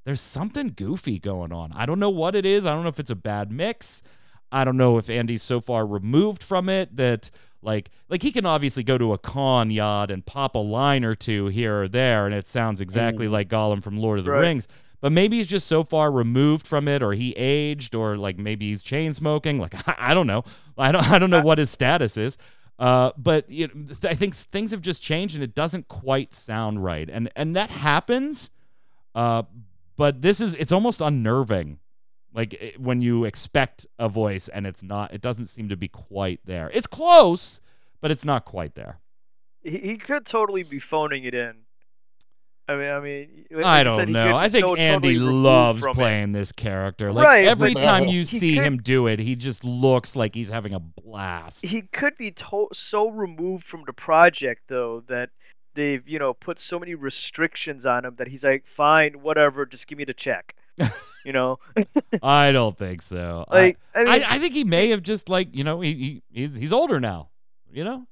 There's 0.05 0.21
something 0.21 0.73
goofy 0.75 1.19
going 1.19 1.51
on. 1.51 1.71
I 1.73 1.85
don't 1.85 1.99
know 1.99 2.09
what 2.09 2.35
it 2.35 2.45
is. 2.45 2.65
I 2.65 2.73
don't 2.73 2.83
know 2.83 2.89
if 2.89 2.99
it's 2.99 3.11
a 3.11 3.15
bad 3.15 3.51
mix. 3.51 4.03
I 4.51 4.63
don't 4.63 4.77
know 4.77 4.97
if 4.97 5.09
Andy's 5.09 5.43
so 5.43 5.59
far 5.59 5.85
removed 5.85 6.43
from 6.43 6.69
it 6.69 6.95
that 6.95 7.29
like 7.61 7.89
like 8.07 8.21
he 8.21 8.31
can 8.31 8.45
obviously 8.45 8.83
go 8.83 8.97
to 8.97 9.11
a 9.13 9.17
con 9.17 9.71
yard 9.71 10.11
and 10.11 10.23
pop 10.25 10.53
a 10.55 10.59
line 10.59 11.03
or 11.03 11.15
two 11.15 11.47
here 11.47 11.81
or 11.83 11.87
there 11.87 12.25
and 12.27 12.35
it 12.35 12.47
sounds 12.47 12.79
exactly 12.79 13.27
like 13.27 13.49
Gollum 13.49 13.81
from 13.83 13.97
Lord 13.97 14.19
of 14.19 14.25
the 14.25 14.31
Right. 14.31 14.41
Rings. 14.41 14.67
But 15.01 15.11
maybe 15.11 15.37
he's 15.37 15.47
just 15.47 15.67
so 15.67 15.83
far 15.83 16.11
removed 16.11 16.65
from 16.67 16.87
it 16.87 17.03
or 17.03 17.13
he 17.13 17.31
aged 17.33 17.95
or 17.95 18.17
like 18.17 18.37
maybe 18.37 18.69
he's 18.69 18.81
chain 18.83 19.13
smoking. 19.13 19.59
Like 19.59 19.73
I, 19.99 20.13
don't 20.13 20.27
know. 20.27 20.43
I 20.77 20.91
don't 20.91 21.11
I 21.11 21.19
don't 21.19 21.31
know 21.31 21.41
what 21.41 21.57
his 21.57 21.69
status 21.71 22.15
is. 22.15 22.37
Uh, 22.77 23.11
but 23.17 23.49
you 23.49 23.67
know, 23.67 23.85
th- 23.85 24.05
I 24.05 24.13
think 24.13 24.35
things 24.35 24.71
have 24.71 24.81
just 24.81 25.01
changed 25.01 25.35
and 25.35 25.43
it 25.43 25.55
doesn't 25.55 25.87
quite 25.87 26.33
sound 26.33 26.83
right. 26.83 27.09
And 27.11 27.29
and 27.35 27.55
that 27.55 27.71
happens. 27.71 28.51
Uh, 29.13 29.43
but 29.97 30.21
this 30.21 30.39
is 30.41 30.55
it's 30.55 30.71
almost 30.71 31.01
unnerving 31.01 31.79
like 32.33 32.53
it- 32.53 32.79
when 32.79 33.01
you 33.01 33.23
expect 33.25 33.85
a 33.99 34.09
voice 34.09 34.47
and 34.49 34.65
it's 34.67 34.83
not 34.83 35.13
it 35.13 35.21
doesn't 35.21 35.47
seem 35.47 35.69
to 35.69 35.77
be 35.77 35.87
quite 35.87 36.39
there 36.45 36.69
it's 36.73 36.87
close 36.87 37.61
but 38.01 38.11
it's 38.11 38.25
not 38.25 38.45
quite 38.45 38.75
there 38.75 38.99
He, 39.63 39.77
he 39.77 39.97
could 39.97 40.25
totally 40.25 40.63
be 40.63 40.79
phoning 40.79 41.23
it 41.23 41.33
in. 41.33 41.53
I 42.67 42.75
mean, 42.75 42.89
I 42.89 42.99
mean, 42.99 43.45
like 43.51 43.63
I 43.65 43.83
don't 43.83 44.09
know. 44.09 44.35
I 44.35 44.49
think 44.49 44.65
so 44.65 44.73
Andy 44.75 45.13
totally 45.15 45.33
loves 45.33 45.81
from 45.81 45.91
it. 45.91 45.93
playing 45.93 46.31
this 46.31 46.51
character. 46.51 47.11
Like 47.11 47.23
Right, 47.25 47.45
every 47.45 47.75
time 47.75 48.07
you 48.07 48.25
see 48.25 48.55
could- 48.55 48.63
him 48.65 48.77
do 48.79 49.05
it, 49.05 49.19
he 49.19 49.35
just 49.35 49.63
looks 49.63 50.15
like 50.15 50.33
he's 50.33 50.49
having 50.49 50.73
a 50.73 50.79
blast. 50.79 51.63
He 51.63 51.83
could 51.83 52.17
be 52.17 52.31
to- 52.31 52.69
so 52.73 53.09
removed 53.11 53.65
from 53.65 53.83
the 53.85 53.93
project 53.93 54.63
though 54.67 55.03
that 55.07 55.29
they've 55.75 56.07
you 56.07 56.17
know 56.17 56.33
put 56.33 56.59
so 56.59 56.79
many 56.79 56.95
restrictions 56.95 57.85
on 57.85 58.05
him 58.05 58.15
that 58.17 58.27
he's 58.27 58.43
like, 58.43 58.65
fine, 58.65 59.21
whatever, 59.21 59.65
just 59.65 59.87
give 59.87 59.97
me 59.97 60.05
the 60.05 60.13
check. 60.13 60.55
you 61.23 61.31
know, 61.31 61.59
I 62.23 62.51
don't 62.51 62.77
think 62.77 63.01
so. 63.01 63.45
I- 63.49 63.55
like 63.59 63.79
I, 63.93 63.99
mean, 63.99 64.07
I, 64.07 64.35
I 64.35 64.39
think 64.39 64.53
he 64.53 64.63
may 64.63 64.89
have 64.89 65.03
just 65.03 65.29
like 65.29 65.55
you 65.55 65.63
know 65.63 65.81
he, 65.81 65.93
he 65.93 66.23
he's 66.31 66.57
he's 66.57 66.73
older 66.73 66.99
now. 66.99 67.29
You 67.71 67.83
know. 67.83 68.07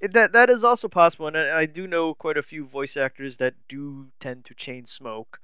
that 0.00 0.32
that 0.32 0.48
is 0.48 0.64
also 0.64 0.88
possible, 0.88 1.26
and 1.26 1.36
I, 1.36 1.60
I 1.60 1.66
do 1.66 1.86
know 1.86 2.14
quite 2.14 2.38
a 2.38 2.42
few 2.42 2.64
voice 2.64 2.96
actors 2.96 3.36
that 3.38 3.54
do 3.68 4.06
tend 4.20 4.44
to 4.46 4.54
chain 4.54 4.86
smoke. 4.86 5.38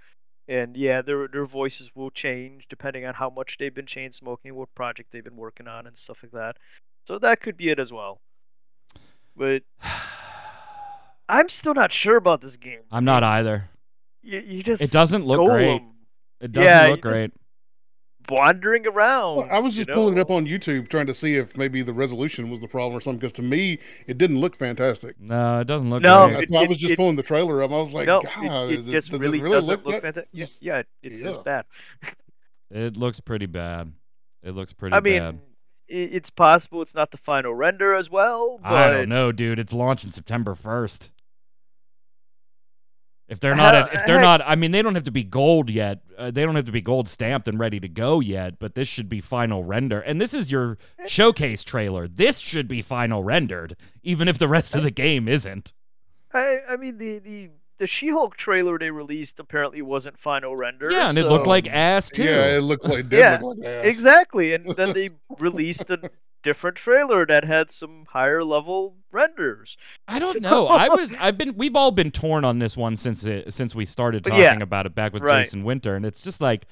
And 0.46 0.76
yeah, 0.76 1.02
their 1.02 1.28
their 1.28 1.44
voices 1.44 1.90
will 1.94 2.10
change 2.10 2.66
depending 2.70 3.04
on 3.04 3.14
how 3.14 3.28
much 3.28 3.58
they've 3.58 3.74
been 3.74 3.86
chain 3.86 4.12
smoking, 4.12 4.54
what 4.54 4.74
project 4.74 5.10
they've 5.12 5.24
been 5.24 5.36
working 5.36 5.68
on, 5.68 5.86
and 5.86 5.96
stuff 5.96 6.18
like 6.22 6.32
that. 6.32 6.56
So 7.06 7.18
that 7.18 7.42
could 7.42 7.56
be 7.56 7.68
it 7.68 7.78
as 7.78 7.92
well. 7.92 8.20
But 9.36 9.62
I'm 11.28 11.48
still 11.48 11.74
not 11.74 11.92
sure 11.92 12.16
about 12.16 12.40
this 12.40 12.56
game. 12.56 12.80
I'm 12.90 13.04
not 13.04 13.22
either. 13.22 13.68
You, 14.22 14.38
you 14.40 14.62
just 14.62 14.82
It 14.82 14.90
doesn't 14.90 15.24
look 15.26 15.46
great. 15.46 15.80
Gollum 15.82 15.90
It 16.40 16.52
doesn't 16.52 16.68
Yeah, 16.68 16.86
look 16.88 17.00
great. 17.02 17.32
wandering 18.28 18.86
around. 18.86 19.36
Well, 19.36 19.48
I 19.50 19.58
was 19.58 19.78
you 19.78 19.84
just 19.84 19.94
pulling 19.94 20.16
it 20.16 20.20
up 20.20 20.30
on 20.30 20.46
YouTube 20.46 20.88
trying 20.88 21.06
to 21.06 21.14
see 21.14 21.36
if 21.36 21.56
maybe 21.56 21.82
the 21.82 21.92
resolution 21.94 22.50
was 22.50 22.60
the 22.60 22.68
problem 22.68 22.96
or 22.96 23.00
something. 23.00 23.18
Because 23.20 23.32
to 23.34 23.42
me, 23.42 23.78
it 24.06 24.18
didn't 24.18 24.40
look 24.40 24.54
fantastic. 24.56 25.18
No, 25.20 25.60
it 25.60 25.66
doesn't 25.66 25.88
look 25.90 26.02
No, 26.02 26.26
great. 26.26 26.34
That's 26.40 26.50
it- 26.52 26.56
I 26.56 26.66
was 26.66 26.76
just 26.78 26.92
it- 26.92 26.96
pulling 26.96 27.16
the 27.16 27.22
trailer 27.22 27.62
up. 27.62 27.70
I 27.70 27.78
was 27.78 27.92
like, 27.92 28.06
no, 28.06 28.20
God, 28.20 28.70
it, 28.70 28.78
is 28.80 28.88
it 28.88 28.90
it, 28.90 28.94
just 28.94 29.10
does 29.10 29.20
really 29.20 29.38
it 29.38 29.42
really 29.42 29.54
doesn't 29.56 29.68
look, 29.70 29.86
look 29.86 30.02
fantastic. 30.02 30.28
Yeah, 30.32 30.46
yeah, 30.60 30.82
it's 31.02 31.22
yeah. 31.22 31.30
just 31.30 31.44
bad. 31.44 31.64
It 32.70 32.96
looks 32.96 33.20
pretty 33.20 33.46
bad. 33.46 33.92
It 34.42 34.50
looks 34.52 34.72
pretty 34.72 34.94
I 34.94 35.00
mean, 35.00 35.18
bad. 35.20 35.38
it's 35.88 36.28
possible 36.30 36.82
it's 36.82 36.94
not 36.94 37.10
the 37.10 37.16
final 37.16 37.54
render 37.54 37.94
as 37.94 38.10
well, 38.10 38.58
but 38.62 38.72
I 38.72 38.90
don't 38.90 39.08
know, 39.08 39.32
dude. 39.32 39.58
It's 39.58 39.72
launching 39.72 40.10
September 40.10 40.54
first. 40.54 41.10
If 43.28 43.40
they're 43.40 43.54
not, 43.54 43.74
at, 43.74 43.92
if 43.92 44.00
uh, 44.00 44.06
they're 44.06 44.16
heck- 44.16 44.22
not, 44.22 44.42
I 44.46 44.54
mean, 44.56 44.70
they 44.70 44.80
don't 44.80 44.94
have 44.94 45.04
to 45.04 45.10
be 45.10 45.22
gold 45.24 45.68
yet. 45.68 46.00
Uh, 46.16 46.30
they 46.30 46.44
don't 46.44 46.56
have 46.56 46.64
to 46.64 46.72
be 46.72 46.80
gold 46.80 47.08
stamped 47.08 47.46
and 47.46 47.58
ready 47.58 47.78
to 47.78 47.88
go 47.88 48.20
yet. 48.20 48.58
But 48.58 48.74
this 48.74 48.88
should 48.88 49.08
be 49.08 49.20
final 49.20 49.64
render, 49.64 50.00
and 50.00 50.20
this 50.20 50.32
is 50.32 50.50
your 50.50 50.78
eh. 50.98 51.06
showcase 51.06 51.62
trailer. 51.62 52.08
This 52.08 52.38
should 52.38 52.68
be 52.68 52.80
final 52.80 53.22
rendered, 53.22 53.76
even 54.02 54.28
if 54.28 54.38
the 54.38 54.48
rest 54.48 54.74
of 54.74 54.80
eh. 54.80 54.84
the 54.84 54.90
game 54.90 55.28
isn't. 55.28 55.74
I 56.32 56.58
I 56.70 56.76
mean 56.76 56.98
the 56.98 57.18
the 57.18 57.50
the 57.78 57.86
She-Hulk 57.86 58.36
trailer 58.36 58.78
they 58.78 58.90
released 58.90 59.38
apparently 59.38 59.82
wasn't 59.82 60.18
final 60.18 60.56
render. 60.56 60.90
Yeah, 60.90 61.08
and 61.10 61.16
it 61.18 61.26
looked 61.26 61.46
like 61.46 61.68
ass 61.68 62.10
too. 62.10 62.24
Yeah, 62.24 62.56
it 62.56 62.62
looked 62.62 62.84
like 62.84 62.98
it 63.00 63.08
did 63.08 63.18
Yeah, 63.20 63.38
look 63.40 63.58
like 63.58 63.66
ass. 63.68 63.84
exactly, 63.84 64.52
and 64.54 64.66
then 64.74 64.92
they 64.94 65.10
released 65.38 65.88
a 65.90 66.10
different 66.48 66.76
trailer 66.76 67.26
that 67.26 67.44
had 67.44 67.70
some 67.70 68.04
higher 68.08 68.42
level 68.42 68.96
renders. 69.12 69.76
I 70.06 70.18
don't 70.18 70.40
know. 70.48 70.66
I 70.66 70.88
was 70.88 71.14
I've 71.20 71.36
been 71.38 71.54
we've 71.56 71.76
all 71.76 71.90
been 71.90 72.10
torn 72.10 72.44
on 72.44 72.58
this 72.58 72.76
one 72.76 72.96
since 72.96 73.24
it 73.24 73.52
since 73.52 73.74
we 73.74 73.84
started 73.86 74.24
talking 74.24 74.40
Yeah. 74.40 74.62
about 74.62 74.86
it 74.86 74.94
back 74.94 75.12
with 75.12 75.22
Right. 75.22 75.40
Jason 75.42 75.62
Winter 75.64 75.94
and 75.96 76.04
it's 76.06 76.20
just 76.22 76.40
like 76.40 76.66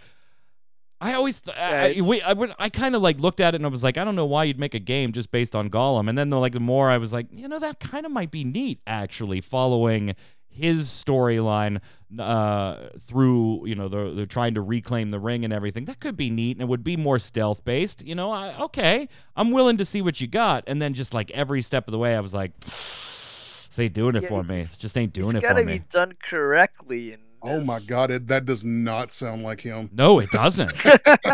I 0.99 1.13
always 1.13 1.43
I, 1.49 1.97
I, 1.99 2.01
we, 2.01 2.23
I, 2.23 2.35
I 2.59 2.69
kind 2.71 2.97
of 2.97 3.03
like 3.03 3.19
looked 3.21 3.39
at 3.41 3.55
it 3.55 3.59
and 3.59 3.67
I 3.67 3.69
was 3.69 3.85
like 3.85 3.99
I 3.99 4.05
don't 4.05 4.17
know 4.17 4.25
why 4.25 4.45
you'd 4.45 4.59
make 4.59 4.75
a 4.75 4.79
game 4.79 5.13
just 5.13 5.31
based 5.31 5.55
on 5.55 5.69
Gollum 5.69 6.09
and 6.09 6.17
then 6.17 6.31
the, 6.31 6.39
like 6.39 6.53
the 6.55 6.61
more 6.61 6.89
I 6.91 6.97
was 6.97 7.13
like 7.13 7.27
you 7.31 7.49
know 7.49 7.59
that 7.59 7.81
kind 7.81 8.07
of 8.07 8.13
might 8.13 8.31
be 8.31 8.45
neat 8.45 8.81
actually 8.87 9.43
following 9.43 10.15
his 10.57 10.89
storyline 10.89 11.81
uh, 12.19 12.89
through 13.01 13.67
you 13.67 13.75
know 13.75 13.89
they're, 13.89 14.11
they're 14.13 14.27
trying 14.27 14.55
to 14.55 14.61
reclaim 14.61 15.11
the 15.11 15.19
ring 15.19 15.45
and 15.45 15.53
everything 15.53 15.85
that 15.87 15.99
could 16.01 16.17
be 16.17 16.31
neat 16.31 16.57
and 16.57 16.63
it 16.63 16.69
would 16.69 16.85
be 16.85 16.97
more 16.97 17.19
stealth 17.19 17.65
based 17.65 18.07
you 18.07 18.15
know 18.15 18.31
I, 18.31 18.57
okay 18.63 19.09
I'm 19.37 19.51
willing 19.51 19.77
to 19.79 19.85
see 19.85 20.01
what 20.03 20.21
you 20.21 20.27
got 20.27 20.65
and 20.67 20.81
then 20.81 20.95
just 20.95 21.13
like 21.15 21.31
every 21.33 21.63
step 21.63 21.89
of 21.89 21.93
the 21.93 21.99
way 21.99 22.15
I 22.15 22.21
was 22.21 22.33
like 22.33 22.59
this 22.61 23.77
ain't 23.79 23.93
doing 23.93 24.15
it 24.17 24.23
Yeah, 24.23 24.29
for 24.29 24.43
me 24.45 24.61
it 24.61 24.77
just 24.79 24.97
ain't 24.97 25.13
doing 25.13 25.31
it's 25.37 25.45
it's 25.45 25.53
gotta 25.53 25.65
be 25.65 25.81
done 25.91 26.15
correctly. 26.23 27.13
And 27.13 27.23
Oh 27.43 27.63
my 27.63 27.79
God, 27.81 28.11
it, 28.11 28.27
that 28.29 28.45
does 28.45 28.65
not 28.65 29.13
sound 29.13 29.43
like 29.43 29.61
him. 29.61 29.91
no 29.93 30.19
it 30.21 30.31
doesn't 30.31 30.73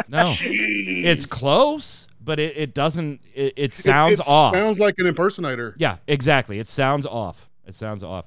no 0.08 0.24
Jeez. 0.24 1.04
it's 1.04 1.26
close 1.26 2.06
but 2.20 2.38
it, 2.38 2.56
it 2.56 2.74
doesn't 2.74 3.20
it, 3.34 3.52
it 3.56 3.64
It- 3.64 3.74
sounds 3.74 4.20
it 4.20 4.26
off 4.28 4.54
Sounds 4.54 4.78
like 4.80 4.94
an 4.98 5.06
impersonator. 5.06 5.74
Yeah, 5.78 5.98
exactly. 6.06 6.58
It 6.58 6.68
sounds 6.68 7.04
off. 7.06 7.50
It 7.66 7.74
sounds 7.74 8.02
off. 8.02 8.26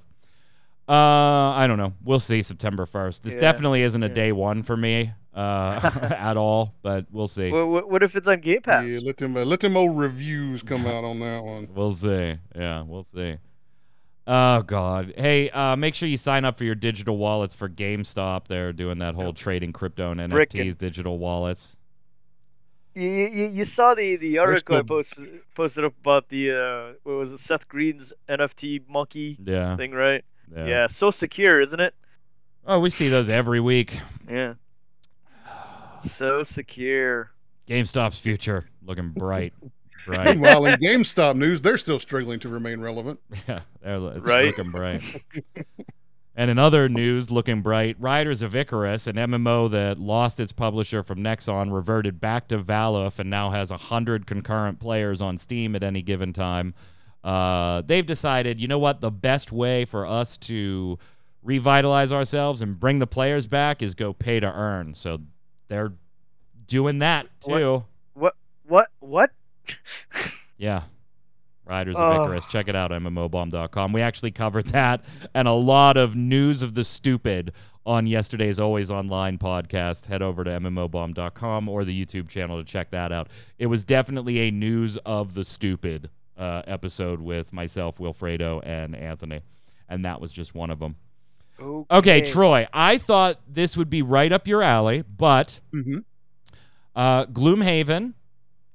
Uh, 0.87 0.93
I 0.93 1.65
don't 1.67 1.77
know. 1.77 1.93
We'll 2.03 2.19
see 2.19 2.43
September 2.43 2.85
first. 2.85 3.23
This 3.23 3.33
Yeah, 3.33 3.39
definitely 3.39 3.81
isn't 3.81 4.03
a 4.03 4.09
day 4.09 4.31
one 4.31 4.61
for 4.61 4.77
me 4.77 5.11
uh, 5.33 5.79
at 6.17 6.37
all, 6.37 6.75
but 6.83 7.07
we'll 7.11 7.27
see. 7.27 7.51
What, 7.51 7.67
what, 7.67 7.89
what 7.89 8.03
if 8.03 8.15
it's 8.15 8.27
on 8.27 8.39
Game 8.41 8.61
Pass? 8.61 8.87
Yeah, 8.87 8.99
let 9.03 9.17
them 9.17 9.35
uh, 9.35 9.43
let 9.45 9.61
them 9.61 9.75
old 9.75 9.97
reviews 9.97 10.61
come 10.61 10.85
out 10.85 11.03
on 11.03 11.19
that 11.21 11.43
one. 11.43 11.67
We'll 11.73 11.91
see. 11.93 12.37
Yeah, 12.55 12.83
we'll 12.83 13.03
see. 13.03 13.37
Oh 14.27 14.61
God. 14.63 15.13
Hey, 15.17 15.49
uh, 15.51 15.75
make 15.75 15.93
sure 15.95 16.09
you 16.09 16.17
sign 16.17 16.45
up 16.45 16.57
for 16.57 16.63
your 16.63 16.75
digital 16.75 17.17
wallets 17.17 17.53
for 17.53 17.69
GameStop. 17.69 18.47
They're 18.47 18.73
doing 18.73 18.99
that 18.99 19.15
whole 19.15 19.33
trading 19.33 19.71
crypto 19.73 20.11
and 20.11 20.19
NFTs 20.19 20.49
Frickin'. 20.49 20.77
digital 20.77 21.17
wallets. 21.19 21.77
You, 22.95 23.09
you, 23.09 23.45
you 23.47 23.65
saw 23.65 23.93
the, 23.93 24.15
the 24.15 24.37
article 24.37 24.77
I 24.77 24.81
posted 24.81 25.27
posted 25.53 25.83
up 25.83 25.93
about 25.99 26.29
the 26.29 26.51
uh 26.51 26.93
what 27.03 27.17
was 27.17 27.33
it 27.33 27.39
Seth 27.41 27.67
Green's 27.67 28.13
NFT 28.29 28.87
monkey 28.87 29.37
Yeah. 29.43 29.75
thing, 29.75 29.91
right? 29.91 30.23
Yeah. 30.53 30.65
Yeah. 30.65 30.87
so 30.87 31.11
secure, 31.11 31.61
isn't 31.61 31.79
it? 31.79 31.93
Oh, 32.67 32.79
we 32.79 32.89
see 32.89 33.07
those 33.09 33.29
every 33.29 33.59
week. 33.59 33.97
Yeah. 34.29 34.55
So 36.09 36.43
secure. 36.43 37.31
GameStop's 37.67 38.19
future 38.19 38.65
looking 38.83 39.09
bright. 39.09 39.53
Bright. 40.05 40.25
Meanwhile, 40.35 40.65
in 40.67 40.75
GameStop 40.75 41.35
news, 41.35 41.63
they're 41.63 41.79
still 41.79 41.97
struggling 41.97 42.39
to 42.41 42.49
remain 42.49 42.79
relevant. 42.79 43.19
Yeah, 43.47 43.61
they're, 43.81 43.97
it's 44.09 44.19
Right? 44.19 44.45
looking 44.55 44.69
bright. 44.69 45.01
and 46.35 46.51
in 46.51 46.59
other 46.59 46.87
news, 46.87 47.31
looking 47.31 47.63
bright, 47.63 47.95
Riders 47.99 48.43
of 48.43 48.55
Icarus, 48.55 49.07
an 49.07 49.15
MMO 49.15 49.67
that 49.71 49.97
lost 49.97 50.39
its 50.39 50.51
publisher 50.51 51.01
from 51.01 51.23
Nexon, 51.23 51.73
reverted 51.73 52.19
back 52.21 52.47
to 52.49 52.59
VALOFE 52.59 53.17
and 53.17 53.31
now 53.31 53.49
has 53.49 53.71
100 53.71 54.27
concurrent 54.27 54.79
players 54.79 55.21
on 55.21 55.39
Steam 55.39 55.75
at 55.75 55.81
any 55.81 56.03
given 56.03 56.33
time. 56.33 56.75
Uh, 57.25 57.81
they've 57.81 58.05
decided, 58.05 58.59
you 58.59 58.67
know 58.67 58.77
what, 58.77 59.01
the 59.01 59.09
best 59.11 59.51
way 59.51 59.83
for 59.83 60.05
us 60.05 60.37
to 60.37 60.99
revitalize 61.43 62.11
ourselves 62.11 62.61
and 62.61 62.79
bring 62.79 62.99
the 62.99 63.07
players 63.07 63.47
back 63.47 63.81
is 63.81 63.95
go 63.95 64.13
pay 64.13 64.39
to 64.39 64.47
earn. 64.51 64.93
So 64.93 65.19
they're 65.67 65.93
doing 66.67 66.99
that 66.99 67.27
too. 67.41 67.85
What 68.13 68.35
what 68.67 68.87
what? 68.99 69.31
Yeah. 70.57 70.83
Riders 71.65 71.95
of 71.97 72.03
Oh. 72.03 72.21
Icarus. 72.23 72.45
Check 72.45 72.67
it 72.69 72.75
out, 72.77 72.91
MMOBomb.com. 72.91 73.91
We 73.91 74.01
actually 74.01 74.31
covered 74.31 74.67
that 74.67 75.03
and 75.33 75.47
a 75.47 75.51
lot 75.53 75.97
of 75.97 76.15
news 76.15 76.61
of 76.61 76.75
the 76.75 76.83
stupid 76.83 77.51
on 77.85 78.07
yesterday's 78.07 78.59
Always 78.59 78.89
Online 78.89 79.37
podcast. 79.37 80.05
Head 80.05 80.21
over 80.21 80.43
to 80.43 80.49
MMOBomb.com 80.51 81.67
or 81.67 81.83
the 81.83 82.05
YouTube 82.05 82.29
channel 82.29 82.57
to 82.57 82.63
check 82.63 82.91
that 82.91 83.11
out. 83.11 83.27
It 83.59 83.65
was 83.65 83.83
definitely 83.83 84.39
a 84.47 84.51
news 84.51 84.97
of 84.99 85.33
the 85.33 85.43
stupid 85.43 86.09
uh, 86.37 86.63
episode 86.67 87.21
with 87.21 87.53
myself, 87.53 87.97
Wilfredo, 87.97 88.61
and 88.63 88.95
Anthony. 88.95 89.41
And 89.87 90.05
that 90.05 90.19
was 90.19 90.31
just 90.31 90.55
one 90.55 90.69
of 90.69 90.79
them. 90.79 90.95
Okay, 91.89 92.21
Troy, 92.21 92.67
I 92.73 92.97
thought 92.97 93.39
this 93.47 93.77
would 93.77 93.89
be 93.89 94.01
right 94.01 94.31
up 94.31 94.47
your 94.47 94.61
alley, 94.61 95.03
but 95.03 95.61
hmm 95.71 95.99
uh, 96.95 97.25
Gloomhaven, 97.25 98.13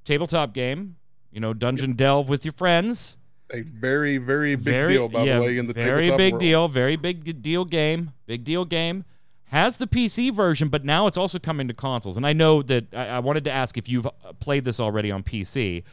tabletop 0.05 0.53
game, 0.53 0.97
you 1.31 1.39
know, 1.39 1.53
dungeon 1.53 1.93
delve 1.93 2.29
with 2.29 2.45
your 2.45 2.51
friends. 2.51 3.17
A 3.51 3.61
very, 3.61 4.17
very 4.17 4.55
big 4.55 4.63
very, 4.63 4.93
deal, 4.93 5.09
by 5.09 5.23
yeah, 5.23 5.39
the 5.39 5.41
way, 5.41 5.57
in 5.57 5.67
the 5.67 5.73
very 5.73 6.03
tabletop 6.03 6.17
big 6.17 6.33
world. 6.33 6.41
deal, 6.41 6.67
very 6.67 6.95
big 6.95 7.41
deal 7.41 7.65
game, 7.65 8.11
big 8.27 8.43
deal 8.43 8.63
game. 8.63 9.05
Has 9.45 9.77
the 9.77 9.87
PC 9.87 10.33
version, 10.33 10.69
but 10.69 10.85
now 10.85 11.07
it's 11.07 11.17
also 11.17 11.37
coming 11.37 11.67
to 11.67 11.73
consoles. 11.73 12.15
And 12.15 12.25
I 12.25 12.31
know 12.31 12.61
that 12.61 12.85
I, 12.93 13.07
I 13.07 13.19
wanted 13.19 13.43
to 13.45 13.51
ask 13.51 13.77
if 13.77 13.89
you've 13.89 14.05
uh, 14.05 14.11
played 14.39 14.63
this 14.63 14.79
already 14.79 15.11
on 15.11 15.23
PC, 15.23 15.83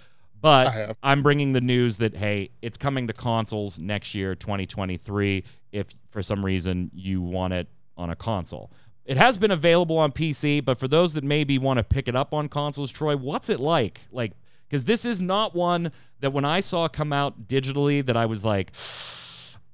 but. 0.41 0.97
I'm 1.03 1.22
bringing 1.22 1.53
the 1.53 1.61
news 1.61 1.99
that 1.99 2.16
hey, 2.16 2.51
it's 2.62 2.76
coming 2.78 3.07
to 3.07 3.12
consoles 3.12 3.78
next 3.78 4.14
year, 4.14 4.34
2023. 4.34 5.45
If 5.72 5.89
for 6.11 6.22
some 6.22 6.45
reason 6.45 6.91
you 6.95 7.20
want 7.20 7.53
it 7.53 7.68
on 7.97 8.11
a 8.11 8.16
console, 8.16 8.70
it 9.05 9.16
has 9.16 9.39
been 9.39 9.51
available 9.51 9.99
on 9.99 10.12
PC. 10.12 10.64
But 10.64 10.78
for 10.78 10.89
those 10.89 11.14
that 11.14 11.24
maybe 11.24 11.59
want 11.59 11.78
to 11.78 11.84
pick 11.84 12.09
it 12.09 12.14
up 12.16 12.32
on 12.32 12.49
consoles, 12.49 12.91
Troy, 12.91 13.16
what's 13.16 13.49
it 13.49 13.61
like? 13.61 14.01
Like, 14.11 14.32
because 14.68 14.84
this 14.84 15.05
is 15.05 15.20
not 15.20 15.55
one 15.55 15.93
that 16.20 16.32
when 16.32 16.45
I 16.45 16.61
saw 16.61 16.89
come 16.89 17.12
out 17.12 17.47
digitally, 17.49 18.05
that 18.05 18.16
I 18.16 18.26
was 18.26 18.45
like. 18.45 18.72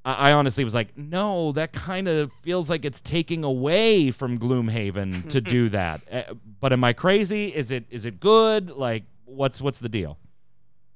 I 0.06 0.30
I 0.30 0.32
honestly 0.32 0.64
was 0.64 0.74
like, 0.74 0.98
no, 0.98 1.52
that 1.52 1.72
kind 1.72 2.08
of 2.08 2.30
feels 2.42 2.68
like 2.68 2.84
it's 2.84 3.00
taking 3.00 3.42
away 3.42 4.10
from 4.10 4.38
Gloomhaven 4.38 5.30
to 5.30 5.40
do 5.56 5.70
that. 5.70 6.02
Uh, 6.12 6.34
But 6.60 6.74
am 6.74 6.84
I 6.84 6.92
crazy? 6.92 7.48
Is 7.54 7.70
it 7.70 7.86
is 7.90 8.04
it 8.04 8.20
good? 8.20 8.70
Like, 8.70 9.04
what's 9.24 9.62
what's 9.62 9.80
the 9.80 9.88
deal? 9.88 10.18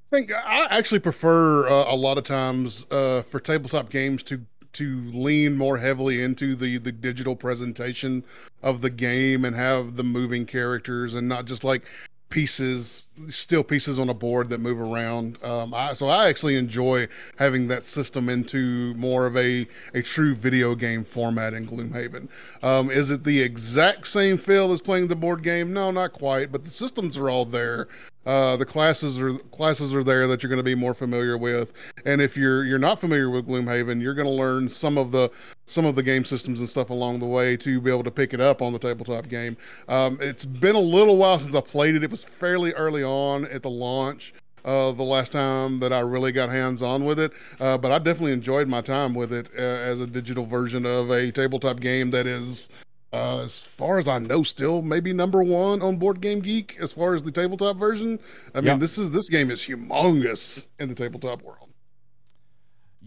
I 0.08 0.10
think 0.10 0.32
I 0.32 0.64
actually 0.70 1.00
prefer 1.00 1.68
uh, 1.68 1.92
a 1.92 1.94
lot 1.94 2.16
of 2.16 2.24
times 2.24 2.86
uh, 2.90 3.20
for 3.20 3.40
tabletop 3.40 3.90
games 3.90 4.22
to 4.24 4.40
to 4.72 5.02
lean 5.10 5.58
more 5.58 5.76
heavily 5.76 6.22
into 6.22 6.54
the 6.54 6.78
the 6.78 6.92
digital 6.92 7.36
presentation 7.36 8.24
of 8.62 8.80
the 8.80 8.88
game 8.88 9.44
and 9.44 9.54
have 9.54 9.96
the 9.96 10.04
moving 10.04 10.46
characters 10.46 11.14
and 11.14 11.28
not 11.28 11.44
just 11.44 11.62
like 11.62 11.84
pieces, 12.30 13.08
still 13.28 13.64
pieces 13.64 13.98
on 13.98 14.08
a 14.08 14.14
board 14.14 14.48
that 14.50 14.60
move 14.60 14.80
around. 14.80 15.42
Um, 15.42 15.72
I, 15.72 15.94
so 15.94 16.08
I 16.08 16.28
actually 16.28 16.56
enjoy 16.56 17.08
having 17.36 17.68
that 17.68 17.82
system 17.82 18.28
into 18.28 18.94
more 18.94 19.26
of 19.26 19.36
a, 19.36 19.66
a 19.94 20.02
true 20.02 20.34
video 20.34 20.74
game 20.74 21.04
format 21.04 21.54
in 21.54 21.66
Gloomhaven. 21.66 22.28
Um, 22.62 22.90
is 22.90 23.10
it 23.10 23.24
the 23.24 23.40
exact 23.40 24.06
same 24.06 24.36
feel 24.36 24.72
as 24.72 24.80
playing 24.80 25.08
the 25.08 25.16
board 25.16 25.42
game? 25.42 25.72
No, 25.72 25.90
not 25.90 26.12
quite, 26.12 26.52
but 26.52 26.64
the 26.64 26.70
systems 26.70 27.16
are 27.16 27.30
all 27.30 27.44
there. 27.44 27.88
Uh, 28.26 28.56
the 28.56 28.66
classes 28.66 29.18
are 29.18 29.32
classes 29.38 29.94
are 29.94 30.04
there 30.04 30.26
that 30.26 30.42
you're 30.42 30.50
going 30.50 30.58
to 30.58 30.62
be 30.62 30.74
more 30.74 30.92
familiar 30.92 31.38
with, 31.38 31.72
and 32.04 32.20
if 32.20 32.36
you're 32.36 32.62
you're 32.62 32.78
not 32.78 33.00
familiar 33.00 33.30
with 33.30 33.48
Gloomhaven, 33.48 34.02
you're 34.02 34.12
going 34.12 34.26
to 34.28 34.32
learn 34.32 34.68
some 34.68 34.98
of 34.98 35.12
the 35.12 35.30
some 35.68 35.84
of 35.84 35.94
the 35.94 36.02
game 36.02 36.24
systems 36.24 36.60
and 36.60 36.68
stuff 36.68 36.90
along 36.90 37.20
the 37.20 37.26
way 37.26 37.56
to 37.58 37.80
be 37.80 37.90
able 37.90 38.04
to 38.04 38.10
pick 38.10 38.34
it 38.34 38.40
up 38.40 38.60
on 38.62 38.72
the 38.72 38.78
tabletop 38.78 39.28
game. 39.28 39.56
Um, 39.88 40.18
it's 40.20 40.44
been 40.44 40.74
a 40.76 40.80
little 40.80 41.16
while 41.16 41.38
since 41.38 41.54
I 41.54 41.60
played 41.60 41.94
it. 41.94 42.02
It 42.02 42.10
was 42.10 42.24
fairly 42.24 42.72
early 42.72 43.04
on 43.04 43.44
at 43.46 43.62
the 43.62 43.70
launch. 43.70 44.34
Uh, 44.64 44.92
the 44.92 45.04
last 45.04 45.32
time 45.32 45.78
that 45.78 45.92
I 45.92 46.00
really 46.00 46.32
got 46.32 46.50
hands 46.50 46.82
on 46.82 47.04
with 47.04 47.18
it, 47.20 47.32
uh, 47.60 47.78
but 47.78 47.90
I 47.92 47.98
definitely 47.98 48.32
enjoyed 48.32 48.68
my 48.68 48.80
time 48.82 49.14
with 49.14 49.32
it 49.32 49.48
uh, 49.56 49.60
as 49.62 50.00
a 50.00 50.06
digital 50.06 50.44
version 50.44 50.84
of 50.84 51.10
a 51.10 51.30
tabletop 51.30 51.80
game 51.80 52.10
that 52.10 52.26
is 52.26 52.68
uh, 53.12 53.40
as 53.44 53.60
far 53.60 53.98
as 53.98 54.08
I 54.08 54.18
know, 54.18 54.42
still 54.42 54.82
maybe 54.82 55.12
number 55.14 55.42
one 55.42 55.80
on 55.80 55.96
Board 55.96 56.20
Game 56.20 56.40
Geek 56.40 56.76
as 56.80 56.92
far 56.92 57.14
as 57.14 57.22
the 57.22 57.30
tabletop 57.32 57.78
version. 57.78 58.18
I 58.54 58.58
mean, 58.60 58.66
Yep. 58.66 58.80
this 58.80 58.98
is 58.98 59.10
this 59.12 59.30
game 59.30 59.50
is 59.50 59.60
humongous 59.62 60.66
in 60.78 60.88
the 60.88 60.94
tabletop 60.94 61.40
world. 61.42 61.67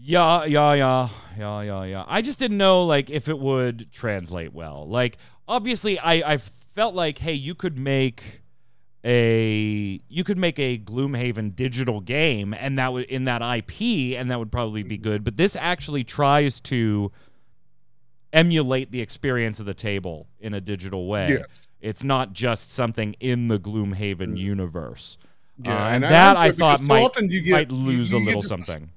Yeah, 0.04 0.44
yeah, 0.46 0.72
yeah, 0.74 1.08
yeah, 1.38 1.60
yeah, 1.62 1.84
yeah. 1.84 2.04
I 2.08 2.22
just 2.22 2.38
didn't 2.38 2.56
know 2.58 2.84
like 2.84 3.08
if 3.08 3.28
it 3.28 3.38
would 3.38 3.92
translate 3.92 4.52
well. 4.52 4.86
Like 4.88 5.16
obviously 5.46 5.98
I 5.98 6.32
I 6.34 6.38
felt 6.38 6.94
like 6.94 7.18
hey, 7.18 7.34
you 7.34 7.54
could 7.54 7.78
make 7.78 8.40
a 9.04 10.00
you 10.08 10.24
could 10.24 10.38
make 10.38 10.58
a 10.58 10.78
Gloomhaven 10.78 11.54
digital 11.54 12.00
game 12.00 12.52
and 12.54 12.78
that 12.78 12.92
would 12.92 13.04
in 13.04 13.24
that 13.24 13.42
IP 13.42 14.16
and 14.18 14.30
that 14.30 14.38
would 14.38 14.50
probably 14.52 14.82
be 14.82 14.96
good, 14.96 15.22
but 15.24 15.36
this 15.36 15.54
actually 15.56 16.02
tries 16.04 16.60
to 16.62 17.12
emulate 18.32 18.90
the 18.90 19.00
experience 19.00 19.60
of 19.60 19.66
the 19.66 19.74
table 19.74 20.26
in 20.40 20.54
a 20.54 20.60
digital 20.60 21.06
way. 21.06 21.28
Yes. 21.40 21.68
It's 21.80 22.02
not 22.02 22.32
just 22.32 22.72
something 22.72 23.14
in 23.20 23.48
the 23.48 23.58
Gloomhaven 23.58 24.36
universe. 24.38 25.18
Yeah, 25.62 25.72
Uh, 25.74 25.86
and 25.88 26.04
and 26.04 26.12
that 26.14 26.34
like 26.36 26.54
I 26.54 26.56
thought 26.56 26.88
might, 26.88 27.14
get- 27.28 27.46
might 27.50 27.70
lose 27.70 28.12
a 28.12 28.18
little 28.18 28.42
something. 28.42 28.90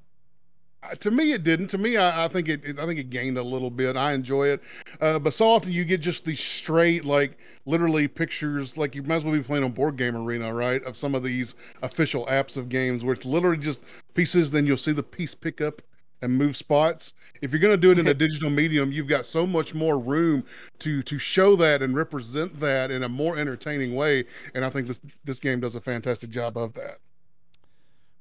To 0.94 1.12
me 1.12 1.32
it 1.34 1.44
didn't. 1.44 1.68
To 1.68 1.78
me 1.78 1.98
i, 1.98 2.26
I 2.26 2.28
think 2.28 2.48
it, 2.50 2.64
it- 2.66 2.80
i 2.80 2.86
think 2.86 3.00
it 3.00 3.10
gained 3.10 3.38
a 3.38 3.44
little 3.44 3.70
bit. 3.70 3.96
I 3.98 4.14
enjoy 4.14 4.48
it. 4.48 4.62
Uh, 5.02 5.20
but 5.20 5.34
so 5.34 5.48
often 5.50 5.72
you 5.72 5.84
get 5.86 6.02
just 6.02 6.26
these 6.26 6.40
straight 6.40 7.06
like 7.06 7.38
literally 7.66 8.08
pictures 8.08 8.78
like 8.78 8.96
you 8.96 9.04
might 9.04 9.16
as 9.16 9.24
well 9.26 9.34
be 9.34 9.42
playing 9.44 9.64
on 9.64 9.72
board 9.72 9.96
game 9.98 10.16
arena 10.16 10.54
right 10.54 10.84
of 10.84 10.96
some 10.96 11.16
of 11.16 11.24
these 11.24 11.56
official 11.82 12.26
apps 12.28 12.58
of 12.58 12.70
games 12.70 13.04
where 13.04 13.14
it's 13.14 13.26
literally 13.26 13.58
just 13.58 13.84
pieces 14.14 14.52
then 14.52 14.66
you'll 14.66 14.78
see 14.78 14.92
the 14.92 15.04
piece 15.04 15.34
pick 15.36 15.62
up 15.62 15.82
and 16.22 16.38
move 16.38 16.56
spots. 16.56 17.14
If 17.42 17.52
you're 17.52 17.60
going 17.60 17.74
to 17.74 17.78
do 17.78 17.92
it 17.92 18.00
in 18.00 18.08
a 18.08 18.14
digital 18.14 18.50
medium 18.50 18.92
you've 18.92 19.08
got 19.08 19.26
so 19.26 19.46
much 19.46 19.74
more 19.76 20.00
room 20.00 20.44
to 20.80 21.02
to 21.04 21.18
show 21.18 21.56
that 21.58 21.82
and 21.82 21.96
represent 21.96 22.60
that 22.62 22.90
in 22.92 23.04
a 23.04 23.10
more 23.10 23.38
entertaining 23.38 23.96
way 23.96 24.26
and 24.54 24.64
i 24.66 24.70
think 24.70 24.88
this 24.88 25.00
this 25.26 25.40
game 25.40 25.60
does 25.60 25.76
a 25.76 25.82
fantastic 25.82 26.30
job 26.30 26.58
of 26.58 26.74
that 26.74 26.98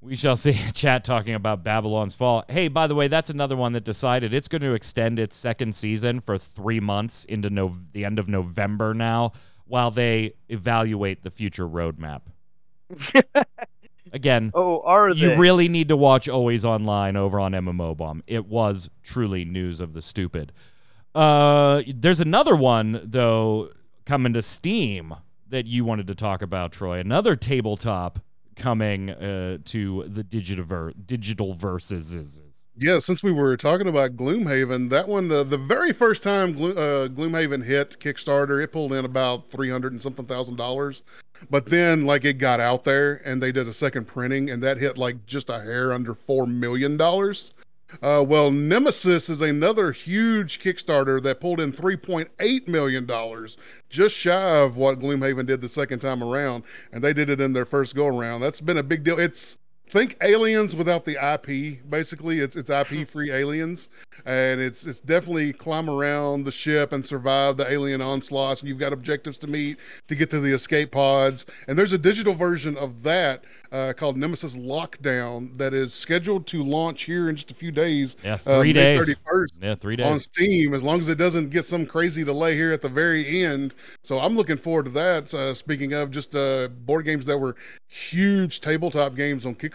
We 0.04 0.16
shall 0.16 0.36
see. 0.36 0.50
A 0.68 0.72
chat 0.72 1.02
talking 1.04 1.34
about 1.34 1.64
Babylon's 1.64 2.14
Fall. 2.14 2.44
Hey, 2.48 2.68
by 2.68 2.86
the 2.86 2.94
way, 2.94 3.08
that's 3.08 3.30
another 3.30 3.56
one 3.56 3.72
that 3.72 3.84
decided 3.84 4.34
it's 4.34 4.48
going 4.48 4.62
to 4.62 4.74
extend 4.74 5.18
its 5.18 5.36
second 5.36 5.74
season 5.74 6.20
for 6.20 6.36
three 6.36 6.80
months 6.80 7.24
into 7.24 7.48
no- 7.48 7.74
the 7.92 8.04
end 8.04 8.18
of 8.18 8.28
November 8.28 8.92
now, 8.92 9.32
while 9.66 9.90
they 9.90 10.34
evaluate 10.48 11.22
the 11.22 11.30
future 11.30 11.66
roadmap. 11.66 12.20
Again, 14.12 14.52
oh, 14.54 14.80
are 14.82 15.08
you 15.08 15.30
they? 15.30 15.36
really 15.36 15.68
need 15.68 15.88
to 15.88 15.96
watch 15.96 16.28
Always 16.28 16.64
Online 16.64 17.16
over 17.16 17.40
on 17.40 17.52
MMO 17.52 17.96
Bomb. 17.96 18.22
It 18.26 18.46
was 18.46 18.90
truly 19.02 19.44
news 19.44 19.80
of 19.80 19.94
the 19.94 20.02
stupid. 20.02 20.52
Uh, 21.14 21.82
there's 21.86 22.20
another 22.20 22.54
one 22.54 23.00
though 23.02 23.70
coming 24.04 24.34
to 24.34 24.42
Steam 24.42 25.14
that 25.48 25.66
you 25.66 25.84
wanted 25.84 26.06
to 26.08 26.14
talk 26.14 26.42
about, 26.42 26.72
Troy. 26.72 26.98
Another 26.98 27.34
tabletop 27.34 28.20
coming 28.56 29.10
uh, 29.10 29.58
to 29.66 30.04
the 30.06 30.22
digital 30.22 30.90
digital 31.06 31.54
verses. 31.54 32.40
Yeah, 32.76 32.98
since 32.98 33.22
we 33.22 33.30
were 33.30 33.56
talking 33.56 33.86
about 33.86 34.16
Gloomhaven, 34.16 34.90
that 34.90 35.06
one, 35.06 35.28
the, 35.28 35.44
very 35.44 35.92
first 35.92 36.24
time 36.24 36.52
Glo- 36.52 36.72
uh, 36.72 37.06
Gloomhaven 37.06 37.64
hit 37.64 37.96
Kickstarter, 38.00 38.62
it 38.62 38.72
pulled 38.72 38.92
in 38.92 39.04
about 39.04 39.46
300 39.48 39.92
and 39.92 40.02
something 40.02 40.26
thousand 40.26 40.56
dollars. 40.56 41.02
But 41.50 41.66
then, 41.66 42.04
like, 42.04 42.24
it 42.24 42.38
got 42.38 42.58
out 42.58 42.82
there 42.82 43.20
and 43.24 43.40
they 43.40 43.52
did 43.52 43.68
a 43.68 43.72
second 43.72 44.06
printing, 44.06 44.50
and 44.50 44.60
that 44.64 44.78
hit 44.78 44.98
like 44.98 45.24
just 45.24 45.50
a 45.50 45.60
hair 45.60 45.92
under 45.92 46.14
$4 46.14 46.48
million. 46.48 46.98
Uh, 48.02 48.24
well, 48.26 48.50
Nemesis 48.50 49.28
is 49.28 49.40
another 49.40 49.92
huge 49.92 50.58
Kickstarter 50.58 51.22
that 51.22 51.40
pulled 51.40 51.60
in 51.60 51.72
$3.8 51.72 52.68
million, 52.68 53.48
just 53.88 54.16
shy 54.16 54.58
of 54.58 54.76
what 54.76 54.98
Gloomhaven 54.98 55.46
did 55.46 55.60
the 55.60 55.68
second 55.68 56.00
time 56.00 56.22
around. 56.22 56.64
And 56.92 57.02
they 57.02 57.12
did 57.12 57.30
it 57.30 57.40
in 57.40 57.52
their 57.52 57.66
first 57.66 57.94
go 57.94 58.06
around. 58.06 58.40
That's 58.40 58.60
been 58.60 58.78
a 58.78 58.82
big 58.82 59.04
deal. 59.04 59.18
It's 59.18 59.58
think 59.88 60.16
aliens 60.22 60.74
without 60.74 61.04
the 61.04 61.12
IP. 61.12 61.88
Basically, 61.88 62.40
it's 62.40 62.56
it's 62.56 62.70
IP 62.70 63.06
free 63.08 63.30
aliens, 63.30 63.88
and 64.24 64.60
it's 64.60 64.86
it's 64.86 65.00
definitely 65.00 65.52
climb 65.52 65.88
around 65.88 66.44
the 66.44 66.52
ship 66.52 66.92
and 66.92 67.04
survive 67.04 67.56
the 67.56 67.70
alien 67.70 68.00
onslaughts. 68.00 68.60
And 68.60 68.68
you've 68.68 68.78
got 68.78 68.92
objectives 68.92 69.38
to 69.40 69.46
meet 69.46 69.78
to 70.08 70.14
get 70.14 70.30
to 70.30 70.40
the 70.40 70.52
escape 70.52 70.92
pods. 70.92 71.46
And 71.68 71.78
there's 71.78 71.92
a 71.92 71.98
digital 71.98 72.34
version 72.34 72.76
of 72.76 73.02
that 73.02 73.44
uh, 73.72 73.92
called 73.96 74.16
Nemesis 74.16 74.56
Lockdown 74.56 75.58
that 75.58 75.74
is 75.74 75.92
scheduled 75.92 76.46
to 76.48 76.62
launch 76.62 77.02
here 77.02 77.28
in 77.28 77.36
just 77.36 77.50
a 77.50 77.54
few 77.54 77.72
days. 77.72 78.16
Yeah, 78.22 78.34
uh, 78.46 78.60
three 78.60 78.72
May 78.72 78.96
days. 78.98 79.16
31st 79.26 79.46
Yeah, 79.60 79.74
three 79.74 79.96
days 79.96 80.06
on. 80.06 80.18
Steam, 80.20 80.74
as 80.74 80.84
long 80.84 81.00
as 81.00 81.08
it 81.08 81.18
doesn't 81.18 81.50
get 81.50 81.64
some 81.64 81.84
crazy 81.84 82.24
delay 82.24 82.54
here 82.54 82.72
at 82.72 82.82
the 82.82 82.88
very 82.88 83.42
end. 83.42 83.74
So 84.02 84.20
I'm 84.20 84.36
looking 84.36 84.56
forward 84.56 84.86
to 84.86 84.90
that. 84.92 85.34
Uh, 85.34 85.54
speaking 85.54 85.92
of 85.92 86.10
just 86.10 86.34
uh, 86.36 86.68
board 86.68 87.04
games 87.04 87.26
that 87.26 87.38
were 87.38 87.56
huge 87.88 88.60
tabletop 88.60 89.14
games 89.16 89.44
on 89.46 89.54
Kickstarter, 89.54 89.73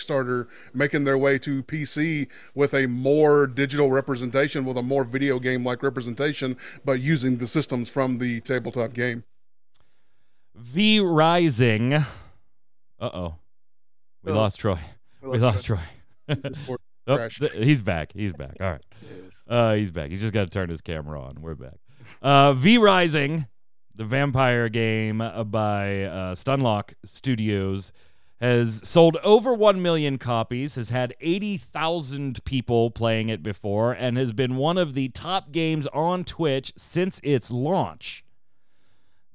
making 0.74 1.04
their 1.04 1.18
way 1.18 1.38
to 1.40 1.64
PC 1.64 2.28
with 2.56 2.74
a 2.74 2.88
more 2.88 3.48
digital 3.48 3.92
representation, 3.92 4.66
with 4.66 4.78
a 4.78 4.82
more 4.84 5.04
video 5.04 5.40
game 5.40 5.64
like 5.66 5.84
representation, 5.84 6.56
but 6.86 7.00
using 7.02 7.38
the 7.38 7.48
systems 7.48 7.90
from 7.90 8.18
the 8.20 8.42
tabletop 8.42 8.94
game. 8.94 9.24
V 10.56 11.00
Rising. 11.00 11.94
Uh 11.94 12.04
oh, 13.00 13.36
we 14.24 14.32
Oh. 14.32 14.36
lost 14.36 14.60
Troy. 14.60 14.80
We 15.22 15.38
lost 15.38 15.66
Troy. 15.66 15.80
Discord 16.28 16.80
Oh, 17.08 17.28
th- 17.28 17.54
he's 17.54 17.82
back. 17.82 18.12
He's 18.14 18.34
back. 18.34 18.58
All 18.62 18.70
right. 18.72 18.86
Uh, 19.48 19.74
he's 19.74 19.90
back. 19.90 20.12
He's 20.12 20.22
just 20.22 20.32
got 20.34 20.44
to 20.44 20.50
turn 20.52 20.70
his 20.70 20.80
camera 20.82 21.20
on. 21.20 21.42
We're 21.42 21.56
back. 21.56 21.80
Uh, 22.22 22.54
v 22.54 22.78
Rising, 22.78 23.48
the 23.96 24.06
vampire 24.06 24.70
game 24.70 25.18
by 25.18 26.04
uh, 26.04 26.36
Stunlock 26.36 26.94
Studios, 27.06 27.92
has 28.40 28.88
sold 28.88 29.18
over 29.18 29.54
1 29.54 29.82
million 29.82 30.18
copies, 30.18 30.76
has 30.76 30.90
had 30.90 31.14
80,000 31.20 32.44
people 32.46 32.90
playing 32.90 33.30
it 33.30 33.44
before, 33.44 33.92
and 33.92 34.18
has 34.18 34.32
been 34.32 34.56
one 34.56 34.78
of 34.78 34.94
the 34.94 35.10
top 35.10 35.52
games 35.52 35.88
on 35.88 36.24
Twitch 36.24 36.72
since 36.78 37.20
its 37.24 37.52
launch. 37.52 38.24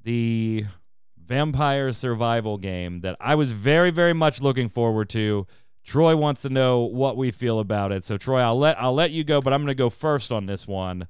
The 0.02 0.66
vampire 1.16 1.92
survival 1.92 2.58
game 2.58 3.00
that 3.00 3.16
I 3.20 3.34
was 3.34 3.52
very, 3.52 3.90
very 3.90 4.12
much 4.12 4.40
looking 4.40 4.68
forward 4.68 5.08
to. 5.10 5.46
Troy 5.82 6.16
wants 6.16 6.42
to 6.42 6.48
know 6.48 6.80
what 6.80 7.16
we 7.16 7.30
feel 7.30 7.60
about 7.60 7.92
it. 7.92 8.04
So 8.04 8.16
Troy, 8.16 8.40
I'll 8.40 8.58
let 8.58 8.80
I'll 8.80 8.94
let 8.94 9.10
you 9.10 9.22
go, 9.24 9.40
but 9.40 9.52
I'm 9.52 9.62
gonna 9.62 9.74
go 9.74 9.90
first 9.90 10.32
on 10.32 10.46
this 10.46 10.66
one. 10.66 11.08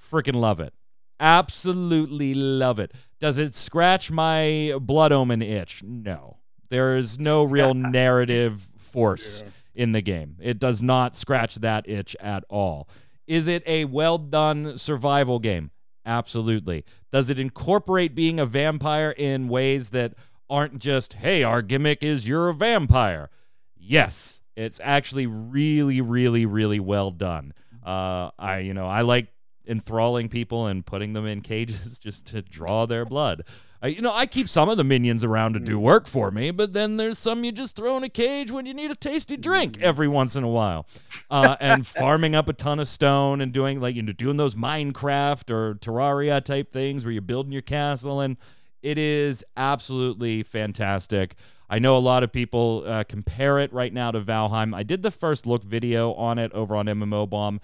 Freaking 0.00 0.36
love 0.36 0.60
it. 0.60 0.72
Absolutely 1.18 2.34
love 2.34 2.78
it. 2.78 2.92
Does 3.18 3.38
it 3.38 3.54
scratch 3.54 4.10
my 4.10 4.74
blood 4.80 5.12
omen 5.12 5.42
itch? 5.42 5.82
No. 5.82 6.35
There 6.68 6.96
is 6.96 7.18
no 7.18 7.42
real 7.56 7.74
narrative 7.74 8.72
force 8.78 9.44
in 9.74 9.92
the 9.92 10.00
game. 10.00 10.36
It 10.40 10.58
does 10.58 10.82
not 10.82 11.16
scratch 11.16 11.56
that 11.56 11.88
itch 11.88 12.16
at 12.20 12.44
all. 12.48 12.88
Is 13.26 13.46
it 13.46 13.62
a 13.66 13.84
well 13.86 14.18
done 14.18 14.78
survival 14.78 15.38
game? 15.38 15.70
Absolutely. 16.04 16.84
Does 17.12 17.30
it 17.30 17.38
incorporate 17.38 18.14
being 18.14 18.38
a 18.38 18.46
vampire 18.46 19.10
in 19.10 19.48
ways 19.48 19.90
that 19.90 20.14
aren't 20.48 20.78
just, 20.78 21.14
hey, 21.14 21.42
our 21.42 21.62
gimmick 21.62 22.02
is 22.02 22.28
you're 22.28 22.48
a 22.48 22.54
vampire? 22.54 23.28
Yes. 23.76 24.42
It's 24.54 24.80
actually 24.82 25.26
really, 25.26 26.00
really, 26.00 26.46
really 26.46 26.80
well 26.80 27.10
done. 27.10 27.52
Uh, 27.84 28.30
I, 28.38 28.58
you 28.60 28.72
know, 28.72 28.86
I 28.86 29.02
like 29.02 29.28
enthralling 29.66 30.28
people 30.28 30.66
and 30.66 30.86
putting 30.86 31.12
them 31.12 31.26
in 31.26 31.40
cages 31.40 31.98
just 32.02 32.26
to 32.28 32.42
draw 32.42 32.86
their 32.86 33.04
blood. 33.04 33.42
I 33.86 33.90
you 33.90 34.02
know, 34.02 34.12
I 34.12 34.26
keep 34.26 34.48
some 34.48 34.68
of 34.68 34.76
the 34.76 34.82
minions 34.82 35.22
around 35.22 35.52
to 35.52 35.60
do 35.60 35.78
work 35.78 36.08
for 36.08 36.32
me, 36.32 36.50
but 36.50 36.72
then 36.72 36.96
there's 36.96 37.18
some 37.18 37.44
you 37.44 37.52
just 37.52 37.76
throw 37.76 37.96
in 37.96 38.02
a 38.02 38.08
cage 38.08 38.50
when 38.50 38.66
you 38.66 38.74
need 38.74 38.90
a 38.90 38.96
tasty 38.96 39.36
drink 39.36 39.80
every 39.80 40.08
once 40.08 40.34
in 40.34 40.42
a 40.42 40.48
while. 40.48 40.88
Uh, 41.30 41.56
and 41.60 41.86
farming 41.86 42.34
up 42.34 42.48
a 42.48 42.52
ton 42.52 42.80
of 42.80 42.88
stone 42.88 43.40
and 43.40 43.52
doing 43.52 43.80
like 43.80 43.94
you 43.94 44.02
know 44.02 44.12
doing 44.12 44.36
those 44.36 44.56
Minecraft 44.56 45.50
or 45.50 45.74
Terraria 45.76 46.42
type 46.42 46.72
things 46.72 47.04
where 47.04 47.12
you're 47.12 47.22
building 47.22 47.52
your 47.52 47.62
castle 47.62 48.20
and 48.20 48.36
it 48.82 48.98
is 48.98 49.44
absolutely 49.56 50.42
fantastic. 50.42 51.36
I 51.70 51.78
know 51.78 51.96
a 51.96 51.98
lot 51.98 52.24
of 52.24 52.32
people 52.32 52.82
uh, 52.86 53.04
compare 53.04 53.60
it 53.60 53.72
right 53.72 53.92
now 53.92 54.10
to 54.10 54.20
Valheim. 54.20 54.74
I 54.74 54.82
did 54.82 55.02
the 55.02 55.12
first 55.12 55.46
look 55.46 55.62
video 55.62 56.12
on 56.14 56.38
it 56.38 56.52
over 56.52 56.74
on 56.74 56.86
MMO 56.86 57.28
Bomb, 57.28 57.60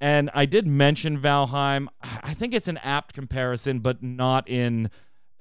and 0.00 0.28
I 0.34 0.44
did 0.44 0.66
mention 0.66 1.18
Valheim. 1.18 1.86
I 2.02 2.34
think 2.34 2.52
it's 2.52 2.68
an 2.68 2.78
apt 2.78 3.14
comparison, 3.14 3.78
but 3.78 4.02
not 4.02 4.48
in 4.48 4.90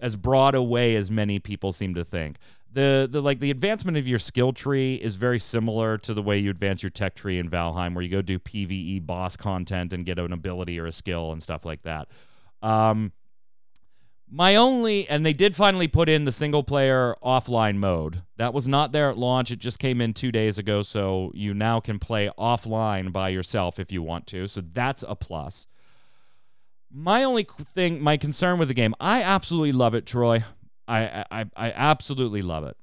as 0.02 0.16
broad 0.16 0.56
a 0.56 0.62
way 0.62 0.96
as 0.96 1.10
many 1.10 1.40
people 1.40 1.72
seem 1.72 1.94
to 1.96 2.04
think. 2.04 2.38
The 2.74 3.08
the 3.10 3.22
like 3.22 3.40
the 3.40 3.52
advancement 3.52 3.98
of 3.98 4.08
your 4.08 4.20
skill 4.20 4.54
tree 4.54 4.96
is 4.96 5.18
very 5.18 5.40
similar 5.40 5.98
to 6.00 6.14
the 6.14 6.22
way 6.22 6.38
you 6.38 6.50
advance 6.50 6.82
your 6.82 6.90
tech 6.90 7.16
tree 7.16 7.38
in 7.38 7.50
Valheim, 7.50 7.94
where 7.94 8.02
you 8.02 8.10
go 8.10 8.22
do 8.22 8.40
PVE 8.40 9.06
boss 9.06 9.36
content 9.36 9.94
and 9.94 10.06
get 10.06 10.18
an 10.20 10.34
ability 10.34 10.80
or 10.80 10.86
a 10.86 10.92
skill 10.92 11.32
and 11.32 11.44
stuff 11.44 11.66
like 11.66 11.82
that. 11.84 12.08
Um, 12.62 13.12
my 14.34 14.56
only, 14.56 15.08
and 15.10 15.26
they 15.26 15.34
did 15.34 15.56
finally 15.56 15.90
put 15.90 16.08
in 16.08 16.24
the 16.24 16.32
single 16.32 16.64
player 16.64 17.16
offline 17.22 17.76
mode. 17.76 18.24
That 18.38 18.54
was 18.54 18.66
not 18.66 18.94
there 18.94 19.10
at 19.10 19.18
launch. 19.18 19.52
It 19.52 19.60
just 19.60 19.78
came 19.78 20.00
in 20.00 20.14
two 20.14 20.32
days 20.32 20.58
ago. 20.58 20.84
So 20.84 21.32
you 21.36 21.54
now 21.54 21.82
can 21.82 22.00
play 22.00 22.32
offline 22.40 23.12
by 23.12 23.28
yourself 23.28 23.78
if 23.78 23.92
you 23.92 24.02
want 24.02 24.28
to. 24.28 24.48
So 24.48 24.62
that's 24.62 25.04
a 25.06 25.16
plus. 25.16 25.68
My 26.94 27.24
only 27.24 27.44
thing, 27.44 28.02
my 28.02 28.18
concern 28.18 28.60
with 28.60 28.68
the 28.68 28.74
game, 28.74 28.94
I 29.00 29.24
absolutely 29.24 29.72
love 29.72 29.96
it, 29.96 30.06
Troy. 30.06 30.44
I, 30.88 31.26
I, 31.32 31.46
I 31.56 31.72
absolutely 31.72 32.42
love 32.42 32.66
it. 32.66 32.76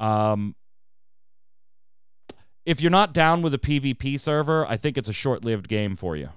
Um, 0.00 0.54
if 2.64 2.80
you're 2.80 2.90
not 2.90 3.12
down 3.12 3.42
with 3.42 3.52
a 3.54 3.58
PvP 3.58 4.18
server, 4.18 4.66
I 4.66 4.76
think 4.76 4.96
it's 4.96 5.08
a 5.08 5.12
short 5.12 5.44
lived 5.44 5.68
game 5.68 5.96
for 5.96 6.16
you. 6.16 6.30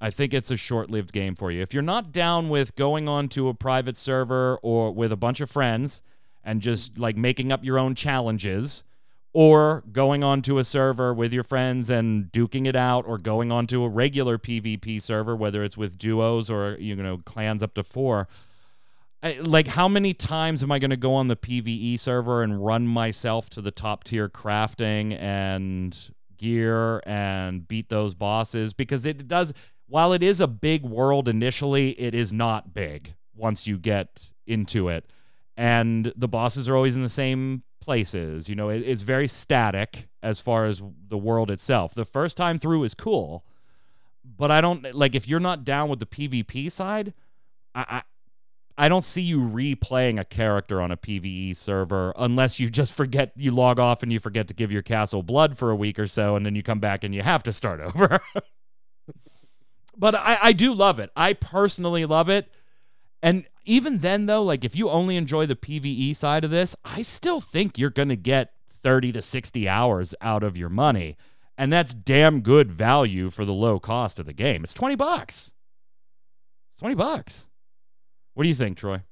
I 0.00 0.10
think 0.10 0.32
it's 0.32 0.50
a 0.50 0.56
short 0.56 0.90
lived 0.90 1.12
game 1.12 1.34
for 1.34 1.50
you. 1.50 1.60
If 1.60 1.74
you're 1.74 1.82
not 1.82 2.12
down 2.12 2.48
with 2.48 2.76
going 2.76 3.08
on 3.08 3.28
to 3.30 3.48
a 3.48 3.54
private 3.54 3.96
server 3.96 4.58
or 4.62 4.92
with 4.92 5.10
a 5.10 5.16
bunch 5.16 5.40
of 5.40 5.50
friends 5.50 6.02
and 6.44 6.60
just 6.60 6.98
like 6.98 7.16
making 7.16 7.50
up 7.50 7.64
your 7.64 7.78
own 7.78 7.94
challenges, 7.94 8.84
or 9.38 9.84
going 9.92 10.24
onto 10.24 10.58
a 10.58 10.64
server 10.64 11.14
with 11.14 11.32
your 11.32 11.44
friends 11.44 11.88
and 11.88 12.24
duking 12.32 12.66
it 12.66 12.74
out, 12.74 13.06
or 13.06 13.16
going 13.16 13.52
onto 13.52 13.84
a 13.84 13.88
regular 13.88 14.36
PvP 14.36 15.00
server, 15.00 15.36
whether 15.36 15.62
it's 15.62 15.76
with 15.76 15.96
duos 15.96 16.50
or 16.50 16.76
you 16.80 16.96
know 16.96 17.18
clans 17.18 17.62
up 17.62 17.72
to 17.72 17.84
four. 17.84 18.26
I, 19.22 19.38
like 19.40 19.68
how 19.68 19.86
many 19.86 20.12
times 20.12 20.64
am 20.64 20.72
I 20.72 20.80
going 20.80 20.90
to 20.90 20.96
go 20.96 21.14
on 21.14 21.28
the 21.28 21.36
PVE 21.36 22.00
server 22.00 22.42
and 22.42 22.66
run 22.66 22.88
myself 22.88 23.48
to 23.50 23.60
the 23.60 23.70
top 23.70 24.02
tier 24.02 24.28
crafting 24.28 25.16
and 25.16 25.96
gear 26.36 27.00
and 27.06 27.68
beat 27.68 27.90
those 27.90 28.16
bosses 28.16 28.72
because 28.72 29.06
it 29.06 29.28
does 29.28 29.52
while 29.86 30.12
it 30.12 30.24
is 30.24 30.40
a 30.40 30.48
big 30.48 30.82
world 30.82 31.28
initially, 31.28 31.90
it 31.90 32.12
is 32.12 32.32
not 32.32 32.74
big 32.74 33.14
once 33.36 33.68
you 33.68 33.78
get 33.78 34.32
into 34.48 34.88
it. 34.88 35.08
And 35.56 36.12
the 36.16 36.28
bosses 36.28 36.68
are 36.68 36.74
always 36.74 36.96
in 36.96 37.02
the 37.02 37.08
same 37.08 37.62
places. 37.88 38.50
You 38.50 38.54
know, 38.54 38.68
it, 38.68 38.82
it's 38.84 39.00
very 39.00 39.26
static 39.26 40.08
as 40.22 40.40
far 40.40 40.66
as 40.66 40.82
the 41.08 41.16
world 41.16 41.50
itself. 41.50 41.94
The 41.94 42.04
first 42.04 42.36
time 42.36 42.58
through 42.58 42.84
is 42.84 42.92
cool, 42.92 43.46
but 44.22 44.50
I 44.50 44.60
don't 44.60 44.94
like 44.94 45.14
if 45.14 45.26
you're 45.26 45.40
not 45.40 45.64
down 45.64 45.88
with 45.88 45.98
the 45.98 46.04
PvP 46.04 46.70
side, 46.70 47.14
I, 47.74 47.86
I 47.88 48.02
I 48.84 48.88
don't 48.90 49.04
see 49.04 49.22
you 49.22 49.40
replaying 49.40 50.20
a 50.20 50.24
character 50.26 50.82
on 50.82 50.90
a 50.90 50.98
PvE 50.98 51.56
server 51.56 52.12
unless 52.18 52.60
you 52.60 52.68
just 52.68 52.92
forget 52.92 53.32
you 53.36 53.52
log 53.52 53.78
off 53.78 54.02
and 54.02 54.12
you 54.12 54.20
forget 54.20 54.48
to 54.48 54.54
give 54.54 54.70
your 54.70 54.82
castle 54.82 55.22
blood 55.22 55.56
for 55.56 55.70
a 55.70 55.76
week 55.76 55.98
or 55.98 56.06
so 56.06 56.36
and 56.36 56.44
then 56.44 56.54
you 56.54 56.62
come 56.62 56.80
back 56.80 57.02
and 57.04 57.14
you 57.14 57.22
have 57.22 57.42
to 57.44 57.54
start 57.54 57.80
over. 57.94 58.20
but 59.96 60.14
I, 60.14 60.38
I 60.42 60.52
do 60.52 60.74
love 60.74 60.98
it. 60.98 61.10
I 61.16 61.32
personally 61.32 62.04
love 62.04 62.28
it. 62.28 62.52
And 63.22 63.46
even 63.68 63.98
then, 63.98 64.26
though, 64.26 64.42
like 64.42 64.64
if 64.64 64.74
you 64.74 64.88
only 64.88 65.16
enjoy 65.16 65.46
the 65.46 65.54
PVE 65.54 66.16
side 66.16 66.44
of 66.44 66.50
this, 66.50 66.74
I 66.84 67.02
still 67.02 67.40
think 67.40 67.78
you're 67.78 67.90
going 67.90 68.08
to 68.08 68.16
get 68.16 68.52
30 68.70 69.12
to 69.12 69.22
60 69.22 69.68
hours 69.68 70.14
out 70.20 70.42
of 70.42 70.56
your 70.56 70.68
money. 70.68 71.16
And 71.56 71.72
that's 71.72 71.92
damn 71.92 72.40
good 72.40 72.70
value 72.72 73.30
for 73.30 73.44
the 73.44 73.52
low 73.52 73.78
cost 73.78 74.18
of 74.18 74.26
the 74.26 74.32
game. 74.32 74.64
It's 74.64 74.72
20 74.72 74.94
bucks. 74.94 75.52
It's 76.70 76.78
20 76.78 76.94
bucks. 76.94 77.46
What 78.34 78.44
do 78.44 78.48
you 78.48 78.54
think, 78.54 78.78
Troy? 78.78 79.02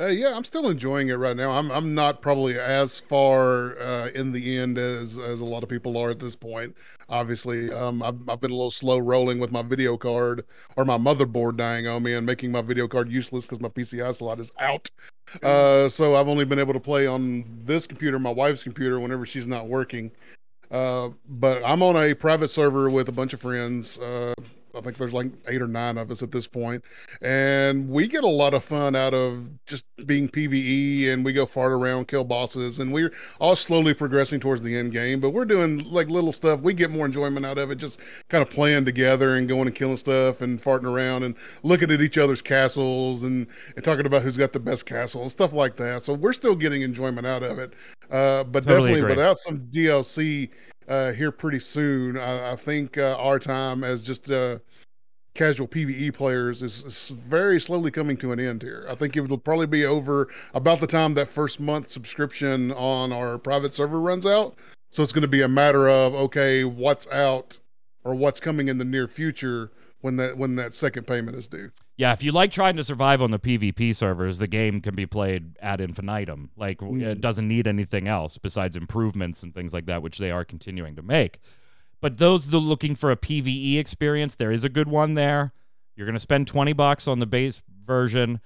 Uh, 0.00 0.06
yeah, 0.06 0.32
I'm 0.34 0.44
still 0.44 0.68
enjoying 0.68 1.08
it 1.08 1.14
right 1.14 1.36
now. 1.36 1.50
I'm 1.50 1.72
I'm 1.72 1.92
not 1.92 2.22
probably 2.22 2.58
as 2.58 3.00
far 3.00 3.76
uh, 3.80 4.10
in 4.14 4.30
the 4.30 4.56
end 4.56 4.78
as 4.78 5.18
as 5.18 5.40
a 5.40 5.44
lot 5.44 5.64
of 5.64 5.68
people 5.68 5.96
are 5.96 6.10
at 6.10 6.20
this 6.20 6.36
point. 6.36 6.76
Obviously, 7.08 7.72
um, 7.72 8.02
I've, 8.02 8.28
I've 8.28 8.40
been 8.40 8.52
a 8.52 8.54
little 8.54 8.70
slow 8.70 8.98
rolling 8.98 9.40
with 9.40 9.50
my 9.50 9.62
video 9.62 9.96
card 9.96 10.44
or 10.76 10.84
my 10.84 10.98
motherboard 10.98 11.56
dying 11.56 11.88
on 11.88 12.02
me 12.04 12.14
and 12.14 12.24
making 12.24 12.52
my 12.52 12.62
video 12.62 12.86
card 12.86 13.10
useless 13.10 13.44
because 13.44 13.60
my 13.60 13.68
PCI 13.70 14.14
slot 14.14 14.38
is 14.38 14.52
out. 14.60 14.88
Uh, 15.42 15.88
so 15.88 16.14
I've 16.14 16.28
only 16.28 16.44
been 16.44 16.58
able 16.58 16.74
to 16.74 16.80
play 16.80 17.06
on 17.06 17.44
this 17.58 17.86
computer, 17.86 18.18
my 18.18 18.30
wife's 18.30 18.62
computer, 18.62 19.00
whenever 19.00 19.26
she's 19.26 19.46
not 19.46 19.66
working. 19.66 20.12
Uh, 20.70 21.08
but 21.28 21.64
I'm 21.64 21.82
on 21.82 21.96
a 21.96 22.14
private 22.14 22.48
server 22.48 22.88
with 22.88 23.08
a 23.08 23.12
bunch 23.12 23.32
of 23.32 23.40
friends. 23.40 23.98
I 24.78 24.80
think 24.80 24.96
there's 24.96 25.14
like 25.14 25.26
eight 25.48 25.60
or 25.60 25.66
nine 25.66 25.98
of 25.98 26.10
us 26.10 26.22
at 26.22 26.32
this 26.32 26.46
point, 26.46 26.84
and 27.20 27.88
we 27.88 28.08
get 28.08 28.24
a 28.24 28.28
lot 28.28 28.54
of 28.54 28.64
fun 28.64 28.94
out 28.94 29.14
of 29.14 29.48
just 29.66 29.84
being 30.06 30.28
PVE, 30.28 31.12
and 31.12 31.24
we 31.24 31.32
go 31.32 31.44
fart 31.44 31.72
around, 31.72 32.08
kill 32.08 32.24
bosses, 32.24 32.78
and 32.78 32.92
we're 32.92 33.12
all 33.40 33.56
slowly 33.56 33.94
progressing 33.94 34.40
towards 34.40 34.62
the 34.62 34.76
end 34.76 34.92
game. 34.92 35.20
But 35.20 35.30
we're 35.30 35.44
doing 35.44 35.90
like 35.90 36.08
little 36.08 36.32
stuff. 36.32 36.62
We 36.62 36.74
get 36.74 36.90
more 36.90 37.06
enjoyment 37.06 37.44
out 37.44 37.58
of 37.58 37.70
it, 37.70 37.76
just 37.76 38.00
kind 38.28 38.42
of 38.42 38.50
playing 38.50 38.84
together 38.84 39.34
and 39.36 39.48
going 39.48 39.66
and 39.66 39.74
killing 39.74 39.96
stuff 39.96 40.40
and 40.40 40.60
farting 40.60 40.84
around 40.84 41.24
and 41.24 41.34
looking 41.62 41.90
at 41.90 42.00
each 42.00 42.18
other's 42.18 42.42
castles 42.42 43.24
and, 43.24 43.46
and 43.74 43.84
talking 43.84 44.06
about 44.06 44.22
who's 44.22 44.36
got 44.36 44.52
the 44.52 44.60
best 44.60 44.86
castle 44.86 45.22
and 45.22 45.30
stuff 45.30 45.52
like 45.52 45.76
that. 45.76 46.02
So 46.02 46.14
we're 46.14 46.32
still 46.32 46.54
getting 46.54 46.82
enjoyment 46.82 47.26
out 47.26 47.42
of 47.42 47.58
it, 47.58 47.74
uh, 48.10 48.44
but 48.44 48.64
totally 48.64 48.92
definitely 48.92 49.00
agree. 49.00 49.10
without 49.10 49.38
some 49.38 49.60
DLC 49.66 50.50
uh, 50.88 51.12
here 51.12 51.30
pretty 51.30 51.60
soon. 51.60 52.16
I, 52.16 52.52
I 52.52 52.56
think 52.56 52.98
uh, 52.98 53.16
our 53.18 53.38
time 53.38 53.84
as 53.84 54.02
just 54.02 54.30
uh, 54.30 54.58
casual 55.38 55.68
PVE 55.68 56.12
players 56.12 56.62
is, 56.62 56.82
is, 56.82 57.08
very 57.10 57.60
slowly 57.60 57.90
coming 57.90 58.16
to 58.18 58.32
an 58.32 58.40
end 58.40 58.60
here. 58.60 58.84
I 58.90 58.96
think 58.96 59.16
it 59.16 59.28
will 59.28 59.38
probably 59.38 59.66
be 59.66 59.86
over 59.86 60.28
about 60.52 60.80
the 60.80 60.86
time 60.86 61.14
that 61.14 61.28
first 61.28 61.60
month 61.60 61.90
subscription 61.90 62.72
on 62.72 63.12
our 63.12 63.38
private 63.38 63.72
server 63.72 64.00
runs 64.00 64.26
out. 64.26 64.56
So 64.90 65.02
it's 65.02 65.12
going 65.12 65.22
to 65.22 65.28
be 65.28 65.42
a 65.42 65.48
matter 65.48 65.88
of 65.88 66.14
okay, 66.14 66.64
what's 66.64 67.06
out 67.08 67.58
or 68.04 68.14
what's 68.14 68.40
coming 68.40 68.68
in 68.68 68.78
the 68.78 68.84
near 68.84 69.06
future 69.06 69.70
when 70.00 70.16
that 70.16 70.36
when 70.36 70.56
that 70.56 70.74
second 70.74 71.06
payment 71.06 71.36
is 71.36 71.46
due. 71.46 71.70
Yeah, 71.96 72.12
if 72.12 72.22
you 72.22 72.32
like 72.32 72.50
trying 72.50 72.76
to 72.76 72.84
survive 72.84 73.22
on 73.22 73.30
the 73.30 73.38
PvP 73.38 73.94
servers, 73.94 74.38
the 74.38 74.46
game 74.46 74.80
can 74.80 74.94
be 74.94 75.06
played 75.06 75.56
ad 75.60 75.80
infinitum. 75.80 76.50
Like 76.56 76.78
mm. 76.78 77.00
it 77.00 77.20
doesn't 77.20 77.46
need 77.46 77.66
anything 77.66 78.08
else 78.08 78.38
besides 78.38 78.76
improvements 78.76 79.42
and 79.42 79.54
things 79.54 79.72
like 79.72 79.86
that, 79.86 80.02
which 80.02 80.18
they 80.18 80.30
are 80.30 80.44
continuing 80.44 80.96
to 80.96 81.02
make. 81.02 81.38
But 82.00 82.18
those 82.18 82.52
looking 82.52 82.94
for 82.94 83.10
a 83.10 83.16
PvE 83.16 83.78
experience, 83.78 84.36
there 84.36 84.52
is 84.52 84.64
a 84.64 84.68
good 84.68 84.88
one 84.88 85.14
there. 85.14 85.52
You're 85.96 86.06
going 86.06 86.14
to 86.14 86.20
spend 86.20 86.46
20 86.46 86.72
bucks 86.72 87.08
on 87.08 87.18
the 87.18 87.26
base 87.26 87.62
version. 87.80 88.40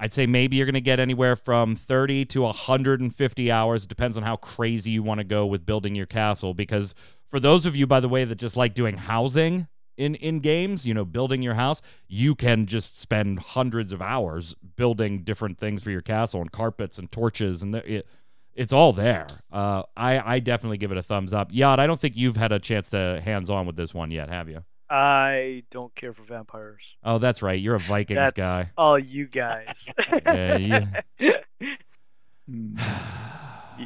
I'd 0.00 0.14
say 0.14 0.26
maybe 0.26 0.56
you're 0.56 0.66
going 0.66 0.74
to 0.74 0.80
get 0.80 0.98
anywhere 0.98 1.36
from 1.36 1.76
30 1.76 2.24
to 2.26 2.42
150 2.42 3.52
hours. 3.52 3.84
It 3.84 3.88
depends 3.88 4.16
on 4.16 4.22
how 4.22 4.36
crazy 4.36 4.90
you 4.90 5.02
want 5.02 5.18
to 5.18 5.24
go 5.24 5.44
with 5.46 5.66
building 5.66 5.94
your 5.94 6.06
castle. 6.06 6.54
Because 6.54 6.94
for 7.28 7.38
those 7.38 7.66
of 7.66 7.76
you, 7.76 7.86
by 7.86 8.00
the 8.00 8.08
way, 8.08 8.24
that 8.24 8.36
just 8.36 8.56
like 8.56 8.74
doing 8.74 8.96
housing, 8.96 9.68
in 9.96 10.14
in 10.16 10.40
games 10.40 10.86
you 10.86 10.94
know 10.94 11.04
building 11.04 11.42
your 11.42 11.54
house 11.54 11.82
you 12.08 12.34
can 12.34 12.66
just 12.66 12.98
spend 12.98 13.38
hundreds 13.38 13.92
of 13.92 14.00
hours 14.00 14.54
building 14.76 15.22
different 15.22 15.58
things 15.58 15.82
for 15.82 15.90
your 15.90 16.00
castle 16.00 16.40
and 16.40 16.50
carpets 16.50 16.98
and 16.98 17.12
torches 17.12 17.62
and 17.62 17.74
it, 17.74 18.06
it's 18.54 18.72
all 18.72 18.92
there 18.92 19.26
uh, 19.52 19.82
i 19.96 20.34
i 20.34 20.38
definitely 20.38 20.78
give 20.78 20.92
it 20.92 20.98
a 20.98 21.02
thumbs 21.02 21.32
up 21.32 21.52
yad 21.52 21.78
i 21.78 21.86
don't 21.86 22.00
think 22.00 22.16
you've 22.16 22.36
had 22.36 22.52
a 22.52 22.58
chance 22.58 22.90
to 22.90 23.20
hands 23.24 23.50
on 23.50 23.66
with 23.66 23.76
this 23.76 23.94
one 23.94 24.10
yet 24.10 24.28
have 24.28 24.48
you 24.48 24.62
i 24.90 25.62
don't 25.70 25.94
care 25.94 26.12
for 26.12 26.22
vampires 26.22 26.96
oh 27.04 27.18
that's 27.18 27.42
right 27.42 27.60
you're 27.60 27.76
a 27.76 27.80
vikings 27.80 28.16
that's 28.16 28.32
guy 28.32 28.70
all 28.76 28.98
you 28.98 29.26
guys 29.26 29.88
yeah, 30.26 30.86
you... 31.18 31.32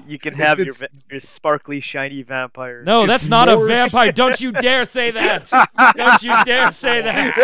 You, 0.07 0.19
can 0.19 0.35
have 0.35 0.59
your, 0.59 0.75
your 1.11 1.21
sparkly, 1.21 1.81
shiny 1.81 2.23
vampire. 2.23 2.83
No, 2.83 3.03
it's 3.03 3.09
that's 3.09 3.29
not 3.29 3.49
a 3.49 3.57
vampire. 3.64 4.12
Don't 4.12 4.41
you 4.41 4.53
dare 4.53 4.85
say 4.85 5.11
that. 5.12 5.49
Don't 5.97 6.23
you 6.23 6.35
dare 6.45 6.73
say 6.73 7.03
that. 7.03 7.35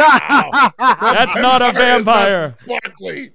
That's 1.00 1.36
not 1.36 1.62
a 1.62 1.72
vampire. 1.72 2.56
Sparkly. 2.64 3.32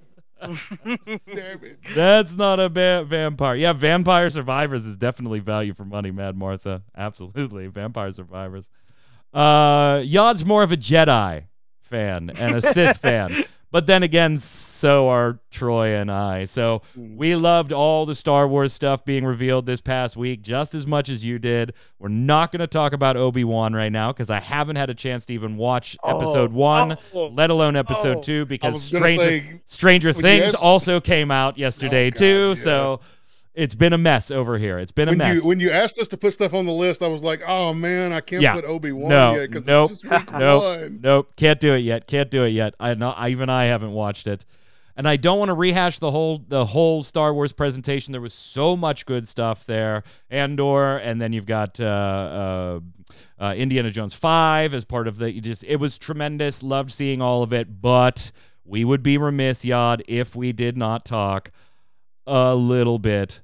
That's 1.94 2.36
not 2.36 2.60
a 2.60 2.68
ba- 2.68 3.04
vampire. 3.06 3.54
Yeah, 3.56 3.72
Vampire 3.72 4.30
Survivors 4.30 4.86
is 4.86 4.96
definitely 4.96 5.40
value 5.40 5.74
for 5.74 5.84
money, 5.84 6.10
Mad 6.10 6.36
Martha. 6.36 6.82
Absolutely. 6.96 7.66
Vampire 7.66 8.12
Survivors. 8.12 8.70
Uh, 9.32 10.02
Yod's 10.04 10.44
more 10.44 10.62
of 10.62 10.72
a 10.72 10.76
Jedi 10.76 11.44
fan 11.80 12.30
and 12.30 12.54
a 12.54 12.62
Sith 12.62 12.98
fan. 12.98 13.44
But 13.70 13.86
then 13.86 14.02
again, 14.02 14.38
so 14.38 15.08
are 15.10 15.40
Troy 15.50 15.94
and 15.94 16.10
I. 16.10 16.44
So 16.44 16.80
Mm. 16.98 17.16
we 17.16 17.34
loved 17.36 17.70
all 17.70 18.06
the 18.06 18.14
Star 18.14 18.48
Wars 18.48 18.72
stuff 18.72 19.04
being 19.04 19.26
revealed 19.26 19.66
this 19.66 19.82
past 19.82 20.16
week 20.16 20.40
just 20.40 20.74
as 20.74 20.86
much 20.86 21.10
as 21.10 21.22
you 21.24 21.38
did. 21.38 21.74
We're 21.98 22.08
not 22.08 22.50
going 22.50 22.60
to 22.60 22.66
talk 22.66 22.94
about 22.94 23.16
Obi 23.18 23.44
Wan 23.44 23.74
right 23.74 23.92
now 23.92 24.10
because 24.12 24.30
I 24.30 24.40
haven't 24.40 24.76
had 24.76 24.88
a 24.88 24.94
chance 24.94 25.26
to 25.26 25.34
even 25.34 25.56
watch 25.58 25.98
episode 26.02 26.50
Oh, 26.52 26.56
one, 26.56 26.96
oh, 27.14 27.26
let 27.26 27.50
alone 27.50 27.76
episode 27.76 28.18
oh. 28.18 28.22
two, 28.22 28.46
because 28.46 28.82
Stranger 28.82 29.22
say, 29.22 29.60
Stranger 29.66 30.12
Things 30.14 30.54
asked- 30.54 30.62
also 30.62 30.98
came 31.00 31.30
out 31.30 31.58
yesterday 31.58 32.06
Oh, 32.06 32.10
God, 32.10 32.18
too. 32.18 32.48
yeah. 32.50 32.54
So 32.54 33.00
it's 33.58 33.74
been 33.74 33.92
a 33.92 33.98
mess 33.98 34.30
over 34.30 34.56
here. 34.56 34.78
It's 34.78 34.92
been 34.92 35.08
a 35.08 35.10
when 35.12 35.18
mess. 35.18 35.42
you 35.42 35.48
when 35.48 35.58
you 35.60 35.70
asked 35.70 35.98
us 35.98 36.06
to 36.08 36.16
put 36.16 36.32
stuff 36.32 36.54
on 36.54 36.64
the 36.64 36.72
list, 36.72 37.02
I 37.02 37.08
was 37.08 37.22
like, 37.22 37.42
oh 37.46 37.74
man, 37.74 38.12
I 38.12 38.20
can't 38.20 38.40
Yeah. 38.42 38.54
put 38.54 38.64
Obi 38.64 38.92
Wan 38.92 39.08
No, 39.10 39.34
yet 39.34 39.50
because 39.50 39.66
nope, 39.66 39.90
it's 39.90 40.00
just 40.02 40.12
week 40.12 40.32
nope. 40.38 40.62
one. 40.62 41.00
Nope, 41.02 41.32
can't 41.36 41.58
do 41.58 41.74
it 41.74 41.78
yet. 41.80 42.06
Can't 42.06 42.30
do 42.30 42.44
it 42.44 42.50
yet. 42.50 42.74
I 42.78 42.94
not 42.94 43.28
even 43.28 43.50
I 43.50 43.64
haven't 43.64 43.92
watched 43.92 44.26
it, 44.28 44.44
and 44.96 45.08
I 45.08 45.16
don't 45.16 45.38
want 45.40 45.48
to 45.48 45.54
rehash 45.54 45.98
the 45.98 46.10
whole 46.12 46.42
the 46.46 46.66
whole 46.66 47.02
Star 47.02 47.34
Wars 47.34 47.52
presentation. 47.52 48.12
There 48.12 48.20
was 48.20 48.32
so 48.34 48.76
much 48.76 49.06
good 49.06 49.26
stuff 49.26 49.66
there, 49.66 50.04
Andor, 50.30 50.96
and 50.96 51.20
then 51.20 51.32
you've 51.32 51.46
got 51.46 51.80
uh, 51.80 51.84
uh, 51.84 52.80
uh, 53.44 53.54
Indiana 53.56 53.90
Jones 53.90 54.14
five 54.14 54.72
as 54.72 54.84
part 54.84 55.08
of 55.08 55.18
the. 55.18 55.32
You 55.32 55.40
just 55.40 55.64
it 55.64 55.76
was 55.76 55.98
tremendous. 55.98 56.62
Loved 56.62 56.92
seeing 56.92 57.20
all 57.20 57.42
of 57.42 57.52
it, 57.52 57.80
but 57.82 58.30
we 58.64 58.84
would 58.84 59.02
be 59.02 59.18
remiss, 59.18 59.64
Yod, 59.64 60.02
if 60.06 60.36
we 60.36 60.52
did 60.52 60.76
not 60.76 61.04
talk 61.04 61.50
a 62.26 62.54
little 62.54 62.98
bit 62.98 63.40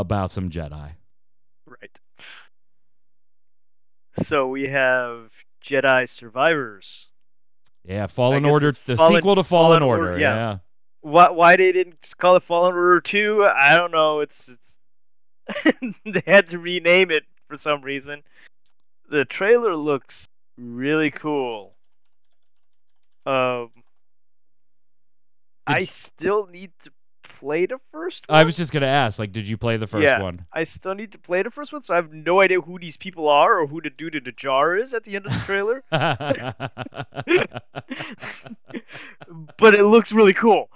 about 0.00 0.30
some 0.30 0.50
Jedi. 0.50 0.92
Right. 1.66 1.98
So 4.24 4.48
we 4.48 4.68
have 4.68 5.30
Jedi 5.64 6.08
Survivors. 6.08 7.06
Yeah, 7.84 8.06
Fallen 8.06 8.44
Order, 8.44 8.72
the 8.84 8.96
Fallen- 8.96 9.14
sequel 9.14 9.34
to 9.36 9.44
Fallen, 9.44 9.80
Fallen 9.80 9.82
Order. 9.82 10.10
Order, 10.10 10.20
yeah. 10.20 10.34
yeah. 10.34 10.58
Why 11.02 11.30
why 11.30 11.56
they 11.56 11.72
didn't 11.72 12.14
call 12.18 12.36
it 12.36 12.42
Fallen 12.42 12.74
Order 12.74 13.00
Two? 13.00 13.44
I 13.46 13.74
don't 13.74 13.92
know. 13.92 14.20
It's, 14.20 14.48
it's 14.48 15.96
they 16.04 16.22
had 16.26 16.48
to 16.48 16.58
rename 16.58 17.10
it 17.10 17.22
for 17.48 17.56
some 17.56 17.82
reason. 17.82 18.22
The 19.08 19.24
trailer 19.24 19.76
looks 19.76 20.26
really 20.58 21.12
cool. 21.12 21.74
Um, 23.24 23.70
I 25.66 25.84
still 25.84 26.46
need 26.46 26.72
to 26.82 26.90
play 27.38 27.66
the 27.66 27.78
first 27.92 28.28
one. 28.28 28.38
I 28.38 28.44
was 28.44 28.56
just 28.56 28.72
gonna 28.72 28.86
ask, 28.86 29.18
like, 29.18 29.32
did 29.32 29.46
you 29.46 29.56
play 29.56 29.76
the 29.76 29.86
first 29.86 30.04
Yeah. 30.04 30.22
one? 30.22 30.46
I 30.52 30.64
still 30.64 30.94
need 30.94 31.12
to 31.12 31.18
play 31.18 31.42
the 31.42 31.50
first 31.50 31.72
one, 31.72 31.82
so 31.84 31.94
I 31.94 31.96
have 31.96 32.12
no 32.12 32.42
idea 32.42 32.60
who 32.60 32.78
these 32.78 32.96
people 32.96 33.28
are 33.28 33.60
or 33.60 33.66
who 33.66 33.80
the 33.80 33.90
dude 33.90 34.14
in 34.14 34.24
the 34.24 34.32
jar 34.32 34.76
is 34.76 34.94
at 34.94 35.04
the 35.04 35.16
end 35.16 35.26
of 35.26 35.32
the 35.32 35.38
trailer. 35.40 35.82
but 39.58 39.74
it 39.74 39.84
looks 39.84 40.12
really 40.12 40.34
cool. 40.34 40.70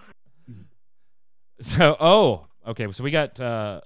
so, 1.60 1.96
oh, 2.00 2.46
okay. 2.66 2.90
So 2.92 3.04
we 3.04 3.10
got 3.10 3.38
uh, 3.40 3.80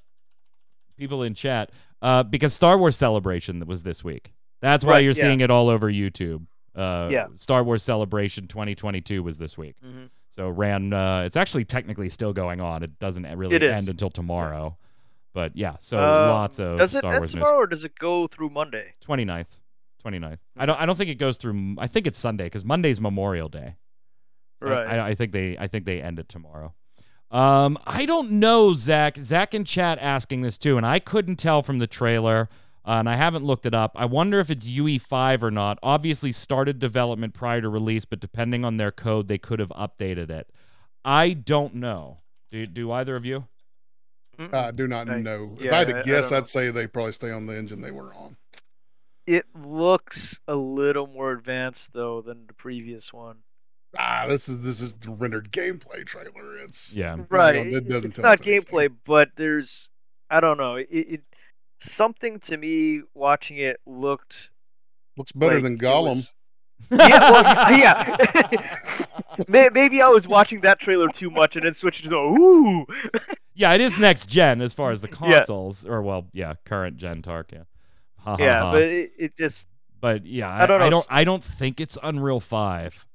people 0.96 1.22
in 1.22 1.34
chat 1.34 1.70
uh, 2.02 2.22
because 2.22 2.52
Star 2.54 2.78
Wars 2.78 2.96
Celebration 2.96 3.64
was 3.66 3.82
this 3.82 4.04
week. 4.04 4.32
That's 4.60 4.84
why 4.84 4.92
Right, 4.92 5.04
you're 5.04 5.12
yeah. 5.14 5.22
seeing 5.22 5.40
it 5.40 5.50
all 5.50 5.68
over 5.68 5.90
YouTube. 5.90 6.46
Uh, 6.74 7.08
Yeah. 7.12 7.26
Star 7.34 7.62
Wars 7.62 7.82
Celebration 7.82 8.46
2022 8.48 9.22
was 9.22 9.38
this 9.38 9.58
week. 9.58 9.76
Mhm. 9.84 10.08
So 10.34 10.48
ran. 10.48 10.92
Uh, 10.92 11.22
it's 11.24 11.36
actually 11.36 11.64
technically 11.64 12.08
still 12.08 12.32
going 12.32 12.60
on. 12.60 12.82
It 12.82 12.98
doesn't 12.98 13.24
really 13.38 13.54
It 13.54 13.62
end 13.62 13.88
until 13.88 14.10
tomorrow. 14.10 14.76
But 15.32 15.56
yeah, 15.56 15.76
so 15.78 15.96
Um, 16.02 16.28
lots 16.28 16.58
of 16.58 16.78
Does 16.78 16.92
it 16.94 16.98
Star 16.98 17.12
end 17.14 17.20
Wars 17.20 17.34
news. 17.34 17.44
tomorrow 17.44 17.58
or 17.58 17.66
does 17.68 17.84
it 17.84 17.96
go 17.96 18.26
through 18.26 18.50
Monday? 18.50 18.94
29th. 19.06 19.60
29th. 20.04 20.38
I 20.56 20.66
don't 20.66 20.80
I 20.80 20.86
don't 20.86 20.96
think 20.96 21.08
it 21.10 21.18
goes 21.18 21.36
through 21.36 21.76
I 21.78 21.86
think 21.86 22.06
it's 22.08 22.18
Sunday 22.18 22.50
cuz 22.50 22.64
Monday's 22.64 23.00
Memorial 23.00 23.48
Day. 23.48 23.76
So 24.60 24.68
Right. 24.70 24.98
I, 24.98 25.10
I 25.10 25.14
think 25.14 25.30
they 25.32 25.56
I 25.56 25.66
think 25.68 25.84
they 25.86 26.02
end 26.02 26.18
it 26.18 26.28
tomorrow. 26.28 26.74
Um 27.30 27.78
I 27.86 28.04
don't 28.04 28.32
know 28.32 28.74
Zach. 28.74 29.16
Zach 29.16 29.54
in 29.54 29.64
chat 29.64 29.98
asking 30.00 30.40
this 30.40 30.58
too 30.58 30.76
and 30.76 30.84
I 30.84 30.98
couldn't 30.98 31.36
tell 31.36 31.62
from 31.62 31.78
the 31.78 31.86
trailer 31.86 32.48
uh, 32.86 32.96
and 32.98 33.08
I 33.08 33.16
haven't 33.16 33.44
looked 33.44 33.66
it 33.66 33.74
up. 33.74 33.92
I 33.96 34.04
wonder 34.06 34.40
if 34.40 34.50
it's 34.50 34.68
UE5 34.68 35.42
or 35.42 35.50
not. 35.50 35.78
Obviously 35.82 36.32
started 36.32 36.78
development 36.78 37.34
prior 37.34 37.60
to 37.60 37.68
release, 37.68 38.04
but 38.04 38.20
depending 38.20 38.64
on 38.64 38.76
their 38.76 38.90
code 38.92 39.28
they 39.28 39.38
could 39.38 39.58
have 39.60 39.70
updated 39.70 40.30
it. 40.30 40.50
I 41.04 41.32
don't 41.32 41.74
know. 41.76 42.16
Do 42.50 42.66
do 42.66 42.92
either 42.92 43.16
of 43.16 43.24
you? 43.26 43.46
I 44.52 44.70
do 44.72 44.86
not 44.88 45.08
I- 45.08 45.20
know. 45.20 45.54
if 45.58 45.64
yeah, 45.64 45.74
I 45.74 45.78
had 45.78 45.88
to 45.88 45.98
I 45.98 46.02
guess, 46.02 46.30
don't. 46.30 46.38
I'd 46.38 46.46
say 46.48 46.70
they 46.70 46.86
probably 46.86 47.12
stay 47.12 47.30
on 47.30 47.46
the 47.46 47.56
engine 47.56 47.80
they 47.80 47.90
were 47.92 48.12
on. 48.14 48.36
It 49.26 49.46
looks 49.54 50.38
a 50.48 50.54
little 50.54 51.06
more 51.06 51.32
advanced 51.32 51.92
though 51.92 52.20
than 52.20 52.46
the 52.46 52.52
previous 52.54 53.12
one. 53.12 53.36
Ah, 53.96 54.26
this 54.28 54.48
is 54.48 54.60
this 54.60 54.80
is 54.80 54.94
the 54.94 55.10
rendered 55.12 55.52
gameplay 55.52 56.04
trailer. 56.04 56.58
It's 56.58 56.96
Yeah. 56.96 57.16
Right. 57.30 57.54
it 57.66 57.72
it- 57.72 57.88
doesn't 57.88 58.08
it's 58.10 58.16
tell 58.16 58.24
not 58.24 58.40
us 58.40 58.46
anything. 58.46 58.62
gameplay, 58.64 58.94
but 59.04 59.28
there's 59.36 59.88
I 60.30 60.40
don't 60.40 60.58
know. 60.58 60.76
It, 60.76 60.88
it 60.90 61.22
something 61.92 62.40
to 62.40 62.56
me 62.56 63.02
watching 63.14 63.58
it 63.58 63.80
looked 63.86 64.50
Looks 65.16 65.32
better 65.32 65.54
like 65.56 65.62
than 65.64 65.78
Gollum. 65.78 66.16
was- 66.16 66.32
yeah, 66.90 67.30
well, 67.30 67.78
yeah. 67.78 68.88
Maybe 69.72 70.02
I 70.02 70.08
was 70.08 70.26
watching 70.28 70.60
that 70.62 70.80
trailer 70.80 71.08
too 71.08 71.30
much 71.30 71.56
and 71.56 71.64
then 71.64 71.72
switched 71.72 72.04
to 72.08 72.14
ooh. 72.14 72.86
Yeah, 73.54 73.72
it 73.74 73.80
is 73.80 73.96
next 73.98 74.28
gen 74.28 74.60
as 74.60 74.74
far 74.74 74.90
as 74.90 75.00
the 75.00 75.08
Yeah. 75.08 75.14
consoles 75.36 75.86
or 75.86 76.02
well, 76.02 76.26
yeah, 76.32 76.54
current 76.64 76.96
gen 76.96 77.22
Tark, 77.22 77.52
yeah. 77.52 77.62
Ha, 78.18 78.36
ha, 78.36 78.42
yeah, 78.42 78.60
ha. 78.60 78.72
but 78.72 78.82
it, 78.82 79.12
it 79.16 79.36
just 79.36 79.68
But 80.00 80.26
yeah, 80.26 80.48
I, 80.50 80.64
I 80.64 80.66
don't 80.66 80.82
I 80.82 80.90
don't. 80.90 81.06
I 81.08 81.24
don't 81.24 81.44
think 81.44 81.80
it's 81.80 81.96
Unreal 82.02 82.40
Five. 82.40 83.06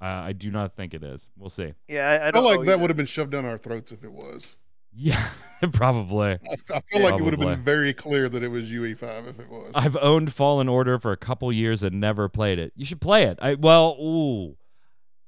Uh, 0.00 0.04
I 0.06 0.32
do 0.32 0.50
not 0.50 0.74
think 0.74 0.94
it 0.94 1.04
is. 1.04 1.28
We'll 1.36 1.50
see. 1.50 1.74
yeah, 1.88 2.08
I, 2.08 2.14
I 2.16 2.28
I 2.28 2.30
don't 2.30 2.44
I 2.44 2.48
feel 2.48 2.50
like 2.50 2.58
know 2.60 2.64
that 2.66 2.80
would 2.80 2.90
have 2.90 2.96
been 2.96 3.06
shoved 3.06 3.30
down 3.32 3.44
our 3.44 3.58
throats 3.58 3.92
if 3.92 4.02
it 4.02 4.10
was. 4.12 4.56
Yeah, 4.94 5.28
probably. 5.72 6.32
I, 6.32 6.56
I 6.74 6.80
feel 6.80 7.02
like 7.02 7.18
it 7.18 7.22
would 7.22 7.32
have 7.32 7.40
been 7.40 7.62
very 7.62 7.92
clear 7.92 8.28
that 8.28 8.42
it 8.42 8.48
was 8.48 8.70
UE5 8.70 9.28
if 9.28 9.40
it 9.40 9.48
was. 9.48 9.72
I've 9.74 9.96
owned 9.96 10.32
Fallen 10.32 10.68
Order 10.68 10.98
for 10.98 11.12
a 11.12 11.16
couple 11.16 11.52
years 11.52 11.82
and 11.82 12.00
never 12.00 12.28
played 12.28 12.58
it. 12.58 12.72
You 12.76 12.84
should 12.84 13.00
play 13.00 13.24
it. 13.24 13.38
I 13.40 13.54
well, 13.54 13.96
ooh, 14.00 14.56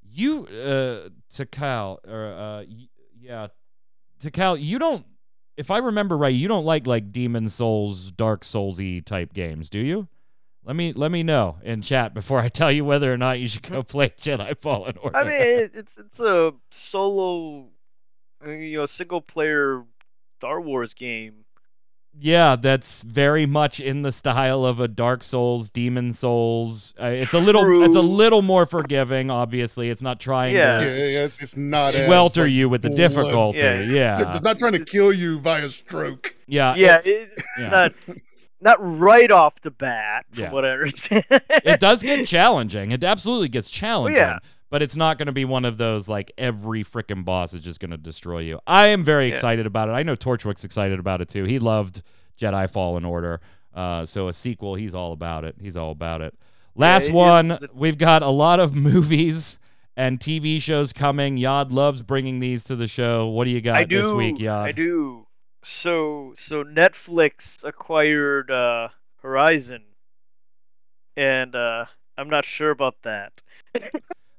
you 0.02 0.46
uh, 0.46 1.08
Takal 1.32 1.98
or 2.06 2.26
uh, 2.26 2.64
y- 2.68 2.88
yeah, 3.18 3.48
Takal. 4.20 4.60
You 4.62 4.78
don't. 4.78 5.06
If 5.56 5.70
I 5.70 5.78
remember 5.78 6.16
right, 6.16 6.34
you 6.34 6.48
don't 6.48 6.64
like 6.64 6.86
like 6.86 7.12
Demon's 7.12 7.54
Souls, 7.54 8.10
Dark 8.10 8.42
Soulsy 8.42 9.04
type 9.04 9.32
games, 9.32 9.70
do 9.70 9.78
you? 9.78 10.08
Let 10.64 10.76
me 10.76 10.92
let 10.94 11.10
me 11.10 11.22
know 11.22 11.58
in 11.62 11.82
chat 11.82 12.14
before 12.14 12.40
I 12.40 12.48
tell 12.48 12.72
you 12.72 12.84
whether 12.84 13.12
or 13.12 13.18
not 13.18 13.38
you 13.38 13.48
should 13.48 13.62
go 13.62 13.82
play 13.84 14.08
Jedi 14.10 14.58
Fallen 14.58 14.96
Order. 14.96 15.16
I 15.16 15.24
mean, 15.24 15.70
it's 15.74 15.98
it's 15.98 16.20
a 16.20 16.52
solo, 16.70 17.68
you 18.46 18.78
know, 18.78 18.86
single 18.86 19.20
player 19.20 19.82
Star 20.38 20.60
Wars 20.60 20.94
game. 20.94 21.44
Yeah, 22.16 22.54
that's 22.54 23.02
very 23.02 23.44
much 23.44 23.80
in 23.80 24.02
the 24.02 24.12
style 24.12 24.64
of 24.64 24.78
a 24.78 24.86
Dark 24.86 25.24
Souls, 25.24 25.68
Demon's 25.68 26.20
Souls. 26.20 26.94
Uh, 27.00 27.06
it's 27.06 27.34
a 27.34 27.40
little, 27.40 27.82
it's 27.82 27.96
a 27.96 28.00
little 28.00 28.40
more 28.40 28.66
forgiving. 28.66 29.32
Obviously, 29.32 29.90
it's 29.90 30.00
not 30.00 30.20
trying 30.20 30.54
Yeah. 30.54 30.78
to 30.78 30.84
yeah, 30.86 30.92
yeah, 31.18 31.24
it's, 31.24 31.40
it's 31.42 31.56
not 31.56 31.92
as, 31.92 32.06
swelter 32.06 32.42
like, 32.42 32.52
you 32.52 32.68
with 32.68 32.82
the 32.82 32.90
difficulty. 32.90 33.58
Yeah. 33.58 33.80
Yeah, 33.80 34.30
It's 34.30 34.42
not 34.42 34.60
trying 34.60 34.74
to 34.74 34.84
kill 34.84 35.12
you 35.12 35.40
via 35.40 35.68
stroke. 35.70 36.36
yeah, 36.46 36.76
yeah, 36.76 36.98
It, 36.98 37.06
it, 37.08 37.42
yeah. 37.58 37.68
not 37.70 37.92
not 38.60 38.76
right 38.80 39.30
off 39.32 39.60
the 39.62 39.72
bat, 39.72 40.24
from 40.30 40.44
Yeah. 40.44 40.52
what 40.52 40.64
I 40.64 40.70
understand. 40.70 41.24
it 41.30 41.80
does 41.80 42.00
get 42.02 42.24
challenging. 42.28 42.92
It 42.92 43.02
absolutely 43.02 43.48
gets 43.48 43.68
challenging. 43.68 44.18
yeah. 44.22 44.38
But 44.70 44.82
it's 44.82 44.96
not 44.96 45.18
going 45.18 45.26
to 45.26 45.32
be 45.32 45.44
one 45.44 45.64
of 45.64 45.76
those 45.78 46.08
like 46.08 46.32
every 46.36 46.82
freaking 46.82 47.24
boss 47.24 47.54
is 47.54 47.60
just 47.60 47.78
going 47.80 47.92
to 47.92 47.96
destroy 47.96 48.40
you. 48.40 48.58
I 48.66 48.86
am 48.88 49.04
very 49.04 49.26
Yeah. 49.28 49.34
excited 49.34 49.66
about 49.66 49.88
it. 49.88 49.92
I 49.92 50.02
know 50.02 50.16
Torchwick's 50.16 50.64
excited 50.64 50.98
about 50.98 51.20
it 51.20 51.28
too. 51.28 51.44
He 51.44 51.58
loved 51.58 52.02
Jedi 52.38 52.68
Fallen 52.70 53.04
Order. 53.04 53.40
Uh, 53.72 54.04
so 54.04 54.28
a 54.28 54.32
sequel, 54.32 54.74
he's 54.74 54.94
all 54.94 55.12
about 55.12 55.44
it. 55.44 55.56
He's 55.60 55.76
all 55.76 55.90
about 55.90 56.22
it. 56.22 56.34
Last 56.74 57.08
it- 57.08 57.14
one, 57.14 57.48
the- 57.48 57.68
we've 57.72 57.98
got 57.98 58.22
a 58.22 58.28
lot 58.28 58.58
of 58.58 58.74
movies 58.90 59.58
and 59.96 60.18
TV 60.18 60.60
shows 60.60 60.92
coming. 60.92 61.36
Yod 61.36 61.72
loves 61.72 62.02
bringing 62.02 62.40
these 62.40 62.64
to 62.64 62.74
the 62.74 62.88
show. 62.88 63.28
What 63.28 63.44
do 63.44 63.50
you 63.50 63.60
got 63.60 63.88
do. 63.88 64.02
this 64.02 64.10
week, 64.12 64.40
Yod? 64.40 64.66
I 64.68 64.72
do. 64.72 65.26
So 65.62 66.32
so 66.36 66.64
Netflix 66.64 67.62
acquired 67.64 68.50
uh, 68.50 68.88
Horizon, 69.22 69.82
and 71.16 71.54
uh, 71.54 71.84
I'm 72.18 72.28
not 72.28 72.44
sure 72.44 72.70
about 72.70 72.96
that. 73.04 73.40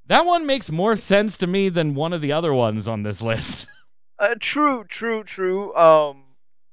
That 0.07 0.25
one 0.25 0.45
makes 0.45 0.69
more 0.71 0.95
sense 0.95 1.35
to 1.37 1.47
me 1.47 1.69
than 1.69 1.95
one 1.95 2.13
of 2.13 2.21
the 2.21 2.31
other 2.31 2.53
ones 2.53 2.87
on 2.87 3.03
this 3.03 3.21
list. 3.21 3.67
Uh, 4.17 4.33
true, 4.39 4.85
true, 4.87 5.25
true. 5.25 5.75
Um, 5.75 6.23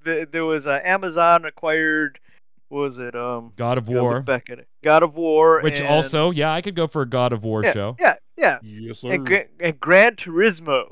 th- 0.04 0.28
there 0.30 0.44
was 0.44 0.68
uh, 0.68 0.78
Amazon 0.84 1.44
acquired. 1.44 2.20
What 2.68 2.82
was 2.82 2.98
it? 2.98 3.16
Um, 3.16 3.52
God 3.56 3.78
of 3.78 3.88
War, 3.88 4.20
Back 4.20 4.48
at 4.48 4.60
it. 4.60 4.68
God 4.84 5.02
of 5.02 5.16
War. 5.16 5.60
which 5.60 5.80
and- 5.80 5.88
also, 5.88 6.30
yeah, 6.30 6.52
I 6.52 6.60
could 6.62 6.76
go 6.76 6.86
for 6.86 7.02
a 7.02 7.06
God 7.08 7.32
of 7.32 7.42
War 7.42 7.64
yeah, 7.64 7.72
show. 7.72 7.96
Yeah, 7.98 8.14
yeah. 8.36 8.58
Yes, 8.62 9.00
sir. 9.00 9.14
And, 9.14 9.26
Gra- 9.26 9.46
and 9.58 9.80
Gran 9.80 10.14
Turismo. 10.14 10.90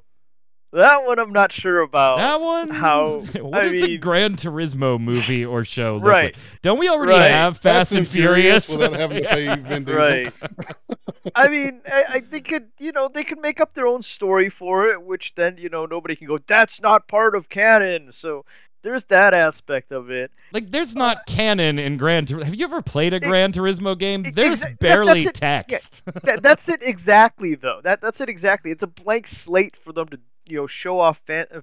That 0.72 1.04
one 1.04 1.18
I'm 1.18 1.32
not 1.32 1.50
sure 1.50 1.80
about. 1.80 2.18
That 2.18 2.40
one? 2.40 2.70
how- 2.70 3.20
What 3.40 3.64
I 3.64 3.66
is 3.66 3.82
a 3.82 3.86
mean- 3.86 4.00
Gran 4.00 4.36
Turismo 4.36 5.00
movie 5.00 5.44
or 5.44 5.64
show? 5.64 5.96
look 5.96 6.04
Right. 6.04 6.24
like? 6.26 6.36
Don't 6.62 6.78
we 6.78 6.88
already 6.88 7.12
Right. 7.12 7.30
have 7.32 7.58
Fast, 7.58 7.90
and 7.92 8.06
Furious? 8.06 8.68
without 8.68 8.92
having 8.92 9.22
to 9.24 9.28
pay 9.28 9.54
Vin 9.56 9.84
Diesel. 9.84 10.00
Right. 10.00 10.32
I 11.34 11.48
mean, 11.48 11.80
I, 11.90 12.04
I 12.08 12.20
they 12.20 12.40
could, 12.40 12.68
you 12.78 12.92
know, 12.92 13.08
they 13.12 13.24
could 13.24 13.40
make 13.40 13.60
up 13.60 13.74
their 13.74 13.86
own 13.86 14.02
story 14.02 14.48
for 14.48 14.88
it, 14.90 15.02
which 15.02 15.34
then, 15.34 15.56
you 15.58 15.68
know, 15.68 15.86
nobody 15.86 16.14
can 16.16 16.26
go, 16.28 16.38
that's 16.46 16.80
not 16.80 17.08
part 17.08 17.34
of 17.34 17.48
canon. 17.48 18.12
So 18.12 18.44
there's 18.82 19.04
that 19.06 19.34
aspect 19.34 19.92
of 19.92 20.10
it. 20.10 20.30
Like, 20.52 20.70
there's 20.70 20.94
not 20.96 21.16
uh, 21.18 21.20
canon 21.26 21.78
in 21.78 21.96
Gran 21.96 22.26
Turismo. 22.26 22.44
Have 22.44 22.54
you 22.54 22.64
ever 22.64 22.80
played 22.80 23.12
a 23.12 23.20
Gran 23.20 23.52
Turismo 23.52 23.98
game? 23.98 24.24
ex- 24.24 24.36
There's 24.36 24.60
that- 24.60 24.78
barely 24.78 25.24
that's 25.24 25.38
it. 25.40 25.42
Yeah. 25.42 25.62
text. 25.62 26.02
that, 26.24 26.42
that's 26.42 26.68
it 26.68 26.80
exactly, 26.82 27.56
though. 27.56 27.80
That 27.82 28.00
that's 28.00 28.20
it 28.20 28.28
exactly. 28.28 28.70
It's 28.70 28.82
a 28.82 28.86
blank 28.86 29.26
slate 29.26 29.76
for 29.76 29.92
them 29.92 30.08
to, 30.08 30.18
you 30.50 30.56
know, 30.58 30.66
show 30.66 31.00
off 31.00 31.18
fan, 31.26 31.46
uh, 31.54 31.60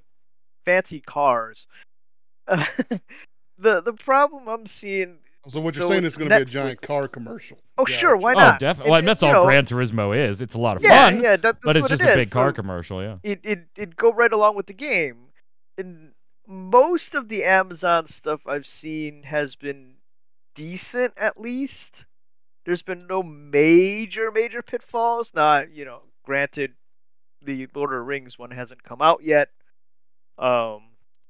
fancy 0.66 1.00
cars. 1.02 1.68
the 2.48 3.82
the 3.82 3.94
problem 3.94 4.48
I'm 4.48 4.66
seeing. 4.68 5.18
So 5.48 5.62
what 5.62 5.76
you're 5.76 5.84
So 5.84 5.90
saying 5.92 6.04
is 6.04 6.18
going 6.18 6.30
to 6.30 6.36
be 6.38 6.42
a 6.42 6.46
giant 6.46 6.82
car 6.82 7.08
commercial. 7.08 7.58
Oh, 7.78 7.86
sure, 7.86 8.16
Gotcha. 8.16 8.24
why 8.24 8.34
oh, 8.34 8.36
not? 8.40 8.60
definitely. 8.60 8.90
It- 8.90 8.92
Well, 8.92 9.00
it- 9.00 9.06
that's 9.06 9.24
all 9.24 9.34
know, 9.34 9.44
Gran 9.44 9.66
Turismo 9.66 10.16
is. 10.16 10.42
It's 10.42 10.56
a 10.56 10.60
lot 10.60 10.76
of 10.78 10.84
Yeah, 10.84 11.06
fun, 11.10 11.22
yeah, 11.22 11.36
that, 11.38 11.58
but 11.62 11.78
it's 11.78 11.88
just 11.88 12.04
it 12.04 12.10
a 12.12 12.16
big 12.16 12.28
is. 12.28 12.34
car 12.34 12.50
So 12.50 12.54
commercial. 12.54 13.02
Yeah. 13.02 13.18
it 13.24 13.40
it 13.44 13.68
it 13.78 13.96
go 13.96 14.12
right 14.12 14.32
along 14.34 14.56
with 14.58 14.66
the 14.66 14.74
game. 14.74 15.28
And 15.78 16.12
most 16.48 17.16
of 17.16 17.30
the 17.30 17.44
Amazon 17.46 18.08
stuff 18.08 18.42
I've 18.46 18.66
seen 18.66 19.24
has 19.24 19.56
been 19.56 19.94
decent 20.56 21.14
at 21.18 21.40
least. 21.40 22.06
There's 22.66 22.82
been 22.82 23.00
no 23.08 23.24
major 23.24 24.32
major 24.32 24.62
pitfalls. 24.62 25.34
Not 25.34 25.72
you 25.72 25.86
know, 25.86 26.02
granted, 26.26 26.74
the 27.42 27.68
Lord 27.76 27.92
of 27.94 27.98
the 27.98 28.02
Rings 28.02 28.38
one 28.40 28.52
hasn't 28.52 28.84
come 28.84 29.02
out 29.02 29.22
yet. 29.24 29.50
Um, 30.38 30.82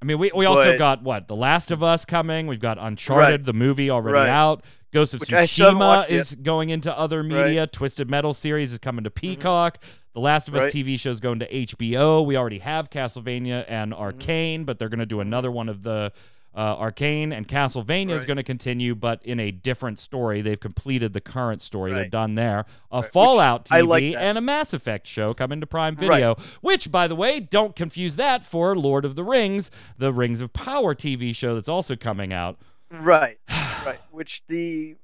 I 0.01 0.05
mean, 0.05 0.19
we, 0.19 0.31
we 0.35 0.45
also 0.45 0.77
got 0.77 1.01
what? 1.03 1.27
The 1.27 1.35
Last 1.35 1.71
of 1.71 1.81
Us 1.81 2.05
coming. 2.05 2.45
We've 2.47 2.59
got 2.59 2.77
Uncharted, 2.79 3.31
Right. 3.41 3.43
the 3.45 3.53
movie 3.53 3.89
already 3.89 4.19
Right. 4.19 4.29
out. 4.29 4.63
Ghost 4.93 5.13
of 5.13 5.19
Which 5.21 5.29
Tsushima 5.29 5.77
watched 5.79 6.09
yet. 6.11 6.19
is 6.19 6.35
going 6.35 6.69
into 6.69 6.95
other 6.97 7.23
media. 7.23 7.67
Twisted 7.67 8.09
Metal 8.09 8.33
series 8.33 8.73
is 8.73 8.79
coming 8.79 9.03
to 9.03 9.11
Peacock. 9.11 9.83
The 10.13 10.19
Last 10.19 10.47
of 10.47 10.55
Us 10.55 10.63
Right. 10.63 10.71
TV 10.71 10.97
show 10.99 11.09
is 11.09 11.19
going 11.19 11.39
to 11.39 11.47
HBO. 11.53 12.21
We 12.25 12.37
already 12.37 12.59
have 12.59 12.89
Castlevania 12.89 13.65
and 13.67 13.91
Mm-hmm. 13.91 14.01
Arcane, 14.01 14.63
but 14.65 14.79
they're 14.79 14.89
going 14.89 14.99
to 14.99 15.05
do 15.05 15.19
another 15.19 15.51
one 15.51 15.67
of 15.69 15.83
the 15.83 16.11
uh, 16.57 16.75
Arcane 16.79 17.31
and 17.31 17.47
Castlevania 17.47 18.13
is 18.13 18.25
going 18.25 18.37
to 18.37 18.43
continue, 18.43 18.95
but 18.95 19.23
in 19.23 19.39
a 19.39 19.51
different 19.51 19.99
story. 19.99 20.41
They've 20.41 20.59
completed 20.59 21.13
the 21.13 21.21
current 21.21 21.61
story 21.61 21.93
They're 21.93 22.09
done 22.09 22.33
there. 22.33 22.65
A 22.91 23.01
which 23.01 23.11
Fallout 23.11 23.67
I 23.71 23.81
TV 23.81 23.87
like 23.87 24.03
and 24.17 24.39
a 24.39 24.41
Mass 24.41 24.73
Effect 24.73 25.05
show 25.05 25.35
coming 25.35 25.61
to 25.61 25.67
Prime 25.67 25.93
Right. 25.95 26.09
Video, 26.09 26.35
which, 26.61 26.91
by 26.91 27.07
the 27.07 27.15
way, 27.15 27.39
don't 27.39 27.75
confuse 27.75 28.15
that 28.15 28.43
for 28.43 28.75
Lord 28.75 29.05
of 29.05 29.15
the 29.15 29.23
Rings, 29.23 29.69
the 29.99 30.11
Rings 30.11 30.41
of 30.41 30.51
Power 30.51 30.95
TV 30.95 31.35
show 31.35 31.53
that's 31.53 31.69
also 31.69 31.95
coming 31.95 32.33
out. 32.33 32.57
right, 32.89 33.37
right. 33.85 33.99
Which 34.09 34.41
the 34.47 34.95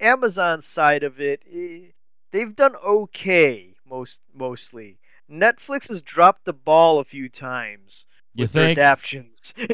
Amazon 0.00 0.62
side 0.62 1.04
of 1.04 1.20
it, 1.20 1.42
eh, 1.48 1.92
they've 2.32 2.56
done 2.56 2.74
okay 2.74 3.74
most 3.88 4.20
mostly. 4.34 4.98
Netflix 5.30 5.88
has 5.90 6.02
dropped 6.02 6.44
the 6.44 6.52
ball 6.52 6.98
a 6.98 7.04
few 7.04 7.28
times 7.28 8.04
You 8.38 8.44
with 8.44 8.52
their 8.52 8.66
think? 8.68 8.78
adaptions. 8.78 9.54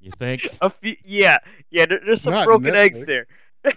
You 0.00 0.10
think? 0.12 0.46
a 0.60 0.70
few, 0.70 0.96
yeah, 1.04 1.38
yeah. 1.70 1.86
There, 1.86 2.00
there's 2.04 2.22
some 2.22 2.32
Not 2.34 2.44
broken 2.46 2.74
eggs 2.74 3.04
there. 3.04 3.26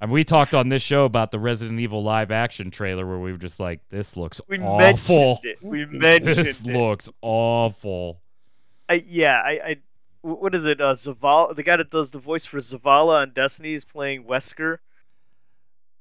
And 0.00 0.10
we 0.10 0.24
talked 0.24 0.52
on 0.54 0.68
this 0.68 0.82
show 0.82 1.04
about 1.04 1.30
the 1.30 1.38
Resident 1.38 1.78
Evil 1.78 2.02
live 2.02 2.30
action 2.32 2.70
trailer 2.72 3.06
where 3.06 3.18
we 3.18 3.30
were 3.32 3.38
just 3.38 3.60
like, 3.60 3.80
this 3.88 4.16
looks 4.16 4.40
awful. 4.40 4.56
We 4.58 4.58
awful. 4.64 5.16
mentioned 5.18 5.44
it. 5.44 5.62
We 5.62 5.84
mentioned 5.98 6.28
it. 6.30 6.34
This 6.36 6.60
it. 6.60 6.66
looks 6.66 7.08
awful. 7.20 8.20
I, 8.88 9.04
yeah, 9.06 9.34
I, 9.40 9.50
I, 9.50 9.76
what 10.22 10.54
is 10.56 10.66
it? 10.66 10.80
Uh, 10.80 10.94
Zavala, 10.94 11.54
the 11.54 11.62
guy 11.62 11.76
that 11.76 11.90
does 11.90 12.10
the 12.10 12.18
voice 12.18 12.44
for 12.44 12.58
Zavala 12.58 13.22
on 13.22 13.32
Destiny 13.32 13.74
is 13.74 13.84
playing 13.84 14.24
Wesker. 14.24 14.78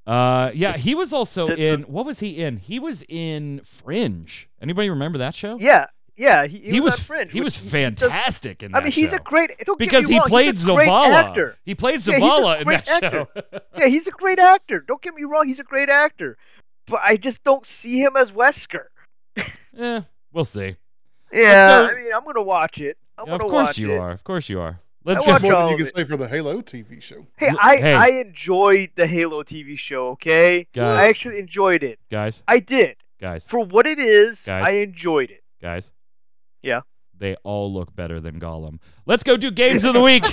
Uh, 0.07 0.49
yeah, 0.55 0.73
he 0.77 0.95
was 0.95 1.13
also 1.13 1.47
The- 1.47 1.55
the- 1.55 1.67
in. 1.67 1.82
What 1.84 2.05
was 2.05 2.19
he 2.21 2.38
in? 2.39 2.57
He 2.57 2.79
was 2.79 3.03
in 3.07 3.61
Fringe. 3.63 4.49
Anybody 4.59 4.89
remember 4.89 5.19
that 5.19 5.36
show? 5.36 5.57
Yeah, 5.59 5.86
yeah. 6.22 6.45
He, 6.47 6.57
he, 6.59 6.72
he 6.72 6.80
was, 6.80 6.93
was 6.95 6.99
Fringe. 7.03 7.32
he 7.32 7.39
which 7.39 7.45
was 7.45 7.55
he 7.57 7.63
does- 7.63 7.72
fantastic 7.72 8.63
in 8.63 8.74
I 8.76 8.80
mean, 8.82 8.91
he's 8.91 9.09
show. 9.09 9.15
a 9.17 9.19
great. 9.19 9.49
Don't 9.65 9.80
get 9.80 9.86
because 9.89 10.07
me 10.07 10.13
he 10.15 10.19
wrong, 10.19 10.28
played 10.28 10.55
he's 10.55 10.67
a 10.67 10.74
great 10.74 10.88
Zavala. 10.88 11.13
actor. 11.13 11.57
He 11.65 11.76
played 11.76 11.93
Yeah, 11.93 11.97
he's 11.97 12.07
a 12.07 12.11
Zavala 12.13 12.57
in 12.59 12.63
great 12.65 12.86
that 12.86 13.03
actor. 13.03 13.28
show. 13.36 13.59
Yeah, 13.78 13.88
he's 13.88 14.07
a 14.07 14.11
great 14.11 14.39
actor. 14.39 14.80
Don't 14.88 15.01
get 15.01 15.13
me 15.15 15.24
wrong, 15.24 15.47
he's 15.47 15.59
a 15.59 15.63
great 15.63 15.89
actor. 15.89 16.38
But 16.88 17.01
I 17.03 17.17
just 17.17 17.43
don't 17.43 17.65
see 17.65 17.99
him 18.01 18.15
as 18.17 18.32
Wesker. 18.32 18.86
yeah, 19.74 20.01
we'll 20.34 20.45
see. 20.45 20.76
Yeah, 21.32 21.89
I 21.91 21.95
mean, 21.95 22.13
I'm 22.13 22.26
gonna 22.26 22.41
watch 22.41 22.80
it. 22.80 22.97
I'm 23.17 23.24
of 23.30 23.39
gonna 23.39 23.49
course 23.51 23.67
watch 23.69 23.78
you 23.78 23.93
it. 23.93 23.97
are. 23.97 24.11
Of 24.11 24.24
course 24.24 24.49
you 24.49 24.59
are. 24.59 24.80
Let's 25.03 25.24
I 25.24 25.39
go. 25.39 25.39
More 25.39 25.53
than 25.55 25.69
you 25.69 25.78
can 25.78 25.86
it. 25.88 25.95
say 25.95 26.03
for 26.03 26.17
the 26.17 26.28
Halo 26.28 26.61
TV 26.61 27.01
show. 27.01 27.26
Hey, 27.38 27.47
L- 27.47 27.57
I 27.61 27.78
hey. 27.78 27.93
I 27.95 28.07
enjoyed 28.07 28.91
the 28.95 29.07
Halo 29.07 29.41
TV 29.43 29.78
show. 29.80 30.09
Okay, 30.09 30.67
Guys. 30.74 30.99
I 30.99 31.07
actually 31.07 31.39
enjoyed 31.39 31.84
it. 31.84 31.99
guys, 32.11 32.43
I 32.47 32.59
did 32.59 32.97
guys, 33.19 33.47
for 33.47 33.63
what 33.63 33.88
it 33.88 33.99
is. 33.99 34.45
Guys. 34.45 34.67
I 34.67 34.72
enjoyed 34.78 35.32
it. 35.32 35.41
guys. 35.61 35.91
Yeah. 36.62 36.82
They 37.18 37.36
all 37.43 37.72
look 37.72 37.95
better 37.95 38.20
than 38.20 38.39
Gollum. 38.39 38.80
Let's 39.05 39.24
go 39.24 39.38
do 39.38 39.51
games 39.51 39.84
of 39.84 39.93
the 39.93 40.01
week. 40.12 40.26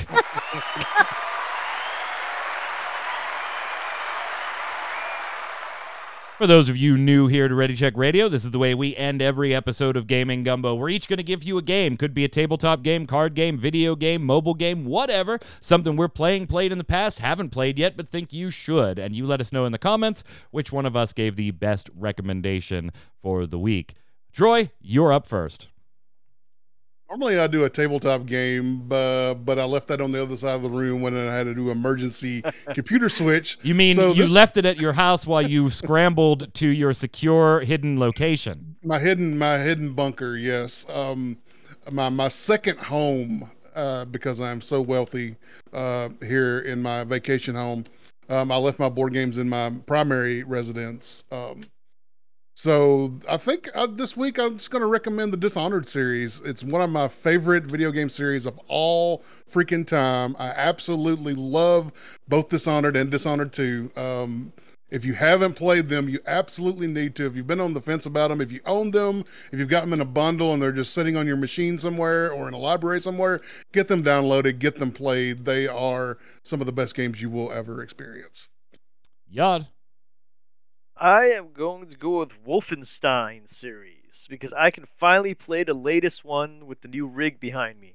For 6.38 6.46
those 6.46 6.68
of 6.68 6.76
you 6.76 6.96
new 6.96 7.26
here 7.26 7.48
to 7.48 7.54
Ready 7.54 7.74
Check 7.74 7.96
Radio, 7.96 8.28
this 8.28 8.44
is 8.44 8.52
the 8.52 8.60
way 8.60 8.72
we 8.72 8.94
end 8.94 9.20
every 9.20 9.52
episode 9.52 9.96
of 9.96 10.06
Gaming 10.06 10.44
Gumbo. 10.44 10.72
We're 10.76 10.88
each 10.88 11.08
going 11.08 11.16
to 11.16 11.24
give 11.24 11.42
you 11.42 11.58
a 11.58 11.62
game. 11.62 11.96
Could 11.96 12.14
be 12.14 12.24
a 12.24 12.28
tabletop 12.28 12.82
game, 12.84 13.08
card 13.08 13.34
game, 13.34 13.58
video 13.58 13.96
game, 13.96 14.24
mobile 14.24 14.54
game, 14.54 14.84
whatever. 14.84 15.40
Something 15.60 15.96
we're 15.96 16.06
playing, 16.06 16.46
played 16.46 16.70
in 16.70 16.78
the 16.78 16.84
past, 16.84 17.18
haven't 17.18 17.48
played 17.48 17.76
yet, 17.76 17.96
but 17.96 18.06
think 18.06 18.32
you 18.32 18.50
should. 18.50 19.00
And 19.00 19.16
you 19.16 19.26
let 19.26 19.40
us 19.40 19.52
know 19.52 19.64
in 19.66 19.72
the 19.72 19.78
comments 19.78 20.22
which 20.52 20.70
one 20.70 20.86
of 20.86 20.94
us 20.94 21.12
gave 21.12 21.34
the 21.34 21.50
best 21.50 21.90
recommendation 21.92 22.92
for 23.20 23.44
the 23.44 23.58
week. 23.58 23.94
Troy, 24.32 24.70
you're 24.80 25.12
up 25.12 25.26
first. 25.26 25.66
Normally 27.10 27.38
I 27.38 27.46
do 27.46 27.64
a 27.64 27.70
tabletop 27.70 28.26
game, 28.26 28.82
uh, 28.92 29.32
but 29.32 29.58
I 29.58 29.64
left 29.64 29.88
that 29.88 30.02
on 30.02 30.12
the 30.12 30.20
other 30.22 30.36
side 30.36 30.56
of 30.56 30.62
the 30.62 30.68
room 30.68 31.00
when 31.00 31.16
I 31.16 31.32
had 31.32 31.44
to 31.44 31.54
do 31.54 31.70
emergency 31.70 32.42
computer 32.74 33.08
switch. 33.08 33.58
You 33.62 33.74
mean 33.74 33.94
So 33.94 34.08
you 34.08 34.22
this- 34.24 34.32
left 34.32 34.58
it 34.58 34.66
at 34.66 34.78
your 34.78 34.92
house 34.92 35.26
while 35.26 35.40
you 35.40 35.70
scrambled 35.70 36.52
to 36.54 36.68
your 36.68 36.92
secure 36.92 37.60
hidden 37.60 37.98
location? 37.98 38.76
my 38.84 38.98
hidden 38.98 39.38
my 39.38 39.56
hidden 39.58 39.94
bunker? 39.94 40.36
Yes, 40.36 40.84
um, 40.92 41.38
my 41.90 42.10
my 42.10 42.28
second 42.28 42.78
home 42.78 43.50
uh, 43.74 44.04
because 44.04 44.38
I'm 44.40 44.60
so 44.60 44.82
wealthy 44.82 45.36
uh, 45.72 46.10
here 46.22 46.58
in 46.60 46.82
my 46.82 47.04
vacation 47.04 47.54
home. 47.54 47.84
Um, 48.28 48.52
I 48.52 48.56
left 48.58 48.78
my 48.78 48.90
board 48.90 49.14
games 49.14 49.38
in 49.38 49.48
my 49.48 49.72
primary 49.86 50.42
residence. 50.42 51.24
Um, 51.32 51.62
so 52.58 53.20
I 53.30 53.36
think 53.36 53.70
uh, 53.72 53.86
this 53.86 54.16
week 54.16 54.36
I'm 54.36 54.58
just 54.58 54.72
going 54.72 54.82
to 54.82 54.88
recommend 54.88 55.32
the 55.32 55.36
Dishonored 55.36 55.88
series. 55.88 56.40
It's 56.40 56.64
one 56.64 56.82
of 56.82 56.90
my 56.90 57.06
favorite 57.06 57.66
video 57.66 57.92
game 57.92 58.08
series 58.08 58.46
of 58.46 58.58
all 58.66 59.22
freaking 59.48 59.86
time. 59.86 60.34
I 60.40 60.48
absolutely 60.48 61.34
love 61.34 61.92
both 62.26 62.48
Dishonored 62.48 62.96
and 62.96 63.12
Dishonored 63.12 63.52
2. 63.52 63.92
Um, 63.94 64.52
if 64.90 65.04
you 65.04 65.14
haven't 65.14 65.52
played 65.52 65.88
them, 65.88 66.08
you 66.08 66.18
absolutely 66.26 66.88
need 66.88 67.14
to. 67.14 67.26
If 67.26 67.36
you've 67.36 67.46
been 67.46 67.60
on 67.60 67.74
the 67.74 67.80
fence 67.80 68.06
about 68.06 68.26
them, 68.26 68.40
if 68.40 68.50
you 68.50 68.58
own 68.66 68.90
them, 68.90 69.22
if 69.52 69.60
you've 69.60 69.68
got 69.68 69.82
them 69.82 69.92
in 69.92 70.00
a 70.00 70.04
bundle 70.04 70.52
and 70.52 70.60
they're 70.60 70.72
just 70.72 70.92
sitting 70.92 71.16
on 71.16 71.28
your 71.28 71.36
machine 71.36 71.78
somewhere 71.78 72.32
or 72.32 72.48
in 72.48 72.54
a 72.54 72.58
library 72.58 73.00
somewhere, 73.00 73.40
get 73.70 73.86
them 73.86 74.02
downloaded, 74.02 74.58
get 74.58 74.80
them 74.80 74.90
played. 74.90 75.44
They 75.44 75.68
are 75.68 76.18
some 76.42 76.58
of 76.60 76.66
the 76.66 76.72
best 76.72 76.96
games 76.96 77.22
you 77.22 77.30
will 77.30 77.52
ever 77.52 77.84
experience. 77.84 78.48
Yod. 79.30 79.68
I 81.00 81.26
am 81.26 81.52
going 81.52 81.88
to 81.88 81.96
go 81.96 82.18
with 82.18 82.32
Wolfenstein 82.44 83.48
series 83.48 84.26
because 84.28 84.52
I 84.52 84.70
can 84.70 84.86
finally 84.98 85.34
play 85.34 85.62
the 85.62 85.74
latest 85.74 86.24
one 86.24 86.66
with 86.66 86.80
the 86.80 86.88
new 86.88 87.06
rig 87.06 87.40
behind 87.40 87.80
me. 87.80 87.94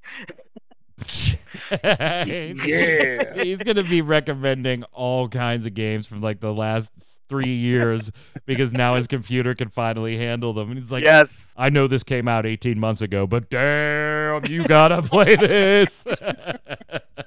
Yeah. 1.83 3.43
He's 3.43 3.59
going 3.59 3.75
to 3.75 3.83
be 3.83 4.01
recommending 4.01 4.83
all 4.91 5.27
kinds 5.29 5.65
of 5.65 5.73
games 5.73 6.07
from 6.07 6.21
like 6.21 6.39
the 6.39 6.53
last 6.53 6.91
three 7.29 7.53
years 7.53 8.11
because 8.45 8.73
now 8.73 8.95
his 8.95 9.07
computer 9.07 9.53
can 9.53 9.69
finally 9.69 10.17
handle 10.17 10.53
them. 10.53 10.69
And 10.69 10.79
he's 10.79 10.91
like, 10.91 11.03
yes. 11.03 11.29
I 11.55 11.69
know 11.69 11.87
this 11.87 12.03
came 12.03 12.27
out 12.27 12.45
18 12.45 12.79
months 12.79 13.01
ago, 13.01 13.27
but 13.27 13.49
damn, 13.49 14.45
you 14.45 14.63
got 14.63 14.89
to 14.89 15.01
play 15.03 15.35
this. 15.35 16.07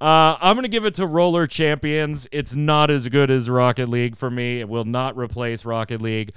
Uh, 0.00 0.36
I'm 0.40 0.56
going 0.56 0.64
to 0.64 0.68
give 0.68 0.84
it 0.84 0.94
to 0.94 1.06
Roller 1.06 1.46
Champions. 1.46 2.26
It's 2.32 2.54
not 2.54 2.90
as 2.90 3.08
good 3.08 3.30
as 3.30 3.48
Rocket 3.48 3.88
League 3.88 4.16
for 4.16 4.30
me. 4.30 4.60
It 4.60 4.68
will 4.68 4.84
not 4.84 5.16
replace 5.16 5.64
Rocket 5.64 6.00
League. 6.00 6.32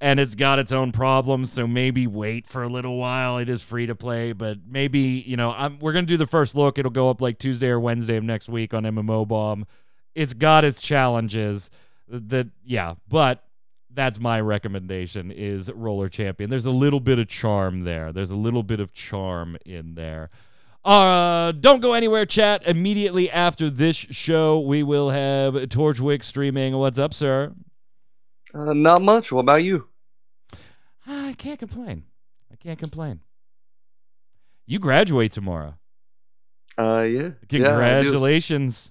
And 0.00 0.20
it's 0.20 0.36
got 0.36 0.60
its 0.60 0.70
own 0.70 0.92
problems, 0.92 1.52
so 1.52 1.66
maybe 1.66 2.06
wait 2.06 2.46
for 2.46 2.62
a 2.62 2.68
little 2.68 2.96
while. 2.96 3.38
It 3.38 3.50
is 3.50 3.62
free 3.62 3.86
to 3.86 3.96
play, 3.96 4.32
but 4.32 4.58
maybe, 4.64 5.24
you 5.26 5.36
know, 5.36 5.52
I'm, 5.56 5.80
we're 5.80 5.92
going 5.92 6.06
to 6.06 6.08
do 6.08 6.16
the 6.16 6.26
first 6.26 6.54
look. 6.54 6.78
It'll 6.78 6.90
go 6.90 7.10
up 7.10 7.20
like 7.20 7.38
Tuesday 7.38 7.68
or 7.68 7.80
Wednesday 7.80 8.16
of 8.16 8.22
next 8.22 8.48
week 8.48 8.72
on 8.72 8.84
MMO 8.84 9.26
Bomb. 9.26 9.66
It's 10.14 10.34
got 10.34 10.64
its 10.64 10.80
challenges. 10.80 11.70
That, 12.08 12.48
yeah, 12.64 12.94
but 13.08 13.42
that's 13.90 14.20
my 14.20 14.40
recommendation 14.40 15.32
is 15.32 15.70
Roller 15.72 16.08
Champion. 16.08 16.48
There's 16.48 16.66
a 16.66 16.70
little 16.70 17.00
bit 17.00 17.18
of 17.18 17.26
charm 17.26 17.82
there. 17.82 18.12
There's 18.12 18.30
a 18.30 18.36
little 18.36 18.62
bit 18.62 18.78
of 18.78 18.92
charm 18.92 19.56
in 19.66 19.96
there. 19.96 20.30
Uh, 20.88 21.52
don't 21.52 21.80
go 21.80 21.92
anywhere, 21.92 22.24
chat. 22.24 22.66
Immediately 22.66 23.30
after 23.30 23.68
this 23.68 23.94
show, 23.94 24.58
we 24.58 24.82
will 24.82 25.10
have 25.10 25.52
Torchwick 25.68 26.22
streaming. 26.22 26.78
What's 26.78 26.98
up, 26.98 27.12
sir? 27.12 27.52
Uh, 28.54 28.72
not 28.72 29.02
much. 29.02 29.30
What 29.30 29.42
about 29.42 29.62
you? 29.62 29.86
I 31.06 31.34
can't 31.36 31.58
complain. 31.58 32.04
I 32.50 32.56
can't 32.56 32.78
complain. 32.78 33.20
You 34.66 34.78
graduate 34.78 35.30
tomorrow. 35.30 35.74
Uh, 36.78 37.02
yeah. 37.06 37.20
Yeah. 37.20 37.30
Congratulations. 37.50 38.90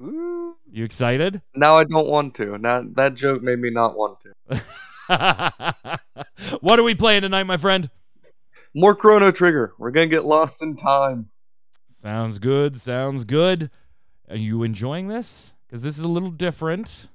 Ooh. 0.00 0.56
you 0.70 0.84
excited? 0.84 1.42
now 1.54 1.76
I 1.76 1.84
don't 1.84 2.08
want 2.08 2.34
to. 2.36 2.56
Now 2.56 2.82
that 2.94 3.14
joke 3.14 3.42
made 3.42 3.58
me 3.58 3.68
not 3.68 3.94
want 3.94 4.20
to. 4.20 6.00
what 6.62 6.78
are 6.78 6.82
we 6.82 6.94
playing 6.94 7.20
tonight, 7.20 7.42
my 7.42 7.58
friend? 7.58 7.90
More 8.74 8.94
Chrono 8.94 9.30
Trigger. 9.30 9.74
We're 9.78 9.90
gonna 9.90 10.06
get 10.08 10.26
lost 10.26 10.62
in 10.62 10.76
time. 10.76 11.30
Sounds 11.88 12.38
good. 12.38 12.80
Sounds 12.80 13.24
good. 13.24 13.70
Are 14.28 14.36
you 14.36 14.62
enjoying 14.62 15.08
this? 15.08 15.54
Because 15.66 15.82
this 15.82 15.98
is 15.98 16.04
a 16.04 16.08
little 16.08 16.30
different. 16.30 17.08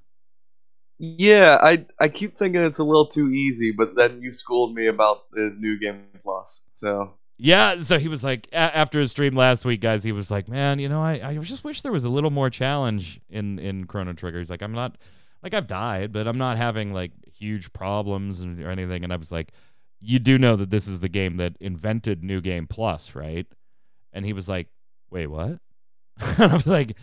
Yeah, 0.99 1.57
I 1.61 1.85
I 1.99 2.09
keep 2.09 2.37
thinking 2.37 2.61
it's 2.61 2.77
a 2.79 2.83
little 2.83 3.05
too 3.07 3.29
easy, 3.29 3.71
but 3.71 3.95
then 3.95 4.21
you 4.21 4.31
schooled 4.31 4.75
me 4.75 4.87
about 4.87 5.31
the 5.31 5.55
new 5.57 5.79
game 5.79 6.07
plus. 6.23 6.63
So 6.75 7.17
Yeah, 7.37 7.79
so 7.79 7.99
he 7.99 8.09
was 8.09 8.23
like, 8.23 8.47
a- 8.51 8.55
after 8.57 8.99
his 8.99 9.11
stream 9.11 9.33
last 9.35 9.63
week, 9.63 9.79
guys, 9.79 10.03
he 10.03 10.11
was 10.11 10.29
like, 10.29 10.49
man, 10.49 10.77
you 10.79 10.89
know, 10.89 11.01
I, 11.01 11.29
I 11.29 11.37
just 11.37 11.63
wish 11.63 11.81
there 11.81 11.91
was 11.91 12.03
a 12.03 12.09
little 12.09 12.31
more 12.31 12.49
challenge 12.49 13.21
in 13.29 13.59
in 13.59 13.85
Chrono 13.85 14.13
Trigger. 14.13 14.39
He's 14.39 14.49
like, 14.49 14.61
I'm 14.61 14.73
not, 14.73 14.97
like, 15.41 15.53
I've 15.53 15.67
died, 15.67 16.11
but 16.11 16.27
I'm 16.27 16.37
not 16.37 16.57
having 16.57 16.93
like 16.93 17.11
huge 17.33 17.71
problems 17.71 18.43
or 18.43 18.69
anything. 18.69 19.03
And 19.05 19.13
I 19.13 19.15
was 19.15 19.31
like, 19.31 19.53
you 20.01 20.19
do 20.19 20.37
know 20.37 20.55
that 20.55 20.69
this 20.69 20.87
is 20.87 20.99
the 20.99 21.09
game 21.09 21.37
that 21.37 21.55
invented 21.59 22.23
New 22.23 22.41
Game 22.41 22.67
Plus, 22.67 23.15
right? 23.15 23.47
And 24.13 24.25
he 24.25 24.33
was 24.33 24.47
like, 24.47 24.67
wait, 25.09 25.27
what? 25.27 25.59
and 26.19 26.39
I 26.39 26.53
was 26.53 26.67
like, 26.67 26.97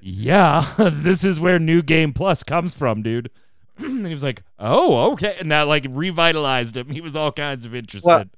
yeah, 0.00 0.64
this 0.78 1.24
is 1.24 1.40
where 1.40 1.58
New 1.58 1.82
Game 1.82 2.12
Plus 2.12 2.42
comes 2.42 2.74
from, 2.74 3.02
dude. 3.02 3.30
and 3.78 4.06
he 4.06 4.12
was 4.12 4.22
like, 4.22 4.42
oh, 4.58 5.12
okay. 5.12 5.36
And 5.40 5.50
that 5.50 5.62
like 5.62 5.86
revitalized 5.88 6.76
him. 6.76 6.90
He 6.90 7.00
was 7.00 7.16
all 7.16 7.32
kinds 7.32 7.64
of 7.64 7.74
interested. 7.74 8.30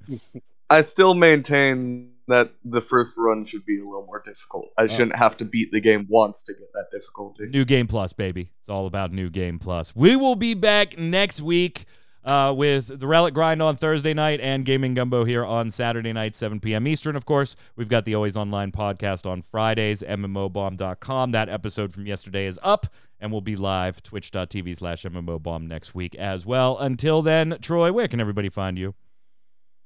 I 0.70 0.82
still 0.82 1.14
maintain 1.14 2.12
that 2.28 2.52
the 2.64 2.80
first 2.80 3.14
run 3.16 3.44
should 3.44 3.64
be 3.64 3.78
a 3.78 3.84
little 3.84 4.06
more 4.06 4.20
difficult. 4.24 4.66
I 4.78 4.84
oh. 4.84 4.86
shouldn't 4.86 5.16
have 5.16 5.36
to 5.38 5.44
beat 5.44 5.70
the 5.70 5.80
game 5.80 6.06
once 6.08 6.42
to 6.44 6.54
get 6.54 6.72
that 6.72 6.86
difficulty. 6.90 7.46
New 7.48 7.64
Game 7.64 7.86
Plus, 7.86 8.12
baby. 8.12 8.50
It's 8.60 8.68
all 8.68 8.86
about 8.86 9.12
New 9.12 9.30
Game 9.30 9.58
Plus. 9.58 9.94
We 9.94 10.16
will 10.16 10.34
be 10.34 10.54
back 10.54 10.98
next 10.98 11.40
week 11.40 11.86
uh, 12.26 12.52
with 12.54 12.98
the 12.98 13.06
Relic 13.06 13.32
Grind 13.32 13.62
on 13.62 13.76
Thursday 13.76 14.12
night 14.12 14.40
and 14.40 14.64
Gaming 14.64 14.94
Gumbo 14.94 15.24
here 15.24 15.44
on 15.44 15.70
Saturday 15.70 16.12
night, 16.12 16.34
7 16.34 16.60
p.m. 16.60 16.86
Eastern, 16.86 17.14
of 17.14 17.24
course. 17.24 17.54
We've 17.76 17.88
got 17.88 18.04
the 18.04 18.14
Always 18.14 18.36
Online 18.36 18.72
podcast 18.72 19.30
on 19.30 19.42
Fridays, 19.42 20.02
MMOBomb.com. 20.02 21.30
That 21.30 21.48
episode 21.48 21.92
from 21.92 22.06
yesterday 22.06 22.46
is 22.46 22.58
up 22.62 22.88
and 23.20 23.30
will 23.30 23.40
be 23.40 23.56
live, 23.56 24.02
twitch.tv 24.02 24.76
slash 24.76 25.04
MMOBomb 25.04 25.68
next 25.68 25.94
week 25.94 26.14
as 26.16 26.44
well. 26.44 26.76
Until 26.78 27.22
then, 27.22 27.58
Troy, 27.62 27.92
where 27.92 28.08
can 28.08 28.20
everybody 28.20 28.48
find 28.48 28.76
you? 28.76 28.94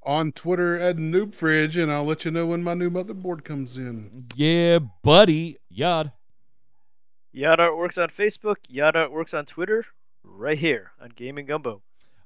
On 0.03 0.32
Twitter 0.32 0.78
at 0.78 0.97
NoobFridge, 0.97 1.80
and 1.80 1.93
I'll 1.93 2.05
let 2.05 2.24
you 2.24 2.30
know 2.30 2.47
when 2.47 2.64
my 2.64 2.72
new 2.72 2.88
motherboard 2.91 3.45
comes 3.45 3.76
in. 3.76 4.28
Yeah, 4.34 4.78
buddy. 5.03 5.59
Yad. 5.70 6.12
Yada 7.32 7.74
works 7.76 7.99
on 7.99 8.09
Facebook. 8.09 8.57
Yada 8.66 9.09
works 9.11 9.34
on 9.34 9.45
Twitter. 9.45 9.84
Right 10.24 10.59
here 10.59 10.93
on 11.01 11.11
Gaming 11.14 11.45
Gumbo. 11.45 11.82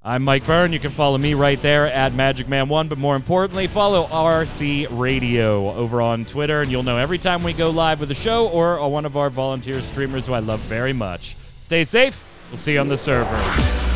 I'm 0.07 0.22
Mike 0.22 0.44
Byrne. 0.44 0.74
You 0.74 0.80
can 0.80 0.90
follow 0.90 1.16
me 1.16 1.32
right 1.32 1.61
there 1.62 1.86
at 1.86 2.12
MagicMan1, 2.12 2.90
but 2.90 2.98
more 2.98 3.16
importantly, 3.16 3.66
follow 3.66 4.07
RC 4.09 4.86
Radio 4.90 5.72
over 5.72 6.02
on 6.02 6.26
Twitter, 6.26 6.61
and 6.61 6.70
you'll 6.70 6.82
know 6.82 6.98
every 6.98 7.16
time 7.16 7.42
we 7.42 7.55
go 7.55 7.70
live 7.70 8.00
with 8.00 8.11
a 8.11 8.14
show 8.14 8.46
or 8.48 8.86
one 8.90 9.07
of 9.07 9.16
our 9.16 9.30
volunteer 9.30 9.80
streamers 9.80 10.26
who 10.26 10.34
I 10.34 10.40
love 10.40 10.61
very 10.61 10.92
much. 10.92 11.36
Stay 11.62 11.84
safe. 11.84 12.22
We'll 12.50 12.59
see 12.59 12.74
you 12.74 12.80
on 12.80 12.88
the 12.88 12.98
servers. 12.98 13.93